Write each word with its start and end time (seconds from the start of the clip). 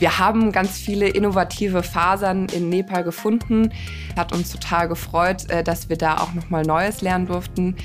Wir 0.00 0.18
haben 0.18 0.50
ganz 0.50 0.78
viele 0.78 1.08
innovative 1.08 1.82
Fasern 1.82 2.46
in 2.46 2.70
Nepal 2.70 3.04
gefunden. 3.04 3.70
Hat 4.16 4.32
uns 4.32 4.50
total 4.50 4.88
gefreut, 4.88 5.50
äh, 5.50 5.62
dass 5.62 5.90
wir 5.90 5.98
da 5.98 6.16
auch 6.16 6.32
noch 6.32 6.48
mal 6.48 6.62
Neues 6.62 7.02
lernen 7.02 7.26
durften. 7.26 7.76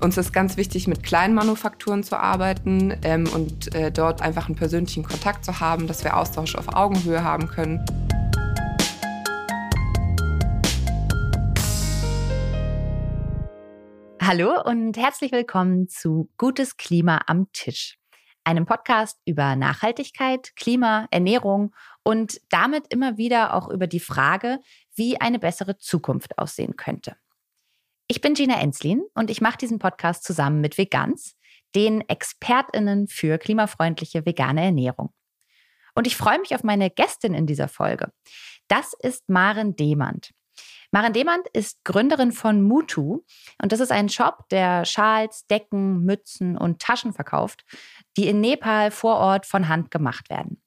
Uns 0.00 0.16
ist 0.18 0.32
ganz 0.32 0.56
wichtig, 0.56 0.88
mit 0.88 1.04
kleinen 1.04 1.32
Manufakturen 1.32 2.02
zu 2.02 2.18
arbeiten 2.18 2.96
ähm, 3.04 3.28
und 3.32 3.72
äh, 3.72 3.92
dort 3.92 4.20
einfach 4.20 4.46
einen 4.46 4.56
persönlichen 4.56 5.04
Kontakt 5.04 5.44
zu 5.44 5.60
haben, 5.60 5.86
dass 5.86 6.02
wir 6.02 6.16
Austausch 6.16 6.56
auf 6.56 6.74
Augenhöhe 6.74 7.22
haben 7.22 7.46
können. 7.46 7.84
Hallo 14.20 14.60
und 14.64 14.96
herzlich 14.96 15.30
willkommen 15.30 15.86
zu 15.88 16.28
Gutes 16.36 16.76
Klima 16.76 17.20
am 17.28 17.46
Tisch, 17.52 17.96
einem 18.44 18.66
Podcast 18.66 19.20
über 19.24 19.56
Nachhaltigkeit, 19.56 20.54
Klima, 20.56 21.08
Ernährung 21.10 21.74
und 22.02 22.40
damit 22.50 22.92
immer 22.92 23.16
wieder 23.16 23.54
auch 23.54 23.68
über 23.68 23.86
die 23.86 24.00
Frage, 24.00 24.60
wie 24.94 25.20
eine 25.20 25.38
bessere 25.38 25.78
Zukunft 25.78 26.38
aussehen 26.38 26.76
könnte. 26.76 27.16
Ich 28.06 28.20
bin 28.20 28.34
Gina 28.34 28.60
Enslin 28.60 29.02
und 29.14 29.30
ich 29.30 29.40
mache 29.40 29.56
diesen 29.56 29.78
Podcast 29.78 30.24
zusammen 30.24 30.60
mit 30.60 30.76
Vegans, 30.76 31.36
den 31.74 32.02
ExpertInnen 32.08 33.08
für 33.08 33.38
klimafreundliche 33.38 34.26
vegane 34.26 34.62
Ernährung. 34.62 35.12
Und 35.94 36.06
ich 36.06 36.16
freue 36.16 36.38
mich 36.38 36.54
auf 36.54 36.62
meine 36.62 36.90
Gästin 36.90 37.34
in 37.34 37.46
dieser 37.46 37.68
Folge. 37.68 38.12
Das 38.68 38.92
ist 39.00 39.28
Maren 39.28 39.74
Demand. 39.76 40.32
Maren 40.90 41.12
Demand 41.12 41.48
ist 41.52 41.82
Gründerin 41.84 42.30
von 42.30 42.62
Mutu 42.62 43.22
und 43.60 43.72
das 43.72 43.80
ist 43.80 43.90
ein 43.90 44.08
Shop, 44.08 44.48
der 44.50 44.84
Schals, 44.84 45.44
Decken, 45.48 46.04
Mützen 46.04 46.56
und 46.56 46.80
Taschen 46.80 47.12
verkauft, 47.12 47.64
die 48.16 48.28
in 48.28 48.40
Nepal 48.40 48.90
vor 48.90 49.16
Ort 49.16 49.46
von 49.46 49.68
Hand 49.68 49.90
gemacht 49.90 50.30
werden. 50.30 50.60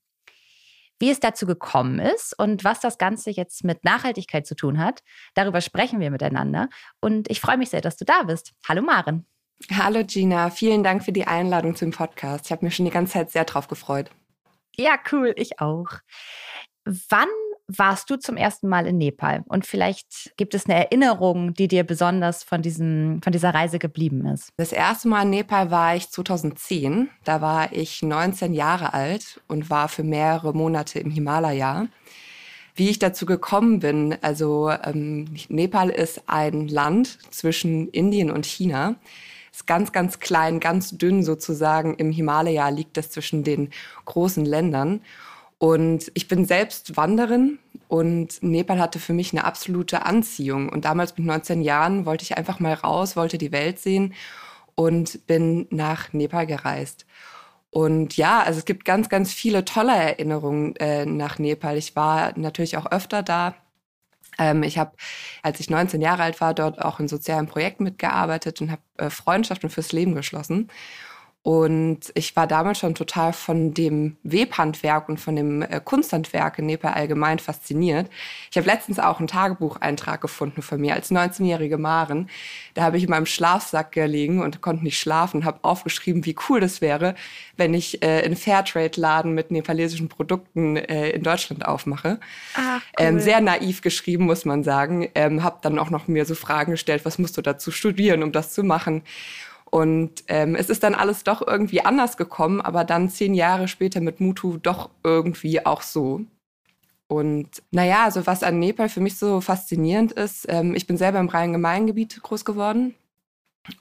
Wie 0.99 1.11
es 1.11 1.19
dazu 1.19 1.45
gekommen 1.45 1.99
ist 1.99 2.37
und 2.37 2.63
was 2.63 2.79
das 2.79 2.97
Ganze 2.97 3.29
jetzt 3.29 3.63
mit 3.63 3.83
Nachhaltigkeit 3.83 4.47
zu 4.47 4.55
tun 4.55 4.79
hat, 4.79 5.03
darüber 5.35 5.61
sprechen 5.61 5.99
wir 5.99 6.09
miteinander. 6.09 6.69
Und 6.99 7.29
ich 7.29 7.39
freue 7.39 7.57
mich 7.57 7.69
sehr, 7.69 7.81
dass 7.81 7.97
du 7.97 8.05
da 8.05 8.23
bist. 8.23 8.53
Hallo 8.67 8.81
Maren. 8.81 9.27
Hallo 9.75 10.03
Gina, 10.03 10.49
vielen 10.49 10.83
Dank 10.83 11.03
für 11.03 11.11
die 11.11 11.25
Einladung 11.25 11.75
zum 11.75 11.91
Podcast. 11.91 12.45
Ich 12.45 12.51
habe 12.51 12.65
mich 12.65 12.75
schon 12.75 12.85
die 12.85 12.91
ganze 12.91 13.13
Zeit 13.13 13.31
sehr 13.31 13.45
drauf 13.45 13.67
gefreut. 13.67 14.09
Ja, 14.75 14.97
cool, 15.11 15.33
ich 15.35 15.59
auch. 15.59 15.87
Wann 16.85 17.27
warst 17.67 18.09
du 18.09 18.17
zum 18.17 18.37
ersten 18.37 18.67
Mal 18.67 18.87
in 18.87 18.97
Nepal? 18.97 19.43
Und 19.47 19.65
vielleicht 19.65 20.33
gibt 20.37 20.55
es 20.55 20.65
eine 20.65 20.75
Erinnerung, 20.75 21.53
die 21.53 21.67
dir 21.67 21.83
besonders 21.83 22.43
von, 22.43 22.61
diesem, 22.61 23.21
von 23.21 23.31
dieser 23.31 23.53
Reise 23.53 23.79
geblieben 23.79 24.25
ist. 24.25 24.49
Das 24.57 24.71
erste 24.71 25.07
Mal 25.07 25.23
in 25.23 25.31
Nepal 25.31 25.69
war 25.71 25.95
ich 25.95 26.09
2010. 26.09 27.09
Da 27.23 27.41
war 27.41 27.73
ich 27.73 28.01
19 28.01 28.53
Jahre 28.53 28.93
alt 28.93 29.41
und 29.47 29.69
war 29.69 29.89
für 29.89 30.03
mehrere 30.03 30.53
Monate 30.53 30.99
im 30.99 31.11
Himalaya. 31.11 31.87
Wie 32.75 32.89
ich 32.89 32.99
dazu 32.99 33.25
gekommen 33.25 33.79
bin, 33.79 34.17
also 34.21 34.69
ähm, 34.69 35.25
Nepal 35.49 35.89
ist 35.89 36.23
ein 36.27 36.67
Land 36.67 37.17
zwischen 37.31 37.89
Indien 37.89 38.29
und 38.31 38.45
China 38.45 38.95
ist 39.57 39.65
ganz, 39.65 39.91
ganz 39.91 40.19
klein, 40.19 40.59
ganz 40.59 40.97
dünn 40.97 41.23
sozusagen. 41.23 41.95
Im 41.95 42.11
Himalaya 42.11 42.69
liegt 42.69 42.97
es 42.99 43.09
zwischen 43.09 43.43
den 43.43 43.71
großen 44.05 44.45
Ländern. 44.45 45.01
Und 45.59 46.11
ich 46.13 46.27
bin 46.27 46.45
selbst 46.45 46.97
Wanderin 46.97 47.59
und 47.87 48.43
Nepal 48.43 48.79
hatte 48.79 48.99
für 48.99 49.13
mich 49.13 49.33
eine 49.33 49.43
absolute 49.43 50.05
Anziehung. 50.05 50.69
Und 50.69 50.85
damals 50.85 51.17
mit 51.17 51.25
19 51.25 51.61
Jahren 51.61 52.05
wollte 52.05 52.23
ich 52.23 52.37
einfach 52.37 52.59
mal 52.59 52.73
raus, 52.73 53.15
wollte 53.15 53.37
die 53.37 53.51
Welt 53.51 53.79
sehen 53.79 54.13
und 54.75 55.25
bin 55.25 55.67
nach 55.71 56.13
Nepal 56.13 56.45
gereist. 56.45 57.05
Und 57.71 58.17
ja, 58.17 58.41
also 58.41 58.59
es 58.59 58.65
gibt 58.65 58.85
ganz, 58.85 59.09
ganz 59.09 59.33
viele 59.33 59.65
tolle 59.65 59.93
Erinnerungen 59.93 60.75
äh, 60.77 61.05
nach 61.05 61.39
Nepal. 61.39 61.77
Ich 61.77 61.95
war 61.95 62.37
natürlich 62.37 62.77
auch 62.77 62.91
öfter 62.91 63.23
da. 63.23 63.55
Ähm, 64.39 64.63
ich 64.63 64.77
habe, 64.77 64.91
als 65.43 65.59
ich 65.59 65.69
19 65.69 66.01
Jahre 66.01 66.23
alt 66.23 66.41
war, 66.41 66.53
dort 66.53 66.81
auch 66.81 66.99
in 66.99 67.07
sozialen 67.07 67.47
Projekten 67.47 67.83
mitgearbeitet 67.83 68.61
und 68.61 68.71
habe 68.71 68.81
äh, 68.97 69.09
Freundschaften 69.09 69.69
fürs 69.69 69.91
Leben 69.91 70.15
geschlossen. 70.15 70.69
Und 71.47 72.11
ich 72.13 72.35
war 72.35 72.45
damals 72.45 72.79
schon 72.79 72.93
total 72.93 73.31
von 73.31 73.73
dem 73.73 74.17
Webhandwerk 74.23 75.07
und 75.07 75.17
von 75.17 75.33
dem 75.33 75.61
äh, 75.61 75.79
Kunsthandwerk 75.81 76.59
in 76.59 76.65
Nepal 76.65 76.91
allgemein 76.91 77.39
fasziniert. 77.39 78.09
Ich 78.51 78.57
habe 78.57 78.67
letztens 78.67 78.99
auch 78.99 79.19
einen 79.19 79.29
Tagebucheintrag 79.29 80.19
gefunden 80.19 80.61
von 80.61 80.81
mir 80.81 80.93
als 80.93 81.09
19-jährige 81.09 81.77
Maren. 81.77 82.29
Da 82.73 82.81
habe 82.81 82.97
ich 82.97 83.03
in 83.03 83.09
meinem 83.11 83.25
Schlafsack 83.25 83.93
gelegen 83.93 84.41
und 84.41 84.59
konnte 84.59 84.83
nicht 84.83 84.99
schlafen, 84.99 85.45
habe 85.45 85.59
aufgeschrieben, 85.61 86.25
wie 86.25 86.35
cool 86.49 86.59
das 86.59 86.81
wäre, 86.81 87.15
wenn 87.55 87.73
ich 87.73 88.03
äh, 88.03 88.23
einen 88.25 88.35
Fairtrade-Laden 88.35 89.33
mit 89.33 89.49
nepalesischen 89.49 90.09
Produkten 90.09 90.75
äh, 90.75 91.11
in 91.11 91.23
Deutschland 91.23 91.65
aufmache. 91.65 92.19
Ah, 92.55 92.75
cool. 92.75 92.81
ähm, 92.97 93.19
sehr 93.21 93.39
naiv 93.39 93.79
geschrieben, 93.79 94.25
muss 94.25 94.43
man 94.43 94.65
sagen. 94.65 95.07
Ähm, 95.15 95.43
habe 95.45 95.59
dann 95.61 95.79
auch 95.79 95.91
noch 95.91 96.09
mir 96.09 96.25
so 96.25 96.35
Fragen 96.35 96.71
gestellt, 96.71 97.05
was 97.05 97.17
musst 97.17 97.37
du 97.37 97.41
dazu 97.41 97.71
studieren, 97.71 98.21
um 98.21 98.33
das 98.33 98.51
zu 98.51 98.63
machen? 98.65 99.03
Und 99.77 100.23
ähm, 100.27 100.55
es 100.55 100.71
ist 100.71 100.81
dann 100.81 100.95
alles 100.95 101.23
doch 101.23 101.45
irgendwie 101.45 101.85
anders 101.85 102.17
gekommen, 102.17 102.61
aber 102.61 102.83
dann 102.83 103.11
zehn 103.11 103.35
Jahre 103.35 103.67
später 103.67 104.01
mit 104.01 104.19
Mutu 104.19 104.57
doch 104.57 104.89
irgendwie 105.03 105.63
auch 105.67 105.83
so. 105.83 106.21
Und 107.07 107.61
naja, 107.69 108.05
also 108.05 108.25
was 108.25 108.41
an 108.41 108.57
Nepal 108.57 108.89
für 108.89 109.01
mich 109.01 109.19
so 109.19 109.39
faszinierend 109.39 110.13
ist, 110.13 110.47
ähm, 110.49 110.73
ich 110.73 110.87
bin 110.87 110.97
selber 110.97 111.19
im 111.19 111.29
Rhein-Main-Gebiet 111.29 112.23
groß 112.23 112.43
geworden. 112.43 112.95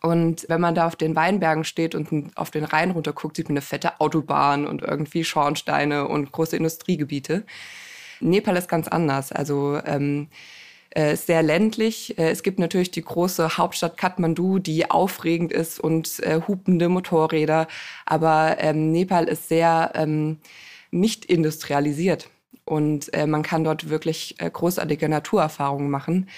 Und 0.03 0.45
wenn 0.51 0.61
man 0.61 0.75
da 0.75 0.87
auf 0.87 0.97
den 0.97 1.17
Weinbergen 1.17 1.65
steht 1.65 1.95
und 1.95 2.37
auf 2.37 2.51
den 2.51 2.65
Rhein 2.65 2.91
runter 2.91 3.15
guckt, 3.15 3.37
sieht 3.37 3.49
man 3.49 3.55
eine 3.55 3.63
fette 3.63 3.99
Autobahn 3.99 4.67
und 4.67 4.83
irgendwie 4.83 5.25
Schornsteine 5.25 6.09
und 6.09 6.31
große 6.31 6.59
Industriegebiete. 6.59 7.47
Nepal 8.21 8.59
ist 8.59 8.69
ganz 8.69 8.87
anders. 8.87 9.33
Also 9.33 9.81
ähm, 9.87 10.29
äh, 10.97 11.15
sehr 11.15 11.43
ländlich. 11.43 12.19
Äh, 12.19 12.31
es 12.31 12.43
gibt 12.43 12.59
natürlich 12.59 12.91
die 12.91 13.03
große 13.03 13.59
Hauptstadt 13.59 13.99
Kathmandu, 13.99 14.59
die 14.59 14.91
aufregend 14.91 15.53
ist 15.53 15.79
und 15.79 16.21
äh, 16.21 16.41
hupende 16.49 16.89
Motorräder. 16.89 17.69
Aber 18.07 18.57
ähm, 18.61 18.93
Nepal 18.93 19.25
ist 19.29 19.49
sehr 19.49 19.93
ähm, 19.95 20.39
nicht 20.91 21.27
industrialisiert 21.27 22.31
und 22.65 23.13
äh, 23.13 23.27
man 23.27 23.43
kann 23.43 23.63
dort 23.63 23.91
wirklich 23.91 24.37
äh, 24.39 24.51
großartige 24.51 25.11
Naturerfahrungen 25.11 25.91
machen. 25.91 26.31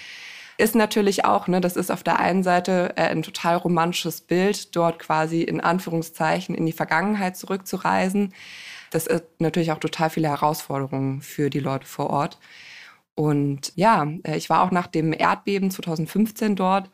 Ist 0.57 0.75
natürlich 0.75 1.23
auch, 1.23 1.47
ne, 1.47 1.61
das 1.61 1.77
ist 1.77 1.89
auf 1.89 2.03
der 2.03 2.19
einen 2.19 2.43
Seite 2.43 2.91
äh, 2.97 3.03
ein 3.03 3.23
total 3.23 3.55
romantisches 3.55 4.19
Bild, 4.19 4.75
dort 4.75 4.99
quasi 4.99 5.41
in 5.41 5.61
Anführungszeichen 5.61 6.53
in 6.53 6.65
die 6.65 6.73
Vergangenheit 6.73 7.37
zurückzureisen. 7.37 8.33
Das 8.91 9.07
ist 9.07 9.23
natürlich 9.39 9.71
auch 9.71 9.79
total 9.79 10.09
viele 10.09 10.27
Herausforderungen 10.27 11.21
für 11.21 11.49
die 11.49 11.61
Leute 11.61 11.85
vor 11.85 12.09
Ort. 12.09 12.37
Und 13.19 13.73
ja, 13.75 14.07
äh, 14.23 14.37
ich 14.37 14.49
war 14.49 14.63
auch 14.63 14.71
nach 14.71 14.87
dem 14.87 15.11
Erdbeben 15.11 15.71
2015 15.71 16.55
dort. 16.55 16.89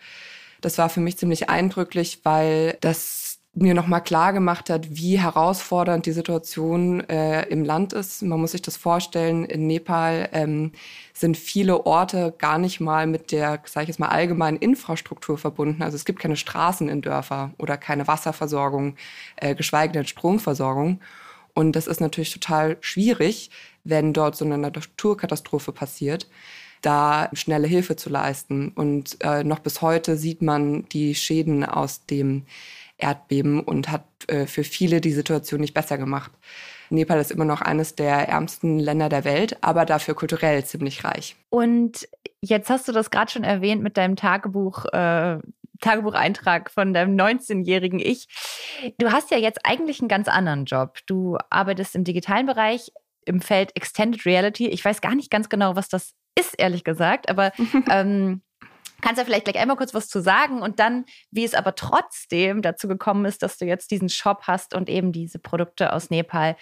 Das 0.59 0.79
war 0.79 0.89
für 0.89 0.99
mich 0.99 1.17
ziemlich 1.17 1.51
eindrücklich, 1.51 2.21
weil 2.23 2.79
das 2.81 3.37
mir 3.53 3.75
nochmal 3.75 4.01
klar 4.01 4.33
gemacht 4.33 4.71
hat, 4.71 4.87
wie 4.89 5.19
herausfordernd 5.19 6.07
die 6.07 6.13
Situation 6.13 7.01
äh, 7.01 7.43
im 7.49 7.63
Land 7.63 7.93
ist. 7.93 8.23
Man 8.23 8.41
muss 8.41 8.53
sich 8.53 8.63
das 8.63 8.75
vorstellen, 8.75 9.45
in 9.45 9.67
Nepal 9.67 10.27
ähm, 10.33 10.71
sind 11.13 11.37
viele 11.37 11.85
Orte 11.85 12.33
gar 12.39 12.57
nicht 12.57 12.79
mal 12.79 13.05
mit 13.05 13.31
der, 13.31 13.61
sage 13.65 13.83
ich 13.83 13.89
jetzt 13.89 13.99
mal, 13.99 14.09
allgemeinen 14.09 14.57
Infrastruktur 14.57 15.37
verbunden. 15.37 15.83
Also 15.83 15.95
es 15.95 16.05
gibt 16.05 16.19
keine 16.19 16.37
Straßen 16.37 16.89
in 16.89 17.03
Dörfer 17.03 17.51
oder 17.59 17.77
keine 17.77 18.07
Wasserversorgung, 18.07 18.95
äh, 19.35 19.53
geschweige 19.53 19.93
denn 19.93 20.07
Stromversorgung. 20.07 21.01
Und 21.55 21.75
das 21.75 21.87
ist 21.87 22.01
natürlich 22.01 22.33
total 22.33 22.77
schwierig, 22.81 23.49
wenn 23.83 24.13
dort 24.13 24.35
so 24.35 24.45
eine 24.45 24.57
Naturkatastrophe 24.57 25.71
passiert, 25.71 26.27
da 26.81 27.29
schnelle 27.33 27.67
Hilfe 27.67 27.95
zu 27.95 28.09
leisten. 28.09 28.69
Und 28.69 29.17
äh, 29.21 29.43
noch 29.43 29.59
bis 29.59 29.81
heute 29.81 30.17
sieht 30.17 30.41
man 30.41 30.87
die 30.89 31.15
Schäden 31.15 31.65
aus 31.65 32.05
dem 32.05 32.45
Erdbeben 32.97 33.61
und 33.61 33.89
hat 33.89 34.05
äh, 34.27 34.45
für 34.45 34.63
viele 34.63 35.01
die 35.01 35.13
Situation 35.13 35.61
nicht 35.61 35.73
besser 35.73 35.97
gemacht. 35.97 36.31
Nepal 36.89 37.19
ist 37.19 37.31
immer 37.31 37.45
noch 37.45 37.61
eines 37.61 37.95
der 37.95 38.27
ärmsten 38.27 38.77
Länder 38.79 39.09
der 39.09 39.23
Welt, 39.23 39.57
aber 39.61 39.85
dafür 39.85 40.13
kulturell 40.13 40.63
ziemlich 40.65 41.03
reich. 41.03 41.35
Und 41.49 42.07
jetzt 42.41 42.69
hast 42.69 42.87
du 42.87 42.91
das 42.91 43.09
gerade 43.09 43.31
schon 43.31 43.43
erwähnt 43.43 43.81
mit 43.81 43.97
deinem 43.97 44.15
Tagebuch. 44.15 44.85
Äh, 44.85 45.39
Tagebucheintrag 45.85 46.71
von 46.71 46.93
deinem 46.93 47.15
19-jährigen 47.15 47.99
Ich. 47.99 48.27
Du 48.97 49.11
hast 49.11 49.29
ja 49.29 49.37
jetzt 49.37 49.59
eigentlich 49.63 49.99
einen 49.99 50.09
ganz 50.09 50.27
anderen 50.27 50.65
Job. 50.65 50.97
Du 51.05 51.37
arbeitest 51.49 51.95
im 51.95 52.03
digitalen 52.03 52.47
Bereich, 52.47 52.91
im 53.25 53.39
Feld 53.39 53.75
Extended 53.75 54.25
Reality. 54.25 54.67
Ich 54.67 54.83
weiß 54.83 55.01
gar 55.01 55.13
nicht 55.13 55.29
ganz 55.29 55.47
genau, 55.47 55.75
was 55.75 55.87
das 55.87 56.13
ist, 56.37 56.55
ehrlich 56.57 56.83
gesagt, 56.83 57.29
aber 57.29 57.51
ähm, 57.89 58.41
kannst 59.01 59.21
du 59.21 59.25
vielleicht 59.25 59.45
gleich 59.45 59.59
einmal 59.59 59.77
kurz 59.77 59.93
was 59.93 60.07
zu 60.07 60.21
sagen 60.21 60.63
und 60.63 60.79
dann, 60.79 61.05
wie 61.29 61.43
es 61.43 61.53
aber 61.53 61.75
trotzdem 61.75 62.63
dazu 62.63 62.87
gekommen 62.87 63.25
ist, 63.25 63.43
dass 63.43 63.57
du 63.57 63.65
jetzt 63.65 63.91
diesen 63.91 64.09
Shop 64.09 64.43
hast 64.43 64.73
und 64.73 64.89
eben 64.89 65.11
diese 65.11 65.37
Produkte 65.37 65.93
aus 65.93 66.09
Nepal 66.09 66.55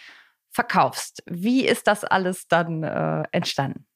verkaufst. 0.52 1.24
Wie 1.26 1.66
ist 1.66 1.88
das 1.88 2.04
alles 2.04 2.48
dann 2.48 2.84
äh, 2.84 3.24
entstanden? 3.32 3.88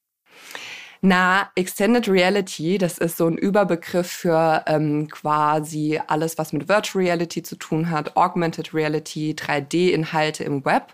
Na, 1.02 1.50
Extended 1.56 2.08
Reality, 2.10 2.78
das 2.78 2.98
ist 2.98 3.18
so 3.18 3.28
ein 3.28 3.38
Überbegriff 3.38 4.08
für 4.08 4.64
ähm, 4.68 5.08
quasi 5.10 6.00
alles, 6.08 6.38
was 6.38 6.54
mit 6.54 6.68
Virtual 6.68 7.04
Reality 7.04 7.44
zu 7.44 7.56
tun 7.56 7.90
hat, 7.92 8.16
Augmented 8.18 8.74
Reality, 8.74 9.36
3D-Inhalte 9.38 10.44
im 10.44 10.66
Web. 10.66 10.94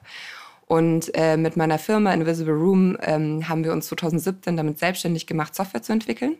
Und 0.65 1.11
äh, 1.13 1.37
mit 1.37 1.57
meiner 1.57 1.77
Firma 1.77 2.13
Invisible 2.13 2.53
Room 2.53 2.97
ähm, 3.01 3.47
haben 3.47 3.63
wir 3.63 3.73
uns 3.73 3.87
2017 3.87 4.57
damit 4.57 4.79
selbstständig 4.79 5.27
gemacht, 5.27 5.53
Software 5.55 5.83
zu 5.83 5.93
entwickeln. 5.93 6.37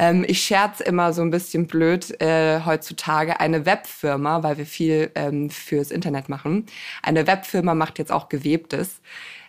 Ähm, 0.00 0.24
ich 0.26 0.42
scherze 0.42 0.82
immer 0.82 1.12
so 1.12 1.20
ein 1.20 1.30
bisschen 1.30 1.66
blöd 1.66 2.18
äh, 2.22 2.60
heutzutage 2.64 3.38
eine 3.38 3.66
Webfirma, 3.66 4.42
weil 4.42 4.56
wir 4.56 4.64
viel 4.64 5.10
ähm, 5.14 5.50
fürs 5.50 5.90
Internet 5.90 6.30
machen. 6.30 6.64
Eine 7.02 7.26
Webfirma 7.26 7.74
macht 7.74 7.98
jetzt 7.98 8.10
auch 8.10 8.30
Gewebtes. 8.30 9.02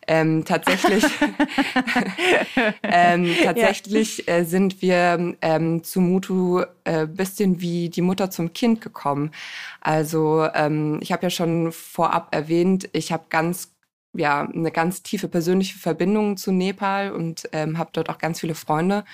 Ähm, 0.08 0.44
tatsächlich 0.44 1.06
ähm, 2.84 3.34
tatsächlich 3.44 4.26
ja. 4.28 4.34
äh, 4.34 4.46
sind 4.46 4.82
wir 4.82 5.36
ähm, 5.42 5.86
zu 5.86 6.02
Mutu 6.02 6.64
äh, 6.84 7.08
bisschen 7.08 7.62
wie 7.62 7.90
die 7.90 8.02
Mutter 8.02 8.30
zum 8.30 8.52
Kind 8.52 8.82
gekommen. 8.82 9.32
Also 9.80 10.50
ähm, 10.54 11.00
ich 11.02 11.14
habe 11.14 11.24
ja 11.24 11.30
schon 11.30 11.72
vorab 11.72 12.36
erwähnt, 12.36 12.90
ich 12.92 13.14
habe 13.14 13.24
ganz 13.30 13.72
ja 14.14 14.42
eine 14.42 14.72
ganz 14.72 15.02
tiefe 15.02 15.30
persönliche 15.30 15.80
Verbindung 15.80 16.36
zu 16.36 16.52
Nepal 16.52 17.14
und 17.14 17.48
ähm, 17.54 17.78
habe 17.78 17.92
dort 17.94 18.10
auch 18.10 18.18
ganz 18.18 18.42
viele 18.42 18.56
Freunde. 18.56 19.06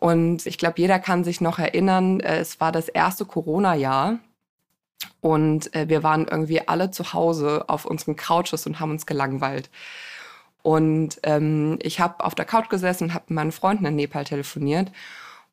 Und 0.00 0.46
ich 0.46 0.58
glaube, 0.58 0.80
jeder 0.80 0.98
kann 0.98 1.24
sich 1.24 1.40
noch 1.40 1.58
erinnern, 1.58 2.20
äh, 2.20 2.38
es 2.38 2.60
war 2.60 2.72
das 2.72 2.88
erste 2.88 3.24
Corona-Jahr. 3.24 4.18
Und 5.20 5.74
äh, 5.74 5.88
wir 5.88 6.02
waren 6.02 6.26
irgendwie 6.28 6.66
alle 6.66 6.90
zu 6.90 7.12
Hause 7.12 7.64
auf 7.68 7.84
unseren 7.84 8.16
Couches 8.16 8.66
und 8.66 8.80
haben 8.80 8.90
uns 8.90 9.06
gelangweilt. 9.06 9.70
Und 10.62 11.20
ähm, 11.22 11.78
ich 11.82 12.00
habe 12.00 12.24
auf 12.24 12.34
der 12.34 12.44
Couch 12.44 12.68
gesessen 12.68 13.04
und 13.04 13.14
habe 13.14 13.24
mit 13.28 13.36
meinen 13.36 13.52
Freunden 13.52 13.86
in 13.86 13.96
Nepal 13.96 14.24
telefoniert. 14.24 14.90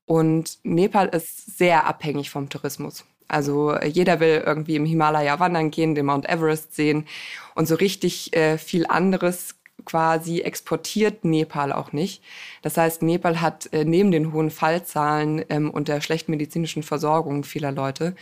Und 0.06 0.60
Nepal 0.64 1.08
ist 1.08 1.58
sehr 1.58 1.88
abhängig 1.88 2.30
vom 2.30 2.50
Tourismus. 2.50 3.06
Also 3.28 3.72
äh, 3.72 3.88
jeder 3.88 4.20
will 4.20 4.44
irgendwie 4.46 4.76
im 4.76 4.86
Himalaya 4.86 5.40
wandern 5.40 5.72
gehen, 5.72 5.96
den 5.96 6.06
Mount 6.06 6.30
Everest 6.30 6.76
sehen. 6.76 7.08
Und 7.56 7.68
so 7.68 7.76
richtig 7.76 8.36
äh, 8.36 8.58
viel 8.58 8.86
anderes 8.88 9.56
quasi 9.84 10.42
exportiert 10.42 11.26
Nepal 11.26 11.72
auch 11.72 11.92
nicht. 11.92 12.24
Das 12.62 12.78
heißt, 12.78 13.02
Nepal 13.02 13.42
hat 13.42 13.72
äh, 13.74 13.84
neben 13.84 14.12
den 14.12 14.32
hohen 14.32 14.50
Fallzahlen 14.50 15.44
ähm, 15.50 15.70
und 15.70 15.88
der 15.88 16.02
schlechten 16.02 16.32
medizinischen 16.32 16.84
Versorgung 16.84 17.44
vieler 17.44 17.72
Leute 17.72 18.16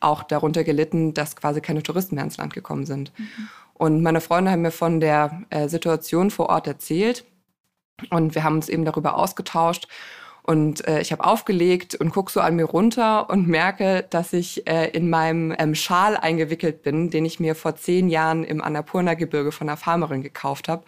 auch 0.00 0.22
darunter 0.22 0.64
gelitten, 0.64 1.14
dass 1.14 1.34
quasi 1.34 1.60
keine 1.60 1.82
Touristen 1.82 2.14
mehr 2.14 2.24
ins 2.24 2.36
Land 2.36 2.54
gekommen 2.54 2.86
sind. 2.86 3.12
Mhm. 3.18 3.48
Und 3.74 4.02
meine 4.02 4.20
Freunde 4.20 4.50
haben 4.50 4.62
mir 4.62 4.70
von 4.70 5.00
der 5.00 5.42
äh, 5.50 5.68
Situation 5.68 6.30
vor 6.30 6.48
Ort 6.48 6.66
erzählt 6.66 7.24
und 8.10 8.34
wir 8.34 8.44
haben 8.44 8.56
uns 8.56 8.68
eben 8.68 8.84
darüber 8.84 9.16
ausgetauscht. 9.16 9.88
Und 10.48 10.88
äh, 10.88 11.02
ich 11.02 11.12
habe 11.12 11.26
aufgelegt 11.26 11.94
und 11.94 12.10
gucke 12.10 12.32
so 12.32 12.40
an 12.40 12.56
mir 12.56 12.64
runter 12.64 13.28
und 13.28 13.48
merke, 13.48 14.06
dass 14.08 14.32
ich 14.32 14.66
äh, 14.66 14.88
in 14.92 15.10
meinem 15.10 15.54
ähm, 15.58 15.74
Schal 15.74 16.16
eingewickelt 16.16 16.82
bin, 16.82 17.10
den 17.10 17.26
ich 17.26 17.38
mir 17.38 17.54
vor 17.54 17.76
zehn 17.76 18.08
Jahren 18.08 18.44
im 18.44 18.62
Annapurna-Gebirge 18.62 19.52
von 19.52 19.68
einer 19.68 19.76
Farmerin 19.76 20.22
gekauft 20.22 20.68
habe. 20.68 20.84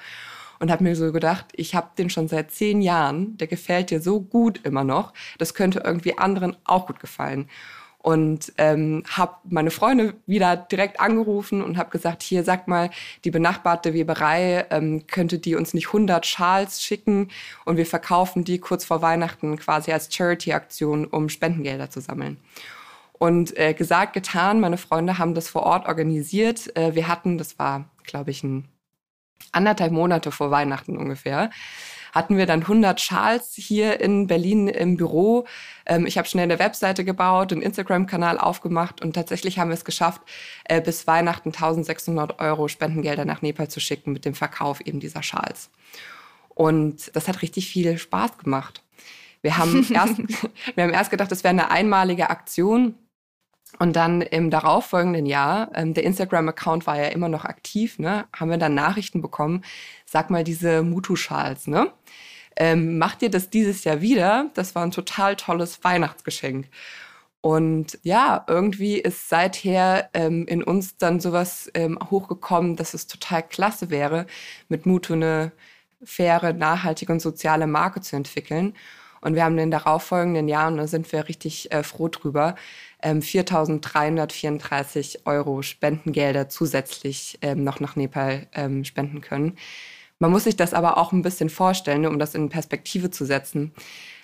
Und 0.60 0.70
habe 0.70 0.82
mir 0.82 0.96
so 0.96 1.12
gedacht, 1.12 1.44
ich 1.52 1.74
habe 1.74 1.90
den 1.98 2.08
schon 2.08 2.26
seit 2.26 2.50
zehn 2.52 2.80
Jahren, 2.80 3.36
der 3.36 3.48
gefällt 3.48 3.90
dir 3.90 4.00
so 4.00 4.22
gut 4.22 4.64
immer 4.64 4.82
noch, 4.82 5.12
das 5.36 5.52
könnte 5.52 5.82
irgendwie 5.84 6.16
anderen 6.16 6.56
auch 6.64 6.86
gut 6.86 6.98
gefallen 6.98 7.46
und 8.02 8.52
ähm, 8.56 9.02
habe 9.08 9.36
meine 9.44 9.70
Freunde 9.70 10.14
wieder 10.26 10.56
direkt 10.56 11.00
angerufen 11.00 11.62
und 11.62 11.76
habe 11.76 11.90
gesagt, 11.90 12.22
hier 12.22 12.44
sag 12.44 12.66
mal, 12.66 12.90
die 13.24 13.30
benachbarte 13.30 13.92
Weberei, 13.92 14.66
ähm, 14.70 15.06
könnte 15.06 15.38
die 15.38 15.54
uns 15.54 15.74
nicht 15.74 15.88
100 15.88 16.24
Schals 16.24 16.82
schicken 16.82 17.28
und 17.66 17.76
wir 17.76 17.86
verkaufen 17.86 18.44
die 18.44 18.58
kurz 18.58 18.84
vor 18.84 19.02
Weihnachten 19.02 19.56
quasi 19.58 19.92
als 19.92 20.14
Charity-Aktion, 20.14 21.04
um 21.06 21.28
Spendengelder 21.28 21.90
zu 21.90 22.00
sammeln. 22.00 22.38
Und 23.12 23.54
äh, 23.58 23.74
gesagt, 23.74 24.14
getan, 24.14 24.60
meine 24.60 24.78
Freunde 24.78 25.18
haben 25.18 25.34
das 25.34 25.50
vor 25.50 25.64
Ort 25.64 25.86
organisiert. 25.86 26.74
Äh, 26.76 26.94
wir 26.94 27.06
hatten, 27.06 27.36
das 27.36 27.58
war, 27.58 27.84
glaube 28.04 28.30
ich, 28.30 28.42
ein 28.42 28.66
anderthalb 29.52 29.92
Monate 29.92 30.32
vor 30.32 30.50
Weihnachten 30.50 30.96
ungefähr, 30.96 31.50
hatten 32.12 32.36
wir 32.36 32.46
dann 32.46 32.62
100 32.62 33.00
Schals 33.00 33.52
hier 33.54 34.00
in 34.00 34.26
Berlin 34.26 34.68
im 34.68 34.96
Büro. 34.96 35.46
Ähm, 35.86 36.06
ich 36.06 36.18
habe 36.18 36.28
schnell 36.28 36.44
eine 36.44 36.58
Webseite 36.58 37.04
gebaut, 37.04 37.52
einen 37.52 37.62
Instagram-Kanal 37.62 38.38
aufgemacht 38.38 39.02
und 39.02 39.14
tatsächlich 39.14 39.58
haben 39.58 39.68
wir 39.70 39.74
es 39.74 39.84
geschafft, 39.84 40.22
äh, 40.64 40.80
bis 40.80 41.06
Weihnachten 41.06 41.50
1600 41.50 42.40
Euro 42.40 42.68
Spendengelder 42.68 43.24
nach 43.24 43.42
Nepal 43.42 43.68
zu 43.68 43.80
schicken 43.80 44.12
mit 44.12 44.24
dem 44.24 44.34
Verkauf 44.34 44.80
eben 44.80 45.00
dieser 45.00 45.22
Schals. 45.22 45.70
Und 46.48 47.14
das 47.14 47.28
hat 47.28 47.42
richtig 47.42 47.68
viel 47.68 47.96
Spaß 47.96 48.38
gemacht. 48.38 48.82
Wir 49.42 49.56
haben 49.56 49.86
erst, 49.94 50.18
wir 50.74 50.84
haben 50.84 50.92
erst 50.92 51.10
gedacht, 51.10 51.30
das 51.32 51.44
wäre 51.44 51.52
eine 51.52 51.70
einmalige 51.70 52.30
Aktion. 52.30 52.94
Und 53.78 53.96
dann 53.96 54.20
im 54.20 54.50
darauffolgenden 54.50 55.26
Jahr, 55.26 55.70
ähm, 55.74 55.94
der 55.94 56.04
Instagram-Account 56.04 56.86
war 56.86 56.98
ja 56.98 57.08
immer 57.08 57.28
noch 57.28 57.44
aktiv, 57.44 57.98
ne, 57.98 58.26
haben 58.34 58.50
wir 58.50 58.58
dann 58.58 58.74
Nachrichten 58.74 59.22
bekommen, 59.22 59.62
sag 60.04 60.30
mal 60.30 60.44
diese 60.44 60.82
Mutu-Schals, 60.82 61.66
ne? 61.66 61.92
Ähm, 62.56 62.98
macht 62.98 63.22
ihr 63.22 63.30
das 63.30 63.48
dieses 63.48 63.84
Jahr 63.84 64.00
wieder? 64.02 64.50
Das 64.54 64.74
war 64.74 64.82
ein 64.82 64.90
total 64.90 65.36
tolles 65.36 65.82
Weihnachtsgeschenk. 65.84 66.68
Und 67.42 67.98
ja, 68.02 68.44
irgendwie 68.48 68.98
ist 68.98 69.28
seither 69.30 70.10
ähm, 70.12 70.46
in 70.46 70.62
uns 70.62 70.98
dann 70.98 71.20
sowas 71.20 71.70
ähm, 71.74 71.98
hochgekommen, 72.10 72.76
dass 72.76 72.92
es 72.92 73.06
total 73.06 73.42
klasse 73.42 73.88
wäre, 73.90 74.26
mit 74.68 74.84
Mutu 74.84 75.14
eine 75.14 75.52
faire, 76.04 76.52
nachhaltige 76.52 77.12
und 77.12 77.20
soziale 77.20 77.66
Marke 77.66 78.00
zu 78.02 78.16
entwickeln. 78.16 78.74
Und 79.22 79.34
wir 79.34 79.44
haben 79.44 79.52
in 79.52 79.58
den 79.58 79.70
darauffolgenden 79.70 80.48
Jahren, 80.48 80.76
da 80.76 80.86
sind 80.86 81.10
wir 81.12 81.28
richtig 81.28 81.72
äh, 81.72 81.82
froh 81.82 82.08
drüber, 82.08 82.56
ähm, 83.02 83.20
4.334 83.20 85.26
Euro 85.26 85.62
Spendengelder 85.62 86.48
zusätzlich 86.48 87.38
ähm, 87.42 87.64
noch 87.64 87.80
nach 87.80 87.96
Nepal 87.96 88.46
ähm, 88.54 88.84
spenden 88.84 89.20
können. 89.20 89.56
Man 90.18 90.30
muss 90.30 90.44
sich 90.44 90.56
das 90.56 90.74
aber 90.74 90.98
auch 90.98 91.12
ein 91.12 91.22
bisschen 91.22 91.48
vorstellen, 91.48 92.06
um 92.06 92.18
das 92.18 92.34
in 92.34 92.50
Perspektive 92.50 93.10
zu 93.10 93.24
setzen. 93.24 93.72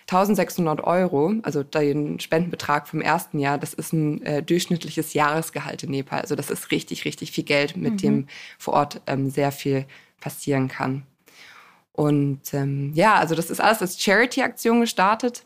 1600 0.09 0.85
Euro, 0.85 1.35
also 1.43 1.65
den 1.65 2.21
Spendenbetrag 2.21 2.87
vom 2.87 3.01
ersten 3.01 3.41
Jahr, 3.41 3.59
das 3.59 3.75
ist 3.75 3.93
ein 3.93 4.23
äh, 4.23 4.43
durchschnittliches 4.43 5.15
Jahresgehalt 5.15 5.83
in 5.83 5.91
Nepal. 5.91 6.21
Also 6.21 6.37
das 6.37 6.51
ist 6.51 6.71
richtig, 6.71 7.05
richtig 7.05 7.33
viel 7.33 7.45
Geld, 7.45 7.77
mit 7.77 7.95
mhm. 7.95 7.99
dem 7.99 8.27
vor 8.59 8.75
Ort 8.75 9.01
ähm, 9.09 9.31
sehr 9.31 9.51
viel 9.51 9.85
passieren 10.21 10.69
kann. 10.69 11.03
Und 11.93 12.53
ähm, 12.53 12.93
ja, 12.95 13.15
also 13.15 13.35
das 13.35 13.51
ist 13.51 13.61
alles 13.61 13.81
als 13.81 14.01
Charity-Aktion 14.01 14.81
gestartet. 14.81 15.45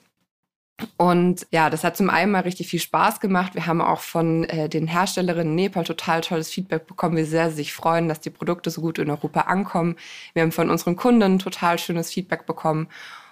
Und 0.96 1.46
ja, 1.50 1.70
das 1.70 1.84
hat 1.84 1.96
zum 1.96 2.10
einen 2.10 2.32
mal 2.32 2.42
richtig 2.42 2.68
viel 2.68 2.80
Spaß 2.80 3.20
gemacht. 3.20 3.54
Wir 3.54 3.66
haben 3.66 3.80
auch 3.80 4.00
von 4.00 4.44
äh, 4.44 4.68
den 4.68 4.86
Herstellerinnen 4.86 5.52
in 5.52 5.54
Nepal 5.54 5.84
total 5.84 6.20
tolles 6.20 6.50
Feedback 6.50 6.86
bekommen, 6.86 7.16
wie 7.16 7.24
sehr 7.24 7.50
sie 7.50 7.56
sich 7.56 7.72
freuen, 7.72 8.08
dass 8.08 8.20
die 8.20 8.30
Produkte 8.30 8.70
so 8.70 8.80
gut 8.80 8.98
in 8.98 9.10
Europa 9.10 9.42
ankommen. 9.42 9.96
Wir 10.34 10.42
haben 10.42 10.52
von 10.52 10.70
unseren 10.70 10.96
Kunden 10.96 11.38
total 11.38 11.78
schönes 11.78 12.12
Feedback 12.12 12.46
bekommen. 12.46 12.88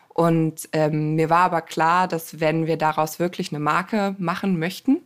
Und 0.08 0.68
ähm, 0.72 1.14
mir 1.14 1.30
war 1.30 1.44
aber 1.44 1.62
klar, 1.62 2.08
dass 2.08 2.40
wenn 2.40 2.66
wir 2.66 2.76
daraus 2.76 3.18
wirklich 3.18 3.52
eine 3.52 3.60
Marke 3.60 4.16
machen 4.18 4.58
möchten, 4.58 5.02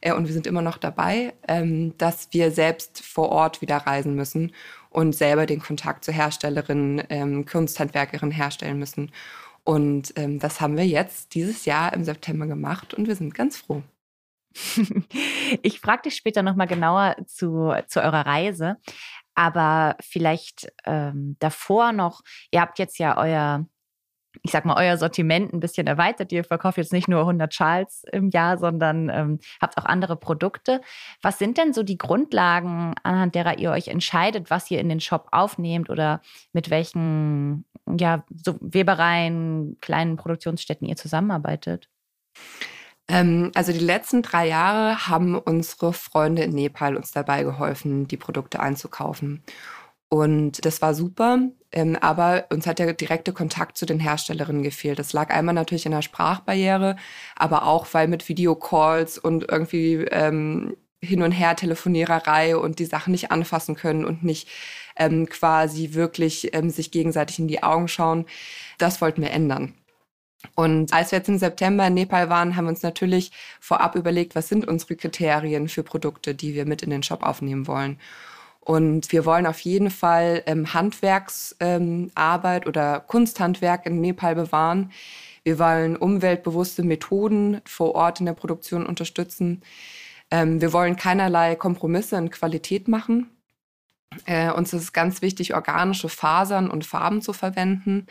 äh, 0.00 0.12
und 0.12 0.26
wir 0.26 0.32
sind 0.32 0.46
immer 0.46 0.62
noch 0.62 0.78
dabei, 0.78 1.34
ähm, 1.48 1.96
dass 1.98 2.28
wir 2.32 2.50
selbst 2.50 3.02
vor 3.04 3.30
Ort 3.30 3.60
wieder 3.60 3.76
reisen 3.76 4.14
müssen 4.14 4.52
und 4.90 5.14
selber 5.14 5.46
den 5.46 5.60
Kontakt 5.60 6.04
zu 6.04 6.12
Herstellerinnen, 6.12 7.02
ähm, 7.10 7.46
Kunsthandwerkerinnen 7.46 8.34
herstellen 8.34 8.78
müssen. 8.78 9.12
Und 9.64 10.12
ähm, 10.16 10.38
das 10.38 10.60
haben 10.60 10.76
wir 10.76 10.86
jetzt 10.86 11.34
dieses 11.34 11.64
Jahr 11.64 11.92
im 11.92 12.04
September 12.04 12.46
gemacht 12.46 12.94
und 12.94 13.06
wir 13.06 13.16
sind 13.16 13.34
ganz 13.34 13.56
froh. 13.58 13.82
ich 15.62 15.80
frage 15.80 16.02
dich 16.02 16.16
später 16.16 16.42
nochmal 16.42 16.66
genauer 16.66 17.16
zu, 17.26 17.72
zu 17.86 18.02
eurer 18.02 18.26
Reise. 18.26 18.76
Aber 19.34 19.96
vielleicht 20.00 20.72
ähm, 20.84 21.36
davor 21.38 21.92
noch, 21.92 22.22
ihr 22.50 22.60
habt 22.60 22.78
jetzt 22.78 22.98
ja 22.98 23.16
euer 23.16 23.66
ich 24.42 24.52
sag 24.52 24.64
mal, 24.64 24.76
euer 24.76 24.96
Sortiment 24.96 25.52
ein 25.52 25.60
bisschen 25.60 25.86
erweitert. 25.86 26.32
Ihr 26.32 26.44
verkauft 26.44 26.78
jetzt 26.78 26.92
nicht 26.92 27.08
nur 27.08 27.20
100 27.20 27.52
Schals 27.52 28.04
im 28.12 28.30
Jahr, 28.30 28.58
sondern 28.58 29.08
ähm, 29.08 29.38
habt 29.60 29.76
auch 29.76 29.84
andere 29.84 30.16
Produkte. 30.16 30.80
Was 31.20 31.38
sind 31.38 31.58
denn 31.58 31.72
so 31.72 31.82
die 31.82 31.98
Grundlagen, 31.98 32.94
anhand 33.02 33.34
derer 33.34 33.58
ihr 33.58 33.70
euch 33.72 33.88
entscheidet, 33.88 34.50
was 34.50 34.70
ihr 34.70 34.80
in 34.80 34.88
den 34.88 35.00
Shop 35.00 35.28
aufnehmt 35.32 35.90
oder 35.90 36.20
mit 36.52 36.70
welchen 36.70 37.64
ja, 37.98 38.24
so 38.44 38.56
Webereien, 38.60 39.78
kleinen 39.80 40.16
Produktionsstätten 40.16 40.86
ihr 40.86 40.96
zusammenarbeitet? 40.96 41.88
Ähm, 43.08 43.50
also 43.54 43.72
die 43.72 43.78
letzten 43.78 44.22
drei 44.22 44.48
Jahre 44.48 45.08
haben 45.08 45.36
unsere 45.36 45.92
Freunde 45.92 46.42
in 46.42 46.52
Nepal 46.52 46.96
uns 46.96 47.10
dabei 47.10 47.42
geholfen, 47.42 48.06
die 48.06 48.16
Produkte 48.16 48.60
einzukaufen. 48.60 49.42
Und 50.08 50.64
das 50.64 50.82
war 50.82 50.94
super, 50.94 51.38
ähm, 51.72 51.96
aber 52.00 52.46
uns 52.50 52.66
hat 52.66 52.80
der 52.80 52.92
direkte 52.94 53.32
Kontakt 53.32 53.78
zu 53.78 53.86
den 53.86 54.00
Herstellerinnen 54.00 54.62
gefehlt. 54.64 54.98
Das 54.98 55.12
lag 55.12 55.30
einmal 55.30 55.54
natürlich 55.54 55.86
in 55.86 55.92
der 55.92 56.02
Sprachbarriere, 56.02 56.96
aber 57.36 57.64
auch, 57.66 57.86
weil 57.92 58.08
mit 58.08 58.28
Videocalls 58.28 59.18
und 59.18 59.48
irgendwie 59.50 59.94
ähm, 60.10 60.76
hin 61.02 61.22
und 61.22 61.32
her 61.32 61.56
Telefoniererei 61.56 62.56
und 62.56 62.78
die 62.78 62.84
Sachen 62.86 63.12
nicht 63.12 63.30
anfassen 63.30 63.76
können 63.76 64.04
und 64.04 64.24
nicht 64.24 64.48
ähm, 64.96 65.28
quasi 65.28 65.94
wirklich 65.94 66.54
ähm, 66.54 66.70
sich 66.70 66.90
gegenseitig 66.90 67.38
in 67.38 67.48
die 67.48 67.62
Augen 67.62 67.88
schauen. 67.88 68.26
Das 68.78 69.00
wollten 69.00 69.22
wir 69.22 69.30
ändern. 69.30 69.74
Und 70.54 70.92
als 70.92 71.12
wir 71.12 71.18
jetzt 71.18 71.28
im 71.28 71.38
September 71.38 71.86
in 71.86 71.94
Nepal 71.94 72.30
waren, 72.30 72.56
haben 72.56 72.64
wir 72.64 72.70
uns 72.70 72.82
natürlich 72.82 73.30
vorab 73.60 73.94
überlegt, 73.94 74.34
was 74.34 74.48
sind 74.48 74.66
unsere 74.66 74.96
Kriterien 74.96 75.68
für 75.68 75.82
Produkte, 75.82 76.34
die 76.34 76.54
wir 76.54 76.64
mit 76.64 76.82
in 76.82 76.90
den 76.90 77.02
Shop 77.02 77.22
aufnehmen 77.22 77.66
wollen. 77.66 77.98
Und 78.60 79.10
wir 79.12 79.24
wollen 79.24 79.46
auf 79.46 79.60
jeden 79.60 79.90
Fall 79.90 80.42
ähm, 80.46 80.72
Handwerksarbeit 80.72 82.62
ähm, 82.62 82.68
oder 82.68 83.00
Kunsthandwerk 83.00 83.86
in 83.86 84.00
Nepal 84.00 84.34
bewahren. 84.34 84.92
Wir 85.42 85.58
wollen 85.58 85.96
umweltbewusste 85.96 86.82
Methoden 86.82 87.60
vor 87.64 87.94
Ort 87.94 88.20
in 88.20 88.26
der 88.26 88.34
Produktion 88.34 88.86
unterstützen. 88.86 89.62
Ähm, 90.30 90.60
wir 90.60 90.72
wollen 90.72 90.96
keinerlei 90.96 91.56
Kompromisse 91.56 92.16
in 92.16 92.30
Qualität 92.30 92.86
machen. 92.88 93.30
Äh, 94.26 94.50
uns 94.50 94.72
ist 94.72 94.82
es 94.82 94.92
ganz 94.92 95.22
wichtig, 95.22 95.54
organische 95.54 96.08
Fasern 96.08 96.70
und 96.70 96.84
Farben 96.84 97.22
zu 97.22 97.32
verwenden. 97.32 98.06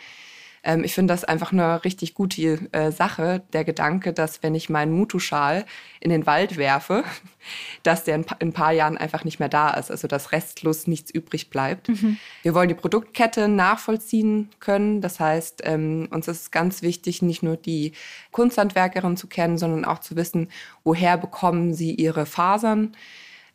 Ähm, 0.63 0.83
ich 0.83 0.93
finde 0.93 1.13
das 1.13 1.23
einfach 1.23 1.51
eine 1.51 1.83
richtig 1.83 2.13
gute 2.13 2.59
äh, 2.71 2.91
Sache, 2.91 3.41
der 3.53 3.63
Gedanke, 3.63 4.13
dass 4.13 4.43
wenn 4.43 4.55
ich 4.55 4.69
meinen 4.69 4.91
Mutu-Schal 4.91 5.65
in 5.99 6.09
den 6.09 6.25
Wald 6.25 6.57
werfe, 6.57 7.03
dass 7.83 8.03
der 8.03 8.15
in, 8.15 8.25
ein 8.39 8.53
paar 8.53 8.71
Jahren 8.71 8.97
einfach 8.97 9.23
nicht 9.23 9.39
mehr 9.39 9.49
da 9.49 9.71
ist, 9.71 9.91
also 9.91 10.07
dass 10.07 10.31
restlos 10.31 10.87
nichts 10.87 11.11
übrig 11.11 11.49
bleibt. 11.49 11.89
Mhm. 11.89 12.17
Wir 12.43 12.53
wollen 12.53 12.69
die 12.69 12.75
Produktkette 12.75 13.47
nachvollziehen 13.47 14.49
können. 14.59 15.01
Das 15.01 15.19
heißt, 15.19 15.61
ähm, 15.65 16.07
uns 16.11 16.27
ist 16.27 16.51
ganz 16.51 16.81
wichtig, 16.81 17.21
nicht 17.21 17.43
nur 17.43 17.57
die 17.57 17.93
Kunsthandwerkerin 18.31 19.17
zu 19.17 19.27
kennen, 19.27 19.57
sondern 19.57 19.85
auch 19.85 19.99
zu 19.99 20.15
wissen, 20.15 20.49
woher 20.83 21.17
bekommen 21.17 21.73
sie 21.73 21.93
ihre 21.93 22.25
Fasern. 22.25 22.95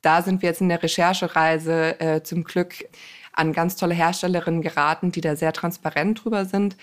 Da 0.05 0.23
sind 0.23 0.43
wir 0.43 0.51
jetzt 0.51 0.61
in 0.61 0.69
der 0.69 0.83
Recherchereise 0.83 1.99
äh, 2.01 2.23
zum 2.23 2.45
Glück 2.45 2.85
an 3.33 3.53
ganz 3.53 3.77
tolle 3.77 3.95
Herstellerinnen 3.95 4.63
geraten, 4.63 5.13
die 5.13 5.21
da 5.21 5.35
sehr 5.35 5.53
transparent 5.53 6.25
drüber 6.25 6.45
sind. 6.45 6.77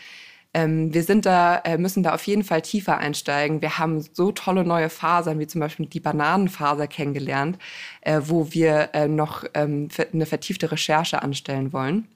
Ähm, 0.53 0.93
wir 0.93 1.03
sind 1.03 1.25
da, 1.25 1.57
äh, 1.59 1.77
müssen 1.77 2.03
da 2.03 2.13
auf 2.13 2.25
jeden 2.27 2.43
Fall 2.43 2.61
tiefer 2.61 2.97
einsteigen. 2.97 3.61
Wir 3.61 3.77
haben 3.77 4.01
so 4.01 4.31
tolle 4.31 4.65
neue 4.65 4.89
Fasern, 4.89 5.39
wie 5.39 5.47
zum 5.47 5.61
Beispiel 5.61 5.85
die 5.85 5.99
Bananenfaser 5.99 6.87
kennengelernt, 6.87 7.57
äh, 8.01 8.21
wo 8.25 8.51
wir 8.51 8.89
äh, 8.93 9.07
noch 9.07 9.45
ähm, 9.53 9.87
eine 10.13 10.25
vertiefte 10.25 10.71
Recherche 10.71 11.21
anstellen 11.21 11.71
wollen. 11.71 12.07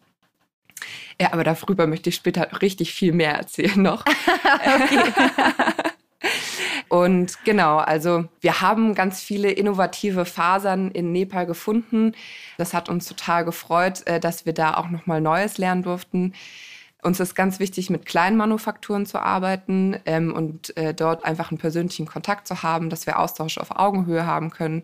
Ja, 1.22 1.32
aber 1.32 1.46
darüber 1.46 1.88
möchte 1.88 2.10
ich 2.10 2.16
später 2.16 2.62
richtig 2.62 2.94
viel 2.94 3.14
mehr 3.14 3.36
erzählen 3.36 3.82
noch. 3.82 4.04
Und 6.90 7.44
genau, 7.44 7.78
also 7.78 8.26
wir 8.42 8.62
haben 8.62 8.96
ganz 8.96 9.22
viele 9.22 9.52
innovative 9.52 10.26
Fasern 10.26 10.92
in 10.92 11.12
Nepal 11.12 11.46
gefunden. 11.46 12.14
Das 12.58 12.74
hat 12.74 12.90
uns 12.90 13.08
total 13.08 13.46
gefreut, 13.46 14.06
äh, 14.08 14.20
dass 14.20 14.46
wir 14.46 14.54
da 14.54 14.76
auch 14.76 14.90
noch 14.90 15.06
mal 15.06 15.22
Neues 15.22 15.58
lernen 15.58 15.84
durften. 15.84 16.34
Uns 17.02 17.20
ist 17.20 17.36
ganz 17.36 17.60
wichtig, 17.60 17.90
mit 17.90 18.06
Kleinmanufakturen 18.06 19.06
zu 19.06 19.20
arbeiten 19.20 19.98
ähm, 20.06 20.34
und 20.34 20.76
äh, 20.76 20.94
dort 20.94 21.24
einfach 21.24 21.52
einen 21.52 21.60
persönlichen 21.60 22.08
Kontakt 22.08 22.48
zu 22.48 22.64
haben, 22.64 22.90
dass 22.90 23.06
wir 23.06 23.20
Austausch 23.20 23.60
auf 23.60 23.78
Augenhöhe 23.78 24.26
haben 24.26 24.50
können. 24.50 24.84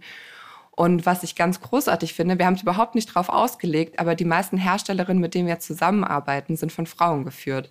Und 0.72 1.06
was 1.06 1.24
ich 1.24 1.36
ganz 1.36 1.62
großartig 1.62 2.14
finde, 2.14 2.38
wir 2.40 2.46
haben 2.46 2.54
es 2.54 2.62
überhaupt 2.62 2.96
nicht 2.96 3.08
drauf 3.08 3.30
ausgelegt, 3.30 4.00
aber 4.00 4.16
die 4.16 4.26
meisten 4.26 4.58
Herstellerinnen, 4.58 5.22
mit 5.22 5.34
denen 5.34 5.48
wir 5.48 5.60
zusammenarbeiten, 5.60 6.56
sind 6.56 6.72
von 6.72 6.86
Frauen 6.86 7.26
geführt 7.26 7.70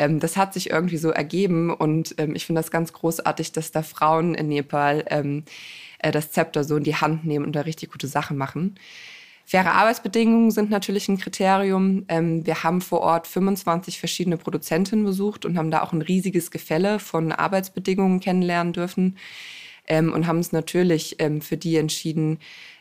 ähm, 0.00 0.18
das 0.18 0.36
hat 0.36 0.54
sich 0.54 0.70
irgendwie 0.70 0.96
so 0.96 1.10
ergeben 1.10 1.70
und 1.70 2.14
ähm, 2.18 2.34
ich 2.34 2.46
finde 2.46 2.60
das 2.60 2.70
ganz 2.70 2.92
großartig, 2.92 3.52
dass 3.52 3.70
da 3.70 3.82
Frauen 3.82 4.34
in 4.34 4.48
Nepal 4.48 5.04
ähm, 5.08 5.44
äh, 5.98 6.10
das 6.10 6.32
Zepter 6.32 6.64
so 6.64 6.76
in 6.76 6.84
die 6.84 6.96
Hand 6.96 7.24
nehmen 7.26 7.44
und 7.44 7.52
da 7.52 7.60
richtig 7.60 7.92
gute 7.92 8.06
Sachen 8.06 8.36
machen. 8.36 8.76
Faire 9.44 9.74
Arbeitsbedingungen 9.74 10.52
sind 10.52 10.70
natürlich 10.70 11.08
ein 11.08 11.18
Kriterium. 11.18 12.04
Ähm, 12.08 12.46
wir 12.46 12.62
haben 12.62 12.80
vor 12.80 13.00
Ort 13.00 13.26
25 13.26 13.98
verschiedene 13.98 14.38
Produzentinnen 14.38 15.04
besucht 15.04 15.44
und 15.44 15.58
haben 15.58 15.70
da 15.70 15.82
auch 15.82 15.92
ein 15.92 16.02
riesiges 16.02 16.50
Gefälle 16.50 16.98
von 16.98 17.30
Arbeitsbedingungen 17.30 18.20
kennenlernen 18.20 18.72
dürfen 18.72 19.18
ähm, 19.86 20.12
und 20.12 20.26
haben 20.26 20.38
uns 20.38 20.52
natürlich 20.52 21.16
ähm, 21.18 21.42
für 21.42 21.58
die 21.58 21.76
entschieden, 21.76 22.38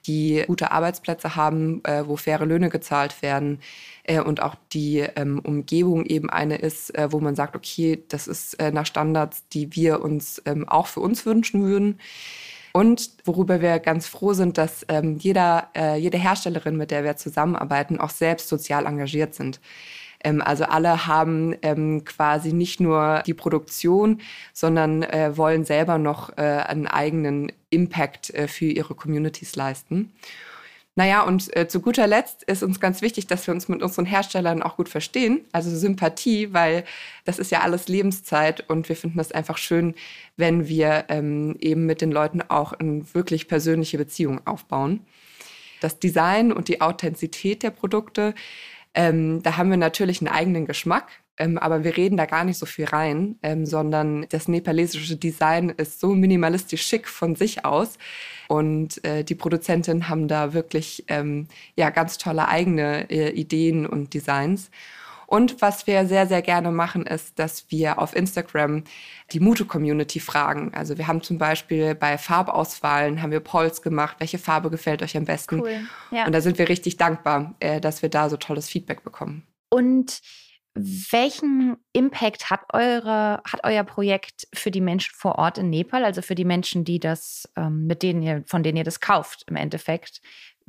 die 0.10 0.44
gute 0.48 0.72
Arbeitsplätze 0.72 1.36
haben, 1.36 1.84
äh, 1.84 2.06
wo 2.08 2.18
faire 2.18 2.46
Löhne 2.48 2.70
gezahlt 2.70 3.22
werden 3.22 3.60
äh, 4.04 4.20
und 4.20 4.42
auch 4.42 4.56
die 4.74 5.06
ähm, 5.16 5.39
Umgebung 5.39 6.04
eben 6.06 6.32
eine 6.32 6.56
ist, 6.56 6.98
äh, 6.98 7.12
wo 7.12 7.20
man 7.20 7.36
sagt, 7.36 7.56
okay, 7.56 8.04
das 8.10 8.28
ist 8.28 8.56
äh, 8.56 8.72
nach 8.72 8.88
Standards, 8.88 9.48
die 9.50 9.75
wir 9.75 10.01
uns 10.01 10.42
ähm, 10.46 10.68
auch 10.68 10.88
für 10.88 11.00
uns 11.00 11.28
wünschen 11.28 11.63
würden. 11.63 12.00
Und 12.74 13.12
worüber 13.24 13.62
wir 13.62 13.80
ganz 13.80 14.08
froh 14.08 14.34
sind, 14.34 14.58
dass 14.58 14.86
ähm, 14.89 15.18
jeder, 15.18 15.70
äh, 15.75 15.98
jede 15.98 16.18
Herstellerin, 16.18 16.75
mit 16.75 16.92
der 16.92 17.04
wir 17.04 17.16
zusammenarbeiten, 17.16 18.00
auch 18.00 18.10
selbst 18.10 18.48
sozial 18.50 18.86
engagiert 18.88 19.36
sind. 19.36 19.60
Ähm, 20.24 20.42
also 20.42 20.66
alle 20.66 21.08
haben 21.08 21.56
ähm, 21.62 22.04
quasi 22.06 22.54
nicht 22.54 22.80
nur 22.80 23.24
die 23.26 23.34
Produktion, 23.34 24.22
sondern 24.54 25.04
äh, 25.04 25.38
wollen 25.38 25.66
selber 25.66 25.98
noch 25.98 26.38
äh, 26.38 26.42
einen 26.42 26.88
eigenen 26.88 27.52
Impact 27.70 28.30
äh, 28.32 28.48
für 28.48 28.66
ihre 28.66 28.96
Communities 28.96 29.56
leisten. 29.56 30.12
Naja, 31.00 31.22
und 31.22 31.56
äh, 31.56 31.66
zu 31.66 31.80
guter 31.80 32.08
Letzt 32.08 32.44
ist 32.44 32.62
uns 32.62 32.82
ganz 32.82 33.02
wichtig, 33.02 33.26
dass 33.26 33.48
wir 33.48 33.54
uns 33.54 33.70
mit 33.70 33.82
unseren 33.82 34.06
Herstellern 34.06 34.62
auch 34.62 34.76
gut 34.76 34.90
verstehen, 34.90 35.46
also 35.54 35.74
Sympathie, 35.74 36.52
weil 36.52 36.84
das 37.24 37.40
ist 37.40 37.52
ja 37.52 37.62
alles 37.62 37.88
Lebenszeit 37.88 38.70
und 38.70 38.90
wir 38.90 38.98
finden 38.98 39.18
das 39.18 39.32
einfach 39.32 39.58
schön, 39.58 39.96
wenn 40.36 40.68
wir 40.68 41.06
ähm, 41.08 41.56
eben 41.62 41.86
mit 41.86 42.02
den 42.02 42.12
Leuten 42.12 42.42
auch 42.42 42.74
eine 42.74 43.06
wirklich 43.14 43.48
persönliche 43.48 43.98
Beziehung 43.98 44.46
aufbauen. 44.46 45.06
Das 45.80 46.00
Design 46.00 46.52
und 46.52 46.68
die 46.68 46.82
Authentizität 46.82 47.64
der 47.64 47.72
Produkte 47.72 48.34
ähm, 49.00 49.41
da 49.44 49.56
haben 49.56 49.70
wir 49.70 49.77
natürlich 49.77 50.20
einen 50.20 50.27
eigenen 50.27 50.65
Geschmack, 50.65 51.08
ähm, 51.38 51.58
aber 51.58 51.86
wir 51.86 51.96
reden 51.96 52.18
da 52.18 52.25
gar 52.25 52.44
nicht 52.44 52.58
so 52.58 52.65
viel 52.65 52.84
rein, 52.84 53.38
ähm, 53.44 53.65
sondern 53.65 54.25
das 54.27 54.50
nepalesische 54.50 55.15
Design 55.15 55.70
ist 55.70 56.01
so 56.01 56.10
minimalistisch 56.10 56.82
schick 56.82 57.08
von 57.08 57.38
sich 57.38 57.63
aus. 57.63 57.98
Und 58.50 59.01
äh, 59.06 59.24
die 59.24 59.36
Produzentinnen 59.36 60.10
haben 60.10 60.27
da 60.27 60.51
wirklich 60.51 61.06
ähm, 61.08 61.48
ja, 61.77 61.91
ganz 61.91 62.18
tolle 62.18 62.50
eigene 62.50 63.10
äh, 63.10 63.29
Ideen 63.29 63.86
und 63.86 64.13
Designs. 64.13 64.70
Und 65.29 65.62
was 65.62 65.86
wir 65.86 66.07
sehr, 66.07 66.25
sehr 66.25 66.41
gerne 66.41 66.71
machen, 66.71 67.05
ist, 67.05 67.38
dass 67.38 67.69
wir 67.69 68.00
auf 68.00 68.15
Instagram 68.15 68.83
die 69.31 69.39
Mute-Community 69.39 70.19
fragen. 70.19 70.74
Also 70.74 70.98
wir 70.98 71.05
haben 71.05 71.21
zum 71.21 71.38
Beispiel 71.38 71.93
bei 71.93 72.17
Farbauswahlen 72.17 73.21
haben 73.21 73.29
wir 73.29 73.39
Polls 73.39 73.83
gemacht, 73.83 74.15
welche 74.17 74.39
Farbe 74.39 74.71
gefällt 74.71 75.03
euch 75.03 75.15
am 75.15 75.25
besten. 75.25 75.59
Cool. 75.59 75.81
Ja. 76.09 76.25
Und 76.25 76.31
da 76.31 76.41
sind 76.41 76.57
wir 76.57 76.67
richtig 76.67 76.98
dankbar, 76.98 77.53
äh, 77.59 77.79
dass 77.79 78.01
wir 78.01 78.09
da 78.09 78.27
so 78.27 78.38
tolles 78.38 78.69
Feedback 78.69 79.03
bekommen. 79.03 79.43
Und 79.69 80.19
welchen 80.74 81.77
Impact 81.93 82.50
hat 82.50 82.62
eure, 82.74 83.43
hat 83.45 83.63
euer 83.63 83.83
Projekt 83.83 84.48
für 84.51 84.71
die 84.71 84.81
Menschen 84.81 85.13
vor 85.15 85.36
Ort 85.36 85.59
in 85.59 85.69
Nepal, 85.69 86.05
also 86.05 86.24
für 86.24 86.36
die 86.36 86.45
Menschen, 86.45 86.86
die 86.86 87.00
das, 87.00 87.48
ähm, 87.55 87.86
mit 87.86 88.01
denen 88.01 88.24
ihr, 88.24 88.43
von 88.48 88.63
denen 88.63 88.77
ihr 88.77 88.83
das 88.83 89.00
kauft 89.00 89.43
im 89.48 89.57
Endeffekt? 89.57 90.21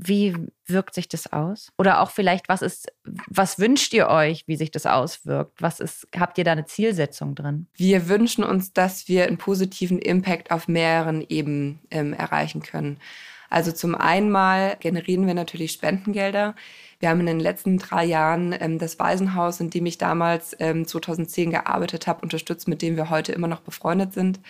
Wie 0.02 0.34
wirkt 0.64 0.94
sich 0.94 1.08
das 1.08 1.30
aus? 1.30 1.72
Oder 1.76 2.00
auch 2.00 2.10
vielleicht, 2.10 2.48
was 2.48 2.62
ist, 2.62 2.90
was 3.26 3.58
wünscht 3.58 3.92
ihr 3.92 4.08
euch, 4.08 4.48
wie 4.48 4.56
sich 4.56 4.70
das 4.70 4.86
auswirkt? 4.86 5.60
Was 5.60 5.78
ist, 5.78 6.08
habt 6.18 6.38
ihr 6.38 6.44
da 6.44 6.52
eine 6.52 6.64
Zielsetzung 6.64 7.34
drin? 7.34 7.66
Wir 7.74 8.08
wünschen 8.08 8.42
uns, 8.42 8.72
dass 8.72 9.08
wir 9.08 9.26
einen 9.26 9.36
positiven 9.36 9.98
Impact 9.98 10.52
auf 10.52 10.68
mehreren 10.68 11.22
Ebenen 11.28 11.80
ähm, 11.90 12.14
erreichen 12.14 12.62
können. 12.62 12.98
Also 13.50 13.72
zum 13.72 13.94
einen 13.94 14.30
mal 14.30 14.76
generieren 14.80 15.26
wir 15.26 15.34
natürlich 15.34 15.72
Spendengelder. 15.72 16.54
Wir 16.98 17.10
haben 17.10 17.20
in 17.20 17.26
den 17.26 17.40
letzten 17.40 17.76
drei 17.76 18.06
Jahren 18.06 18.54
ähm, 18.58 18.78
das 18.78 18.98
Waisenhaus, 18.98 19.60
in 19.60 19.68
dem 19.68 19.84
ich 19.84 19.98
damals 19.98 20.56
ähm, 20.60 20.86
2010 20.86 21.50
gearbeitet 21.50 22.06
habe, 22.06 22.22
unterstützt, 22.22 22.68
mit 22.68 22.80
dem 22.80 22.96
wir 22.96 23.10
heute 23.10 23.32
immer 23.32 23.48
noch 23.48 23.60
befreundet 23.60 24.14
sind. 24.14 24.40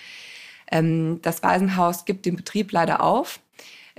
Ähm, 0.71 1.19
das 1.23 1.43
Waisenhaus 1.43 2.05
gibt 2.05 2.25
den 2.25 2.37
Betrieb 2.37 2.71
leider 2.71 3.03
auf 3.03 3.41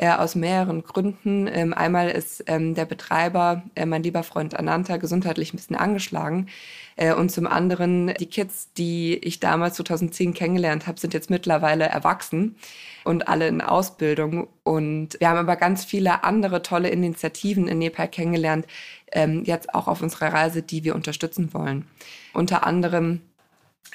äh, 0.02 0.10
aus 0.10 0.34
mehreren 0.34 0.84
Gründen. 0.84 1.48
Ähm, 1.48 1.76
einmal 1.76 2.10
ist 2.10 2.44
ähm, 2.48 2.74
der 2.74 2.86
Betreiber, 2.86 3.62
äh, 3.76 3.86
mein 3.86 4.02
lieber 4.02 4.24
Freund 4.24 4.56
Ananta, 4.56 4.98
gesundheitlich 4.98 5.54
ein 5.54 5.58
bisschen 5.58 5.76
angeschlagen. 5.76 6.48
Äh, 6.96 7.14
und 7.14 7.32
zum 7.32 7.46
anderen, 7.46 8.12
die 8.20 8.26
Kids, 8.26 8.74
die 8.74 9.14
ich 9.18 9.40
damals 9.40 9.76
2010 9.76 10.34
kennengelernt 10.34 10.88
habe, 10.88 11.00
sind 11.00 11.14
jetzt 11.14 11.30
mittlerweile 11.30 11.86
erwachsen 11.86 12.56
und 13.04 13.28
alle 13.28 13.48
in 13.48 13.62
Ausbildung. 13.62 14.48
Und 14.64 15.20
wir 15.20 15.30
haben 15.30 15.38
aber 15.38 15.56
ganz 15.56 15.86
viele 15.86 16.24
andere 16.24 16.64
tolle 16.64 16.90
Initiativen 16.90 17.68
in 17.68 17.78
Nepal 17.78 18.08
kennengelernt, 18.08 18.66
ähm, 19.12 19.44
jetzt 19.46 19.76
auch 19.76 19.88
auf 19.88 20.02
unserer 20.02 20.34
Reise, 20.34 20.64
die 20.64 20.84
wir 20.84 20.96
unterstützen 20.96 21.54
wollen. 21.54 21.86
Unter 22.34 22.66
anderem 22.66 23.22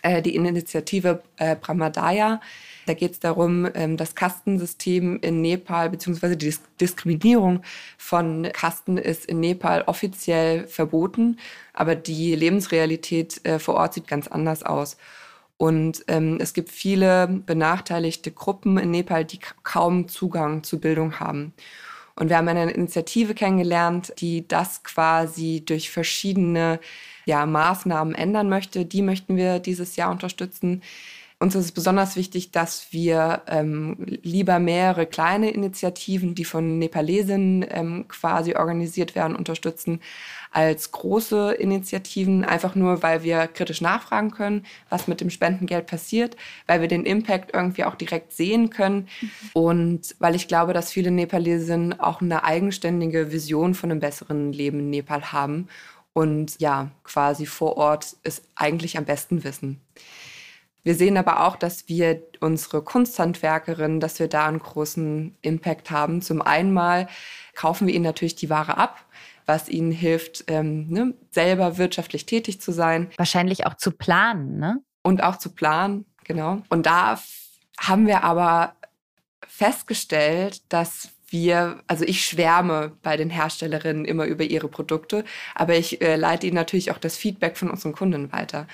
äh, 0.03 0.23
die 0.23 0.37
Initiative 0.37 1.23
äh, 1.37 1.57
Brahmadaya, 1.57 2.41
da 2.87 2.95
geht 2.95 3.13
es 3.13 3.21
darum, 3.21 3.69
ähm, 3.75 3.97
das 3.97 4.15
Kastensystem 4.15 5.19
in 5.21 5.43
Nepal 5.43 5.91
beziehungsweise 5.91 6.37
die 6.37 6.55
Diskriminierung 6.81 7.63
von 7.99 8.49
Kasten 8.53 8.97
ist 8.97 9.27
in 9.27 9.41
Nepal 9.41 9.83
offiziell 9.83 10.67
verboten, 10.67 11.39
aber 11.73 11.95
die 11.95 12.35
Lebensrealität 12.35 13.45
äh, 13.45 13.59
vor 13.59 13.75
Ort 13.75 13.95
sieht 13.95 14.09
ganz 14.09 14.29
anders 14.29 14.63
aus. 14.63 14.97
Und 15.59 16.05
ähm, 16.09 16.39
es 16.41 16.53
gibt 16.53 16.71
viele 16.71 17.27
benachteiligte 17.29 18.31
Gruppen 18.31 18.79
in 18.79 18.91
Nepal, 18.91 19.25
die 19.25 19.41
kaum 19.63 20.09
Zugang 20.09 20.63
zu 20.63 20.79
Bildung 20.79 21.19
haben. 21.19 21.55
Und 22.15 22.31
wir 22.31 22.39
haben 22.39 22.49
eine 22.49 22.71
Initiative 22.71 23.35
kennengelernt, 23.35 24.13
die 24.19 24.49
das 24.49 24.83
quasi 24.83 25.63
durch 25.65 25.91
verschiedene 25.91 26.81
ja, 27.27 27.45
Maßnahmen 27.45 28.15
ändern 28.15 28.49
möchte. 28.49 28.87
Die 28.87 29.03
möchten 29.03 29.37
wir 29.37 29.59
dieses 29.59 29.97
Jahr 29.97 30.11
unterstützen. 30.11 30.83
Uns 31.39 31.55
ist 31.55 31.67
es 31.67 31.73
besonders 31.73 32.17
wichtig, 32.17 32.51
dass 32.51 32.95
wir 32.95 33.43
ähm, 33.47 33.97
lieber 34.23 34.59
mehrere 34.59 35.05
kleine 35.05 35.51
Initiativen, 35.51 36.35
die 36.35 36.47
von 36.47 36.79
Nepalesinnen 36.79 37.63
ähm, 37.69 38.09
quasi 38.09 38.55
organisiert 38.55 39.15
werden, 39.15 39.37
unterstützen, 39.37 40.01
als 40.51 40.93
große 40.93 41.53
Initiativen, 41.53 42.43
einfach 42.43 42.75
nur, 42.75 43.03
weil 43.03 43.23
wir 43.23 43.49
kritisch 43.49 43.83
nachfragen 43.83 44.31
können, 44.31 44.65
was 44.89 45.09
mit 45.09 45.21
dem 45.21 45.29
Spendengeld 45.29 45.87
passiert, 45.87 46.39
weil 46.67 46.81
wir 46.81 46.89
den 46.89 47.05
Impact 47.05 47.55
irgendwie 47.55 47.85
auch 47.85 47.97
direkt 47.97 48.33
sehen 48.33 48.71
können 48.71 49.07
mhm. 49.21 49.31
und 49.53 50.17
weil 50.19 50.35
ich 50.35 50.49
glaube, 50.49 50.73
dass 50.73 50.91
viele 50.91 51.11
Nepalesinnen 51.11 52.01
auch 52.01 52.23
eine 52.23 52.45
eigenständige 52.45 53.31
Vision 53.31 53.75
von 53.75 53.91
einem 53.91 54.01
besseren 54.01 54.55
Leben 54.55 54.79
in 54.79 54.89
Nepal 54.89 55.33
haben 55.33 55.69
und 56.15 56.59
ja, 56.61 56.93
quasi 57.05 57.45
vor 57.45 57.77
Ort 57.77 58.17
es 58.23 58.41
eigentlich 58.55 58.97
am 58.97 59.05
besten 59.05 59.45
wissen. 59.45 59.83
Wir 60.87 60.95
sehen 60.95 61.17
aber 61.17 61.45
auch, 61.45 61.57
dass 61.57 61.89
wir 61.89 62.23
unsere 62.39 62.81
Kunsthandwerkerinnen, 62.81 63.99
dass 63.99 64.21
wir 64.21 64.29
da 64.29 64.47
einen 64.47 64.61
großen 64.61 65.35
Impact 65.43 65.91
haben. 65.91 66.23
Zum 66.23 66.41
einen 66.41 66.73
mal 66.73 67.09
kaufen 67.57 67.89
wir 67.89 67.95
ihnen 67.95 68.05
natürlich 68.05 68.37
die 68.37 68.51
Ware 68.51 68.77
ab, 68.77 69.05
was 69.47 69.69
ihnen 69.69 69.91
hilft, 69.91 70.45
ähm, 70.47 70.87
ne, 70.89 71.15
selber 71.33 71.77
wirtschaftlich 71.77 72.25
tätig 72.25 72.61
zu 72.61 72.71
sein. 72.71 73.11
Wahrscheinlich 73.17 73.67
auch 73.67 73.75
zu 73.75 73.91
planen, 73.91 74.61
ne? 74.61 74.81
Und 75.03 75.25
auch 75.25 75.39
zu 75.39 75.51
planen, 75.51 76.05
genau. 76.23 76.63
Und 76.69 76.87
da 76.87 77.21
haben 77.81 78.07
wir 78.07 78.23
aber 78.23 78.77
festgestellt, 79.45 80.63
dass 80.69 81.09
wir, 81.27 81.83
also 81.89 82.05
ich 82.05 82.25
schwärme 82.25 82.93
bei 83.03 83.17
den 83.17 83.31
Herstellerinnen 83.31 84.05
immer 84.05 84.27
über 84.27 84.45
ihre 84.45 84.69
Produkte, 84.69 85.25
aber 85.57 85.75
ich 85.75 86.01
äh, 86.01 86.15
leite 86.15 86.47
ihnen 86.47 86.55
natürlich 86.55 86.93
auch 86.93 86.99
das 86.99 87.17
Feedback 87.17 87.57
von 87.57 87.71
unseren 87.71 87.93
Kunden 87.93 88.31
weiter. 88.31 88.69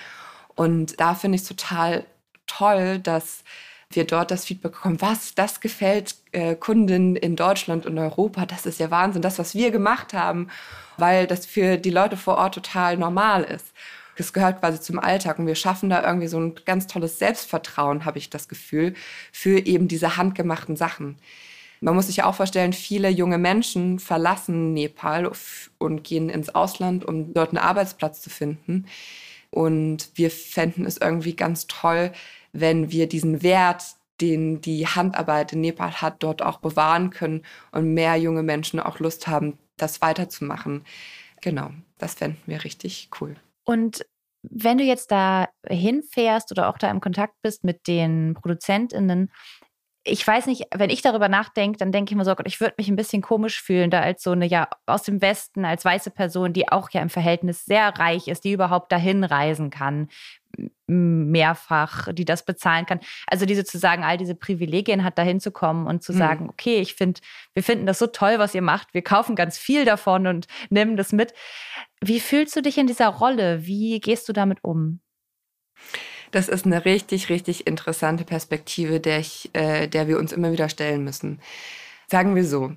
Und 0.55 0.99
da 0.99 1.15
finde 1.15 1.35
ich 1.35 1.41
es 1.41 1.47
total 1.47 2.05
toll, 2.47 2.99
dass 2.99 3.43
wir 3.91 4.05
dort 4.05 4.31
das 4.31 4.45
Feedback 4.45 4.73
bekommen, 4.73 5.01
was, 5.01 5.35
das 5.35 5.59
gefällt 5.59 6.15
äh, 6.31 6.55
Kundinnen 6.55 7.15
in 7.15 7.35
Deutschland 7.35 7.85
und 7.85 7.97
Europa, 7.97 8.45
das 8.45 8.65
ist 8.65 8.79
ja 8.79 8.91
Wahnsinn, 8.91 9.21
das, 9.21 9.39
was 9.39 9.55
wir 9.55 9.71
gemacht 9.71 10.13
haben, 10.13 10.49
weil 10.97 11.27
das 11.27 11.45
für 11.45 11.77
die 11.77 11.91
Leute 11.91 12.17
vor 12.17 12.37
Ort 12.37 12.55
total 12.55 12.97
normal 12.97 13.43
ist. 13.43 13.73
Das 14.17 14.33
gehört 14.33 14.59
quasi 14.59 14.79
zum 14.79 14.99
Alltag 14.99 15.39
und 15.39 15.47
wir 15.47 15.55
schaffen 15.55 15.89
da 15.89 16.03
irgendwie 16.03 16.27
so 16.27 16.39
ein 16.39 16.55
ganz 16.65 16.85
tolles 16.87 17.17
Selbstvertrauen, 17.17 18.05
habe 18.05 18.19
ich 18.19 18.29
das 18.29 18.47
Gefühl, 18.47 18.93
für 19.31 19.59
eben 19.65 19.87
diese 19.87 20.17
handgemachten 20.17 20.75
Sachen. 20.75 21.17
Man 21.81 21.95
muss 21.95 22.07
sich 22.07 22.17
ja 22.17 22.25
auch 22.25 22.35
vorstellen, 22.35 22.71
viele 22.71 23.09
junge 23.09 23.37
Menschen 23.37 23.99
verlassen 23.99 24.73
Nepal 24.73 25.29
und 25.79 26.03
gehen 26.03 26.29
ins 26.29 26.53
Ausland, 26.53 27.03
um 27.03 27.33
dort 27.33 27.49
einen 27.49 27.57
Arbeitsplatz 27.57 28.21
zu 28.21 28.29
finden. 28.29 28.85
Und 29.53 30.09
wir 30.15 30.31
fänden 30.31 30.85
es 30.85 30.97
irgendwie 30.97 31.35
ganz 31.35 31.67
toll, 31.67 32.11
wenn 32.53 32.91
wir 32.91 33.07
diesen 33.07 33.43
Wert, 33.43 33.83
den 34.19 34.61
die 34.61 34.87
Handarbeit 34.87 35.53
in 35.53 35.61
Nepal 35.61 36.01
hat, 36.01 36.23
dort 36.23 36.41
auch 36.41 36.57
bewahren 36.57 37.11
können 37.11 37.43
und 37.71 37.93
mehr 37.93 38.15
junge 38.15 38.41
Menschen 38.41 38.79
auch 38.79 38.99
Lust 38.99 39.27
haben, 39.27 39.59
das 39.77 40.01
weiterzumachen. 40.01 40.85
Genau, 41.41 41.69
das 41.99 42.15
fänden 42.15 42.41
wir 42.47 42.63
richtig 42.63 43.09
cool. 43.21 43.35
Und 43.63 44.05
wenn 44.41 44.79
du 44.79 44.83
jetzt 44.83 45.11
da 45.11 45.49
hinfährst 45.67 46.51
oder 46.51 46.67
auch 46.67 46.79
da 46.79 46.89
im 46.89 46.99
Kontakt 46.99 47.35
bist 47.43 47.63
mit 47.63 47.87
den 47.87 48.33
ProduzentInnen, 48.33 49.31
ich 50.05 50.25
weiß 50.25 50.47
nicht, 50.47 50.67
wenn 50.75 50.89
ich 50.89 51.01
darüber 51.01 51.29
nachdenke, 51.29 51.77
dann 51.77 51.93
denke 51.93 52.11
ich 52.11 52.17
mir 52.17 52.25
so, 52.25 52.35
Gott, 52.35 52.47
ich 52.47 52.59
würde 52.59 52.75
mich 52.77 52.89
ein 52.89 52.97
bisschen 52.97 53.21
komisch 53.21 53.61
fühlen, 53.61 53.89
da 53.89 54.01
als 54.01 54.21
so 54.21 54.31
eine, 54.31 54.45
ja, 54.45 54.67
aus 54.85 55.03
dem 55.03 55.21
Westen, 55.21 55.63
als 55.63 55.85
weiße 55.85 56.11
Person, 56.11 56.51
die 56.51 56.69
auch 56.69 56.89
ja 56.91 57.01
im 57.01 57.09
Verhältnis 57.09 57.63
sehr 57.65 57.87
reich 57.97 58.27
ist, 58.27 58.43
die 58.43 58.51
überhaupt 58.51 58.91
dahin 58.91 59.23
reisen 59.23 59.69
kann, 59.69 60.09
mehrfach, 60.87 62.11
die 62.11 62.25
das 62.25 62.43
bezahlen 62.43 62.85
kann. 62.85 62.99
Also 63.27 63.45
die 63.45 63.55
sozusagen 63.55 64.03
all 64.03 64.17
diese 64.17 64.35
Privilegien 64.35 65.05
hat, 65.05 65.17
dahin 65.17 65.39
zu 65.39 65.51
kommen 65.51 65.87
und 65.87 66.03
zu 66.03 66.11
mhm. 66.11 66.17
sagen, 66.17 66.49
okay, 66.49 66.79
ich 66.79 66.95
finde, 66.95 67.21
wir 67.53 67.63
finden 67.63 67.85
das 67.85 67.99
so 67.99 68.07
toll, 68.07 68.39
was 68.39 68.53
ihr 68.53 68.61
macht, 68.61 68.93
wir 68.93 69.03
kaufen 69.03 69.35
ganz 69.35 69.57
viel 69.57 69.85
davon 69.85 70.27
und 70.27 70.47
nehmen 70.69 70.97
das 70.97 71.13
mit. 71.13 71.33
Wie 72.01 72.19
fühlst 72.19 72.55
du 72.55 72.61
dich 72.61 72.77
in 72.77 72.87
dieser 72.87 73.07
Rolle? 73.07 73.65
Wie 73.65 73.99
gehst 74.01 74.27
du 74.27 74.33
damit 74.33 74.59
um? 74.63 74.99
Das 76.33 76.49
ist 76.49 76.65
eine 76.65 76.83
richtig, 76.83 77.29
richtig 77.29 77.67
interessante 77.67 78.23
Perspektive, 78.23 78.99
der, 78.99 79.19
ich, 79.19 79.51
äh, 79.53 79.87
der 79.87 80.07
wir 80.07 80.17
uns 80.17 80.31
immer 80.31 80.51
wieder 80.51 80.67
stellen 80.67 81.03
müssen. 81.03 81.39
Sagen 82.09 82.33
wir 82.35 82.43
so. 82.43 82.73